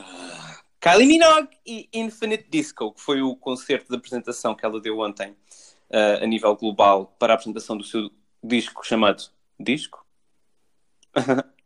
Kylie 0.80 1.08
Minogue 1.08 1.50
e 1.66 1.90
Infinite 1.94 2.48
Disco, 2.50 2.94
que 2.94 3.02
foi 3.02 3.22
o 3.22 3.36
concerto 3.36 3.90
de 3.90 3.96
apresentação 3.96 4.56
que 4.56 4.64
ela 4.64 4.80
deu 4.80 5.00
ontem 5.00 5.36
ah, 5.92 6.20
a 6.22 6.26
nível 6.28 6.56
global 6.56 7.16
para 7.20 7.34
a 7.34 7.36
apresentação 7.36 7.76
do 7.76 7.84
seu 7.84 8.12
disco 8.44 8.86
chamado 8.86 9.24
Disco. 9.60 10.06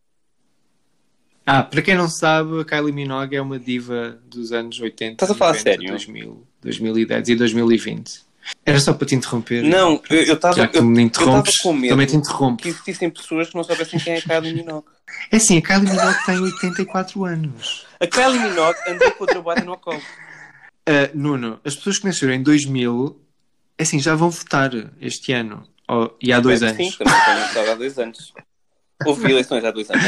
Ah, 1.45 1.61
para 1.63 1.81
quem 1.81 1.95
não 1.95 2.07
sabe, 2.09 2.61
a 2.61 2.65
Kylie 2.65 2.93
Minogue 2.93 3.35
é 3.35 3.41
uma 3.41 3.59
diva 3.59 4.17
dos 4.25 4.51
anos 4.53 4.79
80, 4.79 5.13
Estás 5.13 5.31
a 5.31 5.35
falar 5.35 5.51
90, 5.53 5.69
sério? 5.69 5.89
2000, 5.89 6.47
2010 6.61 7.29
e 7.29 7.35
2020. 7.35 8.21
Era 8.65 8.79
só 8.79 8.93
para 8.93 9.07
te 9.07 9.15
interromper. 9.15 9.63
Não, 9.63 10.01
eu 10.09 10.33
estava 10.33 10.55
Já 10.55 10.67
que 10.67 10.77
eu, 10.77 10.83
me 10.83 11.01
interrompes, 11.01 11.57
com 11.57 11.73
medo 11.73 11.89
também 11.91 12.07
te 12.07 12.15
interrompo. 12.15 12.61
que 12.61 12.69
existissem 12.69 13.09
pessoas 13.09 13.49
que 13.49 13.55
não 13.55 13.63
soubessem 13.63 13.99
quem 13.99 14.13
é 14.13 14.17
a 14.17 14.21
Kylie 14.21 14.53
Minogue. 14.53 14.87
É 15.31 15.35
assim, 15.37 15.57
a 15.59 15.61
Kylie 15.61 15.91
Minogue 15.91 16.25
tem 16.25 16.39
84 16.39 17.23
anos. 17.25 17.85
A 17.99 18.07
Kylie 18.07 18.39
Minogue 18.39 18.79
andou 18.87 19.11
com 19.11 19.23
outra 19.25 19.41
bada 19.41 19.61
no 19.63 19.77
colo. 19.77 20.01
Ah, 20.87 21.09
Nuno, 21.13 21.59
as 21.63 21.75
pessoas 21.75 21.99
que 21.99 22.05
nasceram 22.05 22.33
em 22.33 22.41
2000, 22.41 23.21
é 23.77 23.83
assim, 23.83 23.99
já 23.99 24.15
vão 24.15 24.29
votar 24.31 24.71
este 24.99 25.31
ano. 25.31 25.67
Ou- 25.87 26.17
e 26.21 26.33
há 26.33 26.39
dois 26.39 26.61
Bem, 26.61 26.69
anos. 26.69 26.87
Sim, 26.87 26.97
também 26.97 27.45
estado 27.45 27.69
há 27.69 27.75
dois 27.75 27.99
anos. 27.99 28.33
Houve 29.05 29.31
eleições 29.31 29.63
há 29.65 29.71
dois 29.71 29.89
anos. 29.89 30.03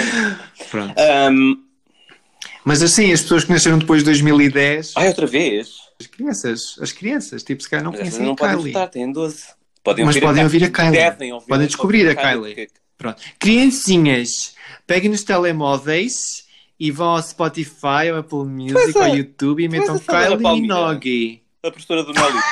Pronto. 0.70 0.94
Ahm, 1.00 1.56
Mas 2.64 2.82
assim, 2.82 3.12
as 3.12 3.22
pessoas 3.22 3.44
que 3.44 3.52
nasceram 3.52 3.78
depois 3.80 4.00
de 4.02 4.06
2010, 4.06 4.94
ai, 4.96 5.08
outra 5.10 5.26
vez? 5.28 5.70
as 6.00 6.08
crianças, 6.08 6.76
as 6.82 6.92
crianças, 6.92 7.44
tipo, 7.44 7.62
se 7.64 7.70
calhar 7.70 7.84
não 7.84 7.92
Mas 7.92 8.00
conhecem 8.02 8.24
não 8.26 8.34
a 8.34 8.36
podem 8.36 8.56
Kylie. 8.58 8.74
votar, 8.74 8.90
têm 8.90 9.12
12. 9.12 9.44
Podem 9.84 10.06
Mas 10.06 10.18
podem 10.20 10.44
ouvir 10.44 10.64
a 10.64 10.70
Kylie. 10.70 11.32
Ouvir 11.32 11.48
Podem 11.48 11.68
descobrir 11.68 12.10
a 12.10 12.16
Kylie. 12.16 12.56
Kylie. 12.56 12.70
Pronto. 12.98 13.22
Criancinhas, 13.40 14.56
peguem 14.88 15.10
nos 15.12 15.24
telemóveis 15.24 16.46
e 16.80 16.92
vão 16.92 17.10
ao 17.10 17.22
Spotify, 17.22 18.10
ao 18.12 18.18
Apple 18.20 18.46
Music, 18.46 18.74
Pois 18.74 18.96
é. 18.96 19.00
ao 19.10 19.16
YouTube 19.16 19.64
e 19.64 19.70
metam 19.70 19.96
é, 19.96 20.00
Kylie. 20.00 20.62
Minogue. 20.62 21.42
A 21.64 21.72
professora 21.72 22.04
do 22.04 22.14
Nolito. 22.14 22.44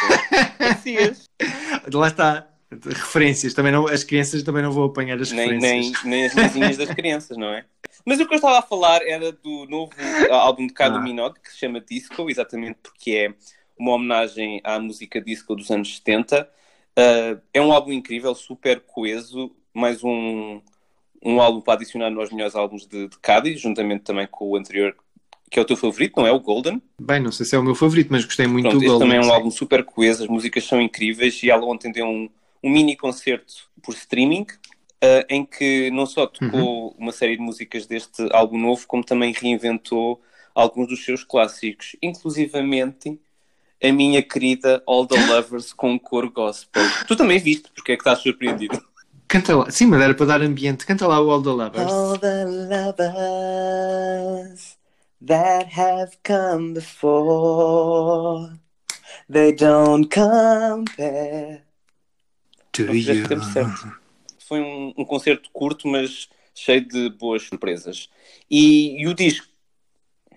Parecias. 0.58 1.30
Lá 1.94 2.08
está. 2.08 2.48
Referências. 2.86 3.54
Também 3.54 3.72
não, 3.72 3.88
as 3.88 4.04
crianças 4.04 4.44
também 4.44 4.64
não 4.64 4.72
vão 4.72 4.86
apanhar 4.86 5.20
as 5.20 5.32
nem, 5.32 5.52
referências. 5.54 6.04
nem, 6.04 6.12
nem 6.12 6.26
as 6.26 6.36
mãozinhas 6.36 6.78
das 6.78 6.90
crianças, 6.90 7.38
não 7.38 7.48
é? 7.50 7.66
Mas 8.06 8.20
o 8.20 8.26
que 8.28 8.34
eu 8.34 8.38
estava 8.38 8.60
a 8.60 8.62
falar 8.62 9.02
era 9.08 9.32
do 9.32 9.66
novo 9.70 9.92
álbum 10.32 10.68
de 10.68 10.74
Kylie 10.74 10.98
Ah. 10.98 11.02
Minogue, 11.02 11.40
que 11.42 11.52
se 11.52 11.60
chama 11.60 11.80
Disco, 11.80 12.30
exatamente 12.30 12.78
porque 12.84 13.12
é 13.12 13.34
uma 13.78 13.94
homenagem 13.94 14.60
à 14.64 14.80
música 14.80 15.22
disco 15.22 15.56
dos 15.56 15.72
anos 15.72 15.96
70. 15.98 16.50
Uh, 16.98 17.42
é 17.54 17.62
um 17.62 17.72
álbum 17.72 17.92
incrível, 17.92 18.36
super 18.36 18.82
coeso, 18.82 19.52
mais 19.74 20.04
um, 20.04 20.62
um 21.24 21.42
álbum 21.42 21.62
para 21.62 21.74
adicionar 21.76 22.10
nos 22.12 22.32
melhores 22.32 22.56
álbuns 22.56 22.86
de, 22.86 23.08
de 23.08 23.18
Cádiz, 23.20 23.60
juntamente 23.62 24.04
também 24.04 24.28
com 24.30 24.50
o 24.50 24.56
anterior, 24.56 24.96
que 25.50 25.58
é 25.58 25.62
o 25.62 25.66
teu 25.66 25.76
favorito, 25.78 26.18
não 26.20 26.28
é? 26.28 26.32
O 26.32 26.40
Golden. 26.40 26.82
Bem, 27.02 27.20
não 27.20 27.32
sei 27.32 27.46
se 27.46 27.56
é 27.56 27.60
o 27.60 27.64
meu 27.64 27.74
favorito, 27.74 28.10
mas 28.12 28.26
gostei 28.26 28.46
muito 28.48 28.66
Pronto, 28.70 28.80
do 28.80 28.84
este 28.84 28.90
Golden. 28.92 29.08
também 29.10 29.24
é 29.26 29.28
um 29.28 29.34
álbum 29.34 29.50
super 29.50 29.84
coeso, 29.84 30.24
as 30.24 30.30
músicas 30.30 30.66
são 30.66 30.80
incríveis 30.82 31.42
e 31.42 31.50
ela 31.50 31.66
ontem 31.66 31.92
deu 31.92 32.06
um, 32.06 32.30
um 32.64 32.70
mini 32.70 32.96
concerto 32.96 33.54
por 33.82 33.94
streaming 33.94 34.46
eh, 35.02 35.26
em 35.30 35.46
que 35.46 35.92
não 35.92 36.06
só 36.06 36.26
tocou 36.26 36.88
Uhum. 36.90 36.96
uma 36.98 37.12
série 37.12 37.36
de 37.36 37.42
músicas 37.44 37.86
deste 37.86 38.28
álbum 38.32 38.58
novo, 38.58 38.88
como 38.88 39.04
também 39.04 39.34
reinventou 39.34 40.22
alguns 40.56 40.88
dos 40.88 41.04
seus 41.04 41.24
clássicos, 41.24 41.96
inclusivamente 42.02 43.20
a 43.84 43.92
minha 43.92 44.24
querida 44.24 44.82
All 44.88 45.06
the 45.06 45.20
Lovers 45.28 45.74
com 45.74 46.00
cor 46.00 46.30
gospel. 46.32 46.84
Tu 47.08 47.16
também 47.18 47.38
viste, 47.40 47.70
porque 47.76 47.92
é 47.92 47.96
que 47.98 48.02
estás 48.02 48.20
surpreendido? 48.20 48.82
Canta 49.28 49.56
lá. 49.58 49.70
Sim, 49.70 49.88
mas 49.88 50.02
era 50.02 50.14
para 50.14 50.26
dar 50.28 50.42
ambiente. 50.42 50.86
Canta 50.86 51.06
lá 51.08 51.20
o 51.20 51.30
All 51.30 51.44
the 51.44 51.50
Lovers. 51.50 51.92
All 51.92 52.18
the 52.18 52.46
lovers 52.46 53.18
that 55.26 55.70
have 55.78 56.18
come 56.24 56.74
before, 56.74 58.54
they 59.30 59.52
don't 59.54 60.08
compare. 60.14 61.63
Fizeste 62.76 63.22
you. 63.22 63.28
tempo 63.28 63.44
certo. 63.46 63.94
Foi 64.48 64.60
um, 64.62 64.94
um 64.98 65.06
concerto 65.06 65.50
curto, 65.52 65.88
mas 65.88 66.30
cheio 66.54 66.86
de 66.88 67.10
boas 67.10 67.44
surpresas. 67.44 68.10
E, 68.50 69.02
e 69.02 69.08
o 69.08 69.14
disco 69.14 69.48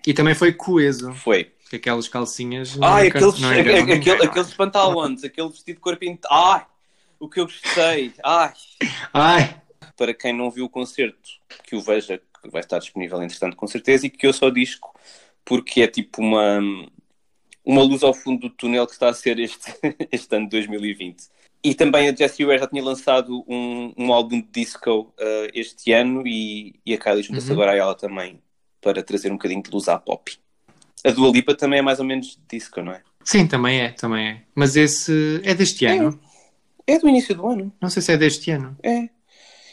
E 0.05 0.13
também 0.13 0.33
foi 0.33 0.53
coeso. 0.53 1.13
foi. 1.13 1.45
porque 1.45 1.75
Aquelas 1.77 2.07
calcinhas. 2.07 2.77
Ai, 2.81 3.07
engan- 3.07 3.17
aqueles, 3.17 3.39
não 3.39 3.49
ninguém, 3.51 3.93
aquele- 3.93 4.23
é? 4.23 4.25
aqueles 4.25 4.53
pantalões, 4.53 5.23
aquele 5.23 5.49
vestido 5.49 5.75
de 5.75 5.81
corpo 5.81 6.03
inteiro. 6.05 6.27
Ai, 6.31 6.65
o 7.19 7.27
que 7.29 7.39
eu 7.39 7.45
gostei. 7.45 8.13
Ai. 8.23 8.53
Ai, 9.13 9.61
Para 9.97 10.13
quem 10.13 10.31
não 10.33 10.49
viu 10.51 10.65
o 10.65 10.69
concerto, 10.69 11.29
que 11.63 11.75
o 11.75 11.81
veja, 11.81 12.17
que 12.41 12.49
vai 12.49 12.61
estar 12.61 12.79
disponível 12.79 13.21
entretanto 13.21 13.55
com 13.57 13.67
certeza, 13.67 14.05
e 14.05 14.09
que 14.09 14.27
ouça 14.27 14.45
o 14.45 14.51
disco, 14.51 14.93
porque 15.43 15.81
é 15.81 15.87
tipo 15.87 16.21
uma, 16.21 16.59
uma 17.65 17.81
luz 17.83 18.03
ao 18.03 18.13
fundo 18.13 18.41
do 18.47 18.49
túnel 18.49 18.85
que 18.87 18.93
está 18.93 19.09
a 19.09 19.13
ser 19.13 19.39
este, 19.39 19.73
este 20.11 20.35
ano 20.35 20.45
de 20.45 20.51
2020. 20.51 21.23
E 21.67 21.75
também 21.75 22.07
a 22.07 22.15
Jessie 22.15 22.45
Ware 22.45 22.59
já 22.59 22.67
tinha 22.67 22.81
lançado 22.83 23.43
um, 23.47 23.93
um 23.97 24.13
álbum 24.13 24.39
de 24.39 24.47
disco 24.49 25.13
uh, 25.19 25.49
este 25.53 25.91
ano 25.91 26.25
e, 26.25 26.75
e 26.85 26.93
a 26.93 26.97
Kylie 26.97 27.23
junta-se 27.23 27.47
Uhum. 27.47 27.53
agora 27.55 27.71
a 27.71 27.75
ela 27.75 27.93
também 27.95 28.39
para 28.81 29.03
trazer 29.03 29.29
um 29.31 29.33
bocadinho 29.33 29.61
de 29.61 29.69
luz 29.71 29.87
à 29.89 29.97
pop. 29.99 30.31
A 31.03 31.11
Dua 31.11 31.29
Lipa 31.29 31.53
também 31.55 31.79
é 31.79 31.81
mais 31.81 31.99
ou 31.99 32.05
menos 32.05 32.39
disco, 32.49 32.81
não 32.81 32.93
é? 32.93 33.01
sim, 33.23 33.45
também 33.45 33.81
é, 33.81 33.89
também 33.89 34.27
é. 34.27 34.41
Mas 34.55 34.77
esse 34.77 35.41
é 35.43 35.53
deste 35.53 35.85
ano. 35.85 36.17
É 36.87 36.97
do 36.97 37.09
início 37.09 37.35
do 37.35 37.45
ano. 37.47 37.73
Não 37.81 37.89
sei 37.89 38.01
se 38.01 38.13
é 38.13 38.17
deste 38.17 38.49
ano. 38.51 38.77
É. 38.81 39.09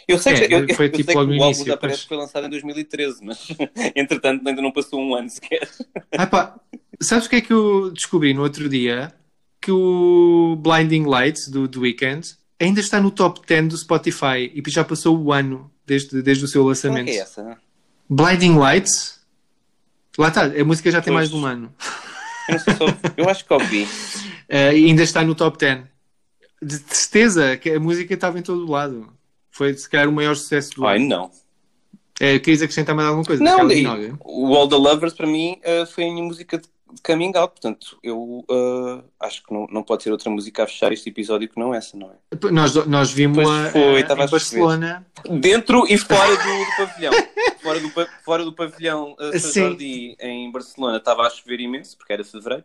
Eu 0.08 0.18
sei 0.18 0.34
É, 0.34 0.48
que, 0.48 0.54
eu, 0.54 0.76
foi 0.76 0.86
eu 0.86 0.92
tipo 0.92 1.12
sei 1.12 1.14
que 1.14 1.14
logo 1.14 1.30
no 1.32 1.38
o 1.38 1.42
álbum 1.44 1.46
início, 1.46 1.66
já 1.66 1.76
parece 1.76 2.02
que 2.02 2.08
foi 2.08 2.16
lançado 2.16 2.46
em 2.46 2.50
2013, 2.50 3.24
mas 3.24 3.48
entretanto 3.94 4.46
ainda 4.48 4.60
não 4.60 4.72
passou 4.72 5.00
um 5.00 5.14
ano 5.14 5.30
sequer. 5.30 5.68
Ah, 6.16 6.26
pá, 6.26 6.58
sabes 7.00 7.26
o 7.26 7.30
que 7.30 7.36
é 7.36 7.40
que 7.40 7.52
eu 7.52 7.90
descobri 7.92 8.34
no 8.34 8.42
outro 8.42 8.68
dia? 8.68 9.14
Que 9.64 9.72
o 9.72 10.56
Blinding 10.60 11.04
Lights 11.04 11.48
do, 11.48 11.66
do 11.66 11.80
Weekend 11.80 12.34
ainda 12.60 12.80
está 12.80 13.00
no 13.00 13.10
top 13.10 13.40
10 13.46 13.68
do 13.68 13.76
Spotify 13.78 14.52
e 14.54 14.62
já 14.70 14.84
passou 14.84 15.18
o 15.18 15.32
ano 15.32 15.70
desde, 15.86 16.20
desde 16.20 16.44
o 16.44 16.48
seu 16.48 16.62
Qual 16.62 16.68
é 16.68 16.74
lançamento. 16.74 17.06
que 17.06 17.12
é 17.12 17.16
essa? 17.20 17.56
Blinding 18.08 18.58
Lights? 18.58 19.20
Lá 20.18 20.28
está, 20.28 20.44
a 20.44 20.64
música 20.64 20.90
já 20.90 21.00
tem 21.00 21.12
Pois. 21.14 21.14
mais 21.14 21.30
de 21.30 21.36
um 21.36 21.46
ano. 21.46 21.74
Eu 22.48 22.58
se. 22.58 22.66
Eu 23.16 23.28
acho 23.28 23.44
que 23.44 23.52
ouvi. 23.52 23.88
E 24.46 24.56
ainda 24.86 25.02
está 25.02 25.24
no 25.24 25.34
top 25.34 25.56
10. 25.56 25.84
De 26.62 26.74
certeza 26.94 27.56
que 27.56 27.70
a 27.70 27.80
música 27.80 28.12
estava 28.12 28.38
em 28.38 28.42
todo 28.42 28.66
o 28.66 28.70
lado. 28.70 29.10
Foi 29.50 29.72
se 29.74 29.88
calhar 29.88 30.08
o 30.08 30.12
maior 30.12 30.36
sucesso 30.36 30.74
do 30.74 30.86
Ai, 30.86 30.98
ano. 30.98 31.08
não. 31.08 31.30
Eh, 32.20 32.38
querias 32.38 32.60
acrescentar 32.60 32.94
mais 32.94 33.08
alguma 33.08 33.24
coisa? 33.24 33.42
Não, 33.42 33.66
o 34.20 34.54
All 34.54 34.68
the 34.68 34.76
Lovers 34.76 35.14
para 35.14 35.26
mim 35.26 35.58
eh, 35.62 35.86
foi 35.86 36.04
a 36.04 36.12
minha 36.12 36.22
música 36.22 36.58
de 36.58 36.68
coming 37.02 37.32
out, 37.36 37.52
portanto 37.52 37.98
eu 38.02 38.44
eh, 38.50 39.04
acho 39.20 39.42
que 39.42 39.52
não, 39.52 39.66
não 39.70 39.82
pode 39.82 40.02
ser 40.02 40.10
outra 40.10 40.30
música 40.30 40.64
a 40.64 40.66
fechar 40.66 40.92
este 40.92 41.08
episódio 41.08 41.48
que 41.48 41.58
não 41.58 41.74
essa, 41.74 41.96
não 41.96 42.10
é? 42.10 42.50
Nós, 42.50 42.74
nós 42.86 43.10
vimos 43.10 43.44
Pois 43.44 44.08
a, 44.10 44.24
em 44.24 44.30
Barcelona. 44.30 45.06
Dentro 45.40 45.84
e 45.88 45.96
fora 45.96 46.36
do, 46.36 46.64
do 46.64 46.76
pavilhão. 46.76 47.12
Fora 47.62 47.80
do, 47.80 47.92
fora 48.24 48.44
do 48.44 48.52
pavilhão 48.52 49.16
uh. 49.18 49.38
Jordi 49.38 50.16
em 50.20 50.50
Barcelona 50.50 50.98
estava 50.98 51.22
a 51.22 51.30
chover 51.30 51.60
imenso, 51.60 51.96
porque 51.96 52.12
era 52.12 52.24
fevereiro. 52.24 52.64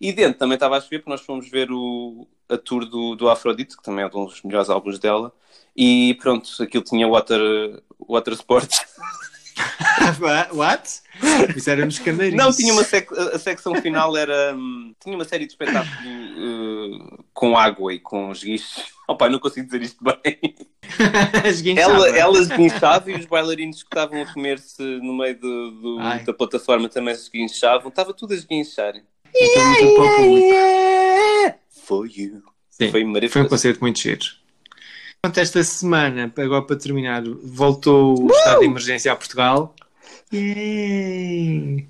E 0.00 0.12
dentro 0.12 0.38
também 0.38 0.54
estava 0.54 0.76
a 0.76 0.80
chover, 0.80 1.00
porque 1.00 1.10
nós 1.10 1.20
fomos 1.20 1.48
ver 1.50 1.70
o, 1.70 2.26
a 2.48 2.56
tour 2.56 2.86
do, 2.86 3.14
do 3.14 3.28
Afrodite, 3.28 3.76
que 3.76 3.82
também 3.82 4.04
é 4.04 4.06
um 4.06 4.24
dos 4.24 4.42
melhores 4.42 4.70
álbuns 4.70 4.98
dela. 4.98 5.32
E 5.76 6.14
pronto, 6.14 6.50
aquilo 6.60 6.82
tinha 6.82 7.06
water, 7.06 7.40
water 8.00 8.34
sports. 8.34 8.78
What? 10.54 11.00
Isso 11.56 11.68
era 11.70 11.84
nos 11.84 11.98
canarinhos. 11.98 12.34
Não, 12.36 12.52
tinha 12.52 12.72
uma 12.72 12.84
sec- 12.84 13.12
a 13.12 13.38
secção 13.38 13.74
final 13.76 14.16
era. 14.16 14.54
hum, 14.56 14.94
tinha 15.02 15.14
uma 15.14 15.24
série 15.24 15.44
de 15.46 15.52
espetáculos 15.52 15.98
uh, 16.04 17.24
com 17.32 17.56
água 17.58 17.92
e 17.92 17.98
com 17.98 18.30
esguichos. 18.32 18.84
Oh 19.10 19.16
pai, 19.16 19.30
não 19.30 19.38
consigo 19.38 19.64
dizer 19.64 19.80
isto 19.80 20.04
bem. 20.04 20.54
Ela, 21.80 22.10
ela 22.10 22.38
esguinchava 22.38 23.10
e 23.10 23.14
os 23.14 23.24
bailarinos 23.24 23.82
que 23.82 23.88
estavam 23.88 24.20
a 24.20 24.30
comer-se 24.34 24.82
no 24.82 25.16
meio 25.16 25.34
do, 25.40 25.70
do- 25.70 25.98
da 26.26 26.34
plataforma 26.34 26.90
também 26.90 27.14
se 27.14 27.22
esguinchavam. 27.22 27.88
Estava 27.88 28.12
tudo 28.12 28.34
a 28.34 28.36
esguinchar. 28.36 28.92
Então, 29.34 29.94
para 29.94 30.04
o 30.04 30.16
público. 30.16 31.58
For 31.86 32.06
you. 32.06 32.42
Sim, 32.68 32.90
Foi 32.90 33.28
Foi 33.30 33.42
um 33.42 33.48
concerto 33.48 33.80
muito 33.80 33.98
giro. 33.98 34.26
Portanto, 35.28 35.38
esta 35.42 35.62
semana, 35.62 36.32
agora 36.38 36.62
para 36.62 36.76
terminar, 36.76 37.22
voltou 37.22 38.18
o 38.18 38.30
estado 38.30 38.60
de 38.60 38.64
emergência 38.64 39.12
a 39.12 39.16
Portugal. 39.16 39.76
Yay! 40.32 41.86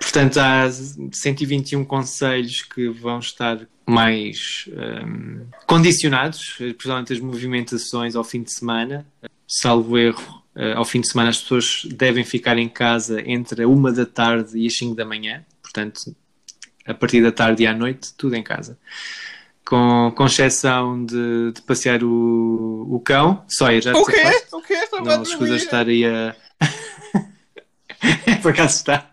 Portanto, 0.00 0.38
há 0.38 0.70
121 0.70 1.84
conselhos 1.84 2.62
que 2.62 2.88
vão 2.88 3.18
estar 3.18 3.60
mais 3.86 4.70
hum, 4.70 5.44
condicionados, 5.66 6.54
principalmente 6.56 7.12
as 7.12 7.20
movimentações 7.20 8.16
ao 8.16 8.24
fim 8.24 8.42
de 8.42 8.52
semana. 8.52 9.06
Salvo 9.46 9.98
erro, 9.98 10.42
eh, 10.54 10.72
ao 10.72 10.84
fim 10.86 11.02
de 11.02 11.08
semana 11.08 11.28
as 11.28 11.42
pessoas 11.42 11.82
devem 11.94 12.24
ficar 12.24 12.56
em 12.56 12.70
casa 12.70 13.22
entre 13.26 13.64
a 13.64 13.68
uma 13.68 13.92
da 13.92 14.06
tarde 14.06 14.58
e 14.58 14.66
as 14.66 14.78
5 14.78 14.94
da 14.94 15.04
manhã. 15.04 15.44
Portanto, 15.60 16.16
a 16.86 16.94
partir 16.94 17.22
da 17.22 17.30
tarde 17.30 17.64
e 17.64 17.66
à 17.66 17.74
noite, 17.74 18.14
tudo 18.16 18.34
em 18.34 18.42
casa 18.42 18.78
com, 19.66 20.12
com 20.16 20.26
exceção 20.26 21.04
de, 21.04 21.52
de 21.52 21.60
passear 21.62 22.02
o, 22.02 22.86
o 22.88 23.00
cão. 23.00 23.44
Sawyer, 23.48 23.82
já 23.82 23.92
te 23.92 23.98
safaste? 23.98 24.46
O 24.52 24.62
que 24.62 24.72
é 24.72 24.76
esta 24.76 25.00
Não 25.00 25.22
escusas 25.22 25.58
de 25.58 25.64
estar 25.64 25.86
aí 25.86 26.04
a. 26.06 26.34
Por 28.40 28.52
acaso 28.52 28.76
está. 28.76 29.10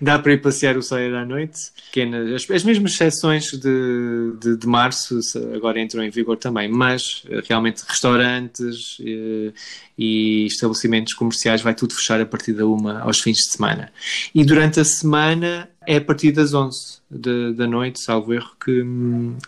dá 0.00 0.18
para 0.18 0.32
ir 0.32 0.40
passear 0.40 0.76
o 0.76 0.82
sair 0.82 1.14
à 1.14 1.24
noite. 1.24 1.72
Pequenas, 1.86 2.32
as, 2.32 2.50
as 2.50 2.64
mesmas 2.64 2.92
exceções 2.92 3.50
de, 3.50 4.32
de, 4.40 4.56
de 4.56 4.66
março 4.66 5.18
agora 5.54 5.80
entram 5.80 6.02
em 6.02 6.10
vigor 6.10 6.36
também, 6.36 6.68
mas 6.68 7.24
eh, 7.28 7.42
realmente 7.46 7.82
restaurantes 7.86 8.96
e, 9.00 9.52
e 9.98 10.46
estabelecimentos 10.46 11.12
comerciais 11.12 11.60
vai 11.60 11.74
tudo 11.74 11.94
fechar 11.94 12.20
a 12.20 12.26
partir 12.26 12.52
da 12.52 12.64
uma 12.66 13.00
aos 13.00 13.20
fins 13.20 13.38
de 13.38 13.50
semana. 13.50 13.92
E 14.34 14.44
durante 14.44 14.80
a 14.80 14.84
semana 14.84 15.68
é 15.86 15.96
a 15.96 16.00
partir 16.00 16.32
das 16.32 16.54
11 16.54 16.98
de, 17.10 17.52
da 17.54 17.66
noite, 17.66 18.00
salvo 18.00 18.32
erro, 18.32 18.50
que, 18.62 18.84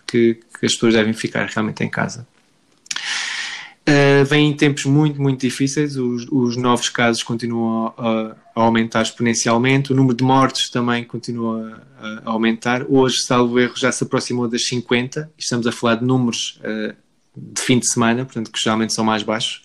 que, 0.05 0.33
que 0.59 0.65
as 0.65 0.73
pessoas 0.73 0.93
devem 0.93 1.13
ficar 1.13 1.45
realmente 1.47 1.83
em 1.83 1.89
casa. 1.89 2.27
Uh, 3.87 4.33
em 4.33 4.51
tempos 4.51 4.85
muito, 4.85 5.21
muito 5.21 5.41
difíceis, 5.41 5.95
os, 5.95 6.25
os 6.31 6.57
novos 6.57 6.89
casos 6.89 7.21
continuam 7.21 7.93
a, 7.95 8.35
a, 8.55 8.61
aumentar 8.63 9.03
exponencialmente, 9.03 9.93
o 9.93 9.95
número 9.95 10.17
de 10.17 10.23
mortes 10.23 10.69
também 10.69 11.03
continua 11.03 11.83
a, 11.99 12.07
a, 12.07 12.21
aumentar. 12.31 12.83
Hoje, 12.89 13.21
salvo 13.21 13.59
erro, 13.59 13.73
já 13.77 13.91
se 13.91 14.03
aproximou 14.03 14.47
das 14.47 14.67
50, 14.67 15.31
estamos 15.37 15.67
a 15.67 15.71
falar 15.71 15.95
de 15.95 16.05
números 16.05 16.59
uh, 16.61 16.95
de 17.37 17.61
fim 17.61 17.77
de 17.77 17.87
semana, 17.87 18.25
portanto, 18.25 18.51
que 18.51 18.59
geralmente 18.59 18.91
são 18.91 19.05
mais 19.05 19.21
baixos. 19.21 19.61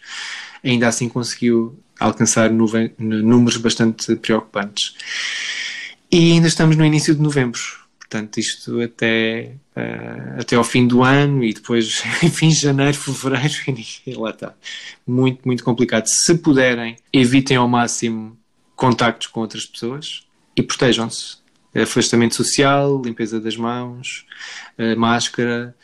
Ainda 0.63 0.87
assim 0.87 1.09
conseguiu 1.09 1.79
alcançar 1.99 2.51
números 2.51 3.57
bastante 3.57 4.17
preocupantes. 4.17 4.95
E 6.13 6.33
ainda 6.33 6.49
estamos 6.49 6.77
no 6.77 6.85
início 6.85 7.15
de 7.15 7.23
novembro, 7.23 7.61
portanto, 7.99 8.39
isto 8.39 8.81
até, 8.81 9.53
uh, 9.77 10.41
até 10.41 10.57
ao 10.57 10.65
fim 10.65 10.85
do 10.85 11.05
ano 11.05 11.45
e 11.45 11.55
depois, 11.55 12.03
enfim, 12.23 12.51
janeiro, 12.51 12.97
fevereiro, 12.97 13.55
e 14.07 14.15
lá 14.15 14.31
está. 14.31 14.55
Muito, 15.07 15.41
muito 15.47 15.63
complicado. 15.63 16.07
Se 16.07 16.37
puderem, 16.37 16.97
evitem 17.13 17.57
ao 17.57 17.69
máximo 17.69 18.37
contactos 18.75 19.29
com 19.29 19.41
outras 19.41 19.65
pessoas 19.65 20.27
e 20.57 20.63
protejam-se. 20.63 21.39
Afastamento 21.73 22.35
social, 22.35 23.01
limpeza 23.01 23.39
das 23.39 23.57
mãos, 23.57 24.27
uh, 24.77 24.99
máscara. 24.99 25.77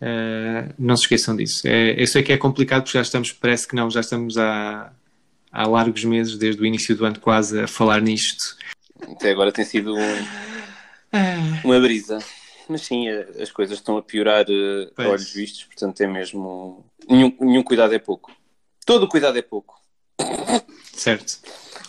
Uh, 0.00 0.74
não 0.76 0.96
se 0.96 1.04
esqueçam 1.04 1.36
disso. 1.36 1.62
É, 1.68 2.02
eu 2.02 2.06
sei 2.08 2.24
que 2.24 2.32
é 2.32 2.36
complicado 2.36 2.82
porque 2.82 2.98
já 2.98 3.02
estamos, 3.02 3.30
parece 3.30 3.68
que 3.68 3.76
não, 3.76 3.88
já 3.88 4.00
estamos 4.00 4.36
há, 4.36 4.90
há 5.52 5.68
largos 5.68 6.02
meses, 6.04 6.36
desde 6.36 6.60
o 6.60 6.66
início 6.66 6.96
do 6.96 7.04
ano 7.06 7.20
quase, 7.20 7.60
a 7.60 7.68
falar 7.68 8.00
nisto. 8.00 8.56
Até 9.12 9.30
agora 9.30 9.52
tem 9.52 9.64
sido 9.64 9.94
um, 9.94 10.26
uma 11.64 11.80
brisa. 11.80 12.18
Mas 12.68 12.82
sim, 12.82 13.08
as 13.08 13.50
coisas 13.50 13.78
estão 13.78 13.96
a 13.96 14.02
piorar 14.02 14.46
uh, 14.48 14.92
a 14.96 15.08
olhos 15.08 15.32
vistos, 15.32 15.64
portanto 15.64 16.00
é 16.00 16.06
mesmo. 16.06 16.84
Nenhum, 17.08 17.36
nenhum 17.40 17.62
cuidado 17.62 17.94
é 17.94 17.98
pouco. 17.98 18.30
Todo 18.86 19.08
cuidado 19.08 19.36
é 19.38 19.42
pouco. 19.42 19.80
Certo. 20.92 21.38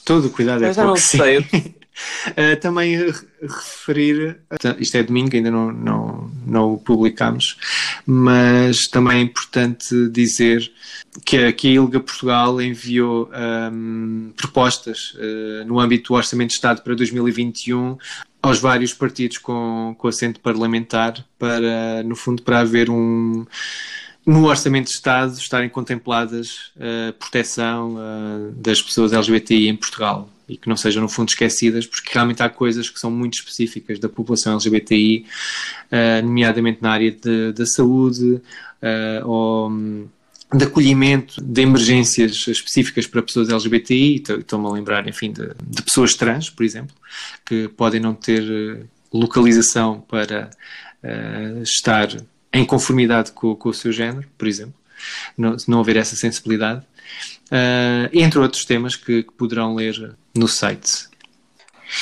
Todo 0.04 0.30
cuidado 0.30 0.64
é 0.64 0.68
Mas 0.68 0.76
pouco. 0.76 0.90
não 0.90 0.96
sim. 0.98 1.18
sei. 1.18 1.76
Uh, 2.30 2.60
também 2.60 2.96
re- 2.98 3.14
referir, 3.42 4.38
isto 4.80 4.96
é 4.96 5.04
domingo, 5.04 5.36
ainda 5.36 5.52
não, 5.52 5.72
não, 5.72 6.32
não 6.48 6.74
o 6.74 6.78
publicamos, 6.78 7.58
mas 8.06 8.88
também 8.88 9.18
é 9.20 9.22
importante 9.22 10.08
dizer 10.10 10.72
que, 11.26 11.38
a- 11.38 11.52
que 11.52 11.68
a 11.68 11.72
ILGA 11.72 12.00
Portugal 12.00 12.62
enviou 12.62 13.30
ahm, 13.34 14.30
propostas 14.38 15.14
uh, 15.16 15.66
no 15.68 15.80
âmbito 15.80 16.14
do 16.14 16.16
Orçamento 16.16 16.50
de 16.50 16.56
Estado 16.56 16.82
para 16.82 16.96
2021 16.96 17.98
aos 18.42 18.60
vários 18.60 18.94
partidos 18.94 19.38
com, 19.38 19.94
com 19.98 20.08
assento 20.08 20.40
parlamentar 20.40 21.24
para, 21.38 22.02
no 22.04 22.16
fundo, 22.16 22.42
para 22.42 22.60
haver 22.60 22.90
um 22.90 23.46
no 24.26 24.46
Orçamento 24.46 24.86
de 24.88 24.94
Estado 24.94 25.34
estarem 25.34 25.68
contempladas 25.70 26.72
a 26.80 27.12
proteção 27.14 27.96
uh, 27.96 28.52
das 28.56 28.82
pessoas 28.82 29.14
LGBTI 29.14 29.68
em 29.68 29.76
Portugal 29.76 30.30
e 30.52 30.58
que 30.58 30.68
não 30.68 30.76
sejam, 30.76 31.02
no 31.02 31.10
fundo, 31.10 31.30
esquecidas, 31.30 31.86
porque 31.86 32.10
realmente 32.14 32.44
há 32.44 32.50
coisas 32.50 32.90
que 32.90 33.00
são 33.00 33.10
muito 33.10 33.36
específicas 33.36 34.00
da 34.00 34.10
população 34.10 34.54
LGBTI, 34.54 35.26
uh, 35.92 36.26
nomeadamente 36.26 36.80
na 36.82 36.92
área 36.92 37.16
da 37.56 37.66
saúde 37.66 38.24
uh, 38.34 39.28
ou 39.28 39.70
hum, 39.72 40.08
de 40.54 40.66
acolhimento 40.66 41.42
de 41.42 41.62
emergências 41.62 42.46
específicas 42.48 43.08
para 43.08 43.22
pessoas 43.22 43.48
LGBTI, 43.50 44.16
Estou- 44.18 44.40
estou-me 44.40 44.68
a 44.68 44.72
lembrar, 44.72 45.08
enfim, 45.08 45.32
de, 45.32 45.48
de 45.66 45.82
pessoas 45.82 46.14
trans, 46.16 46.50
por 46.50 46.64
exemplo, 46.66 46.94
que 47.46 47.70
podem 47.70 48.02
não 48.02 48.14
ter 48.14 48.44
eh, 48.44 48.84
localização 49.14 50.02
para 50.02 50.50
eh, 51.02 51.62
estar 51.64 52.10
em 52.52 52.66
conformidade 52.66 53.32
com, 53.32 53.56
com 53.56 53.70
o 53.70 53.74
seu 53.74 53.94
género, 53.94 54.28
por 54.38 54.46
exemplo, 54.46 54.74
não, 55.38 55.56
não 55.70 55.78
houver 55.78 55.96
essa 55.96 56.16
sensibilidade, 56.18 56.84
Eh, 57.54 58.10
entre 58.14 58.40
outros 58.40 58.64
temas 58.64 58.96
que, 58.96 59.24
que 59.24 59.32
poderão 59.34 59.76
ler 59.76 60.16
no 60.36 60.48
site. 60.48 61.10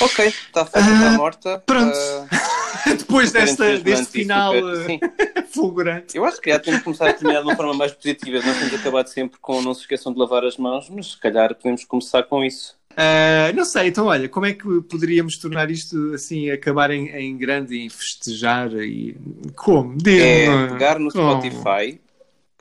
Ok, 0.01 0.25
está 0.25 0.65
feita, 0.65 0.87
está 0.87 1.11
morta. 1.11 1.63
pronto. 1.65 1.97
Ah, 2.31 2.89
Depois 2.97 3.31
desta, 3.31 3.77
deste 3.79 4.11
final 4.11 4.53
super- 4.53 4.99
eh, 5.35 5.41
fulgurante. 5.51 6.15
Eu 6.15 6.25
acho 6.25 6.39
que 6.39 6.49
já 6.51 6.59
temos 6.59 6.79
que 6.79 6.83
começar 6.85 7.09
a 7.09 7.13
terminar 7.13 7.41
de 7.41 7.47
uma 7.47 7.55
forma 7.55 7.73
mais 7.73 7.91
positiva. 7.91 8.39
Nós 8.45 8.57
temos 8.57 8.73
acabado 8.75 9.07
sempre 9.07 9.39
com 9.41 9.61
não 9.61 9.73
se 9.73 9.81
esqueçam 9.81 10.13
de 10.13 10.19
lavar 10.19 10.45
as 10.45 10.57
mãos, 10.57 10.89
mas 10.89 11.11
se 11.11 11.19
calhar 11.19 11.53
podemos 11.55 11.83
começar 11.85 12.23
com 12.23 12.43
isso. 12.43 12.77
Uh, 12.91 13.55
não 13.55 13.65
sei, 13.65 13.87
então 13.87 14.07
olha, 14.07 14.27
como 14.27 14.45
é 14.45 14.53
que 14.53 14.81
poderíamos 14.81 15.37
tornar 15.37 15.71
isto 15.71 16.13
assim, 16.13 16.49
acabar 16.51 16.91
em, 16.91 17.07
em 17.09 17.37
grande 17.37 17.85
e 17.85 17.89
festejar 17.89 18.73
e 18.73 19.15
como? 19.55 19.95
É 20.05 20.67
pegar 20.67 20.99
no? 20.99 21.09
Spotify, 21.09 21.99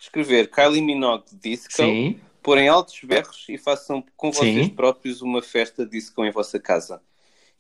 escrever 0.00 0.48
Kylie 0.48 0.80
Minogue 0.82 1.24
Disco, 1.42 1.72
Sim, 1.72 2.20
pôr 2.48 2.56
em 2.56 2.66
altos 2.66 2.98
berros 3.04 3.44
e 3.50 3.58
façam 3.58 4.02
com 4.16 4.32
vocês 4.32 4.64
Sim. 4.64 4.70
próprios 4.70 5.20
uma 5.20 5.42
festa 5.42 5.84
disco 5.84 6.24
em 6.24 6.30
vossa 6.30 6.58
casa. 6.58 6.98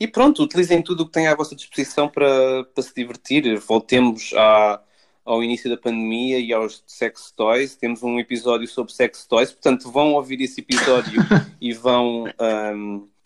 E 0.00 0.08
pronto, 0.08 0.42
utilizem 0.42 0.80
tudo 0.80 1.02
o 1.02 1.06
que 1.06 1.12
têm 1.12 1.26
à 1.26 1.34
vossa 1.34 1.54
disposição 1.54 2.08
para, 2.08 2.64
para 2.64 2.82
se 2.82 2.94
divertir. 2.94 3.58
Voltemos 3.58 4.32
à, 4.34 4.80
ao 5.26 5.44
início 5.44 5.68
da 5.68 5.76
pandemia 5.76 6.38
e 6.38 6.54
aos 6.54 6.82
sex 6.86 7.30
toys. 7.36 7.76
Temos 7.76 8.02
um 8.02 8.18
episódio 8.18 8.66
sobre 8.66 8.94
sex 8.94 9.26
toys, 9.26 9.52
portanto 9.52 9.92
vão 9.92 10.14
ouvir 10.14 10.40
esse 10.40 10.62
episódio 10.62 11.20
e 11.60 11.74
vão 11.74 12.24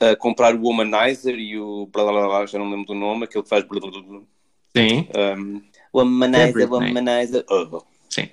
a 0.01 0.17
comprar 0.17 0.57
o 0.57 0.63
Womanizer 0.63 1.39
e 1.39 1.57
o 1.61 1.87
blá 1.87 2.03
blá 2.03 2.27
blá, 2.27 2.47
já 2.47 2.59
não 2.59 2.69
lembro 2.69 2.87
do 2.87 2.95
nome, 2.95 3.23
aquele 3.23 3.45
que 3.45 3.49
faz 3.49 3.63
blá 3.63 3.79
blá 3.79 4.03
blá. 4.03 4.21
sim, 4.77 5.07
Um, 5.17 5.63
womanizer, 5.95 6.69
womanizer. 6.69 7.45
Oh. 7.49 7.85
sim. 8.11 8.31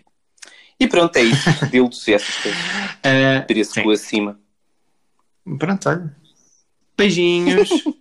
E 0.80 0.88
pronto, 0.88 1.16
é 1.18 1.24
isso. 1.24 1.50
Dildos 1.70 2.08
e 2.08 2.14
essas 2.14 2.36
coisas. 2.38 2.60
Uh, 3.00 3.48
Teria-se 3.48 3.72
sim. 3.72 3.84
por 3.84 3.94
acima. 3.94 4.38
Pronto, 5.58 5.88
olha. 5.88 6.16
Beijinhos. 6.98 7.70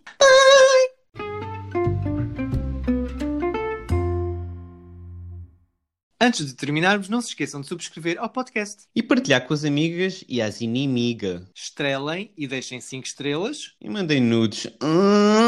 Antes 6.21 6.45
de 6.45 6.55
terminarmos, 6.55 7.09
não 7.09 7.21
se 7.21 7.29
esqueçam 7.29 7.61
de 7.61 7.69
subscrever 7.69 8.19
ao 8.19 8.29
podcast. 8.29 8.83
E 8.95 9.05
partilhar 9.05 9.47
com 9.47 9.55
as 9.55 9.65
amigas 9.65 10.25
e 10.29 10.43
as 10.43 10.61
inimigas. 10.61 11.43
Estrelem 11.55 12.33
e 12.37 12.49
deixem 12.49 12.81
5 12.81 13.07
estrelas. 13.07 13.75
E 13.81 13.89
mandem 13.89 14.21
nudes. 14.21 14.67
Hum. 14.83 15.48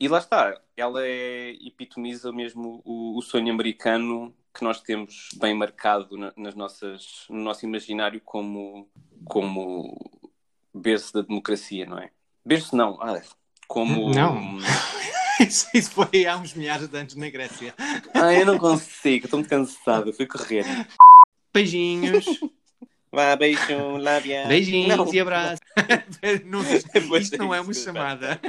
E 0.08 0.10
lá 0.10 0.20
está, 0.20 0.58
ela 0.78 1.06
é, 1.06 1.50
epitomiza 1.68 2.32
mesmo 2.32 2.82
o, 2.86 3.18
o 3.18 3.22
sonho 3.22 3.52
americano 3.52 4.34
que 4.58 4.64
nós 4.64 4.80
temos 4.80 5.28
bem 5.36 5.54
marcado 5.54 6.16
na- 6.18 6.32
nas 6.38 6.56
nossas, 6.56 7.26
no 7.30 7.42
nosso 7.42 7.66
imaginário 7.66 8.22
como, 8.24 8.88
como 9.26 9.94
berço 10.74 11.14
da 11.14 11.22
democracia, 11.24 11.86
não 11.86 12.00
é? 12.00 12.10
Berço 12.46 12.74
não, 12.74 12.98
ah, 13.02 13.22
como... 13.68 14.12
Não. 14.16 14.60
Isso, 15.42 15.68
isso 15.74 15.92
foi 15.92 16.26
há 16.26 16.36
uns 16.38 16.54
milhares 16.56 16.88
de 16.88 16.98
anos 16.98 17.14
na 17.16 17.30
Grécia. 17.30 17.72
Ah, 18.14 18.34
eu 18.34 18.44
não 18.46 18.58
consigo, 18.58 19.26
estou 19.26 19.38
muito 19.38 19.50
cansado, 19.50 20.12
fui 20.14 20.26
correr. 20.26 20.66
Beijinhos, 21.54 22.26
Vá, 23.12 23.36
beijo, 23.36 23.98
lábia. 23.98 24.48
beijinhos 24.48 24.98
Não. 24.98 25.14
e 25.14 25.20
abraços. 25.20 25.60
Não, 26.46 27.18
isto 27.20 27.38
não 27.38 27.54
é 27.54 27.62
uma 27.62 27.72
disso, 27.72 27.84
chamada. 27.86 28.40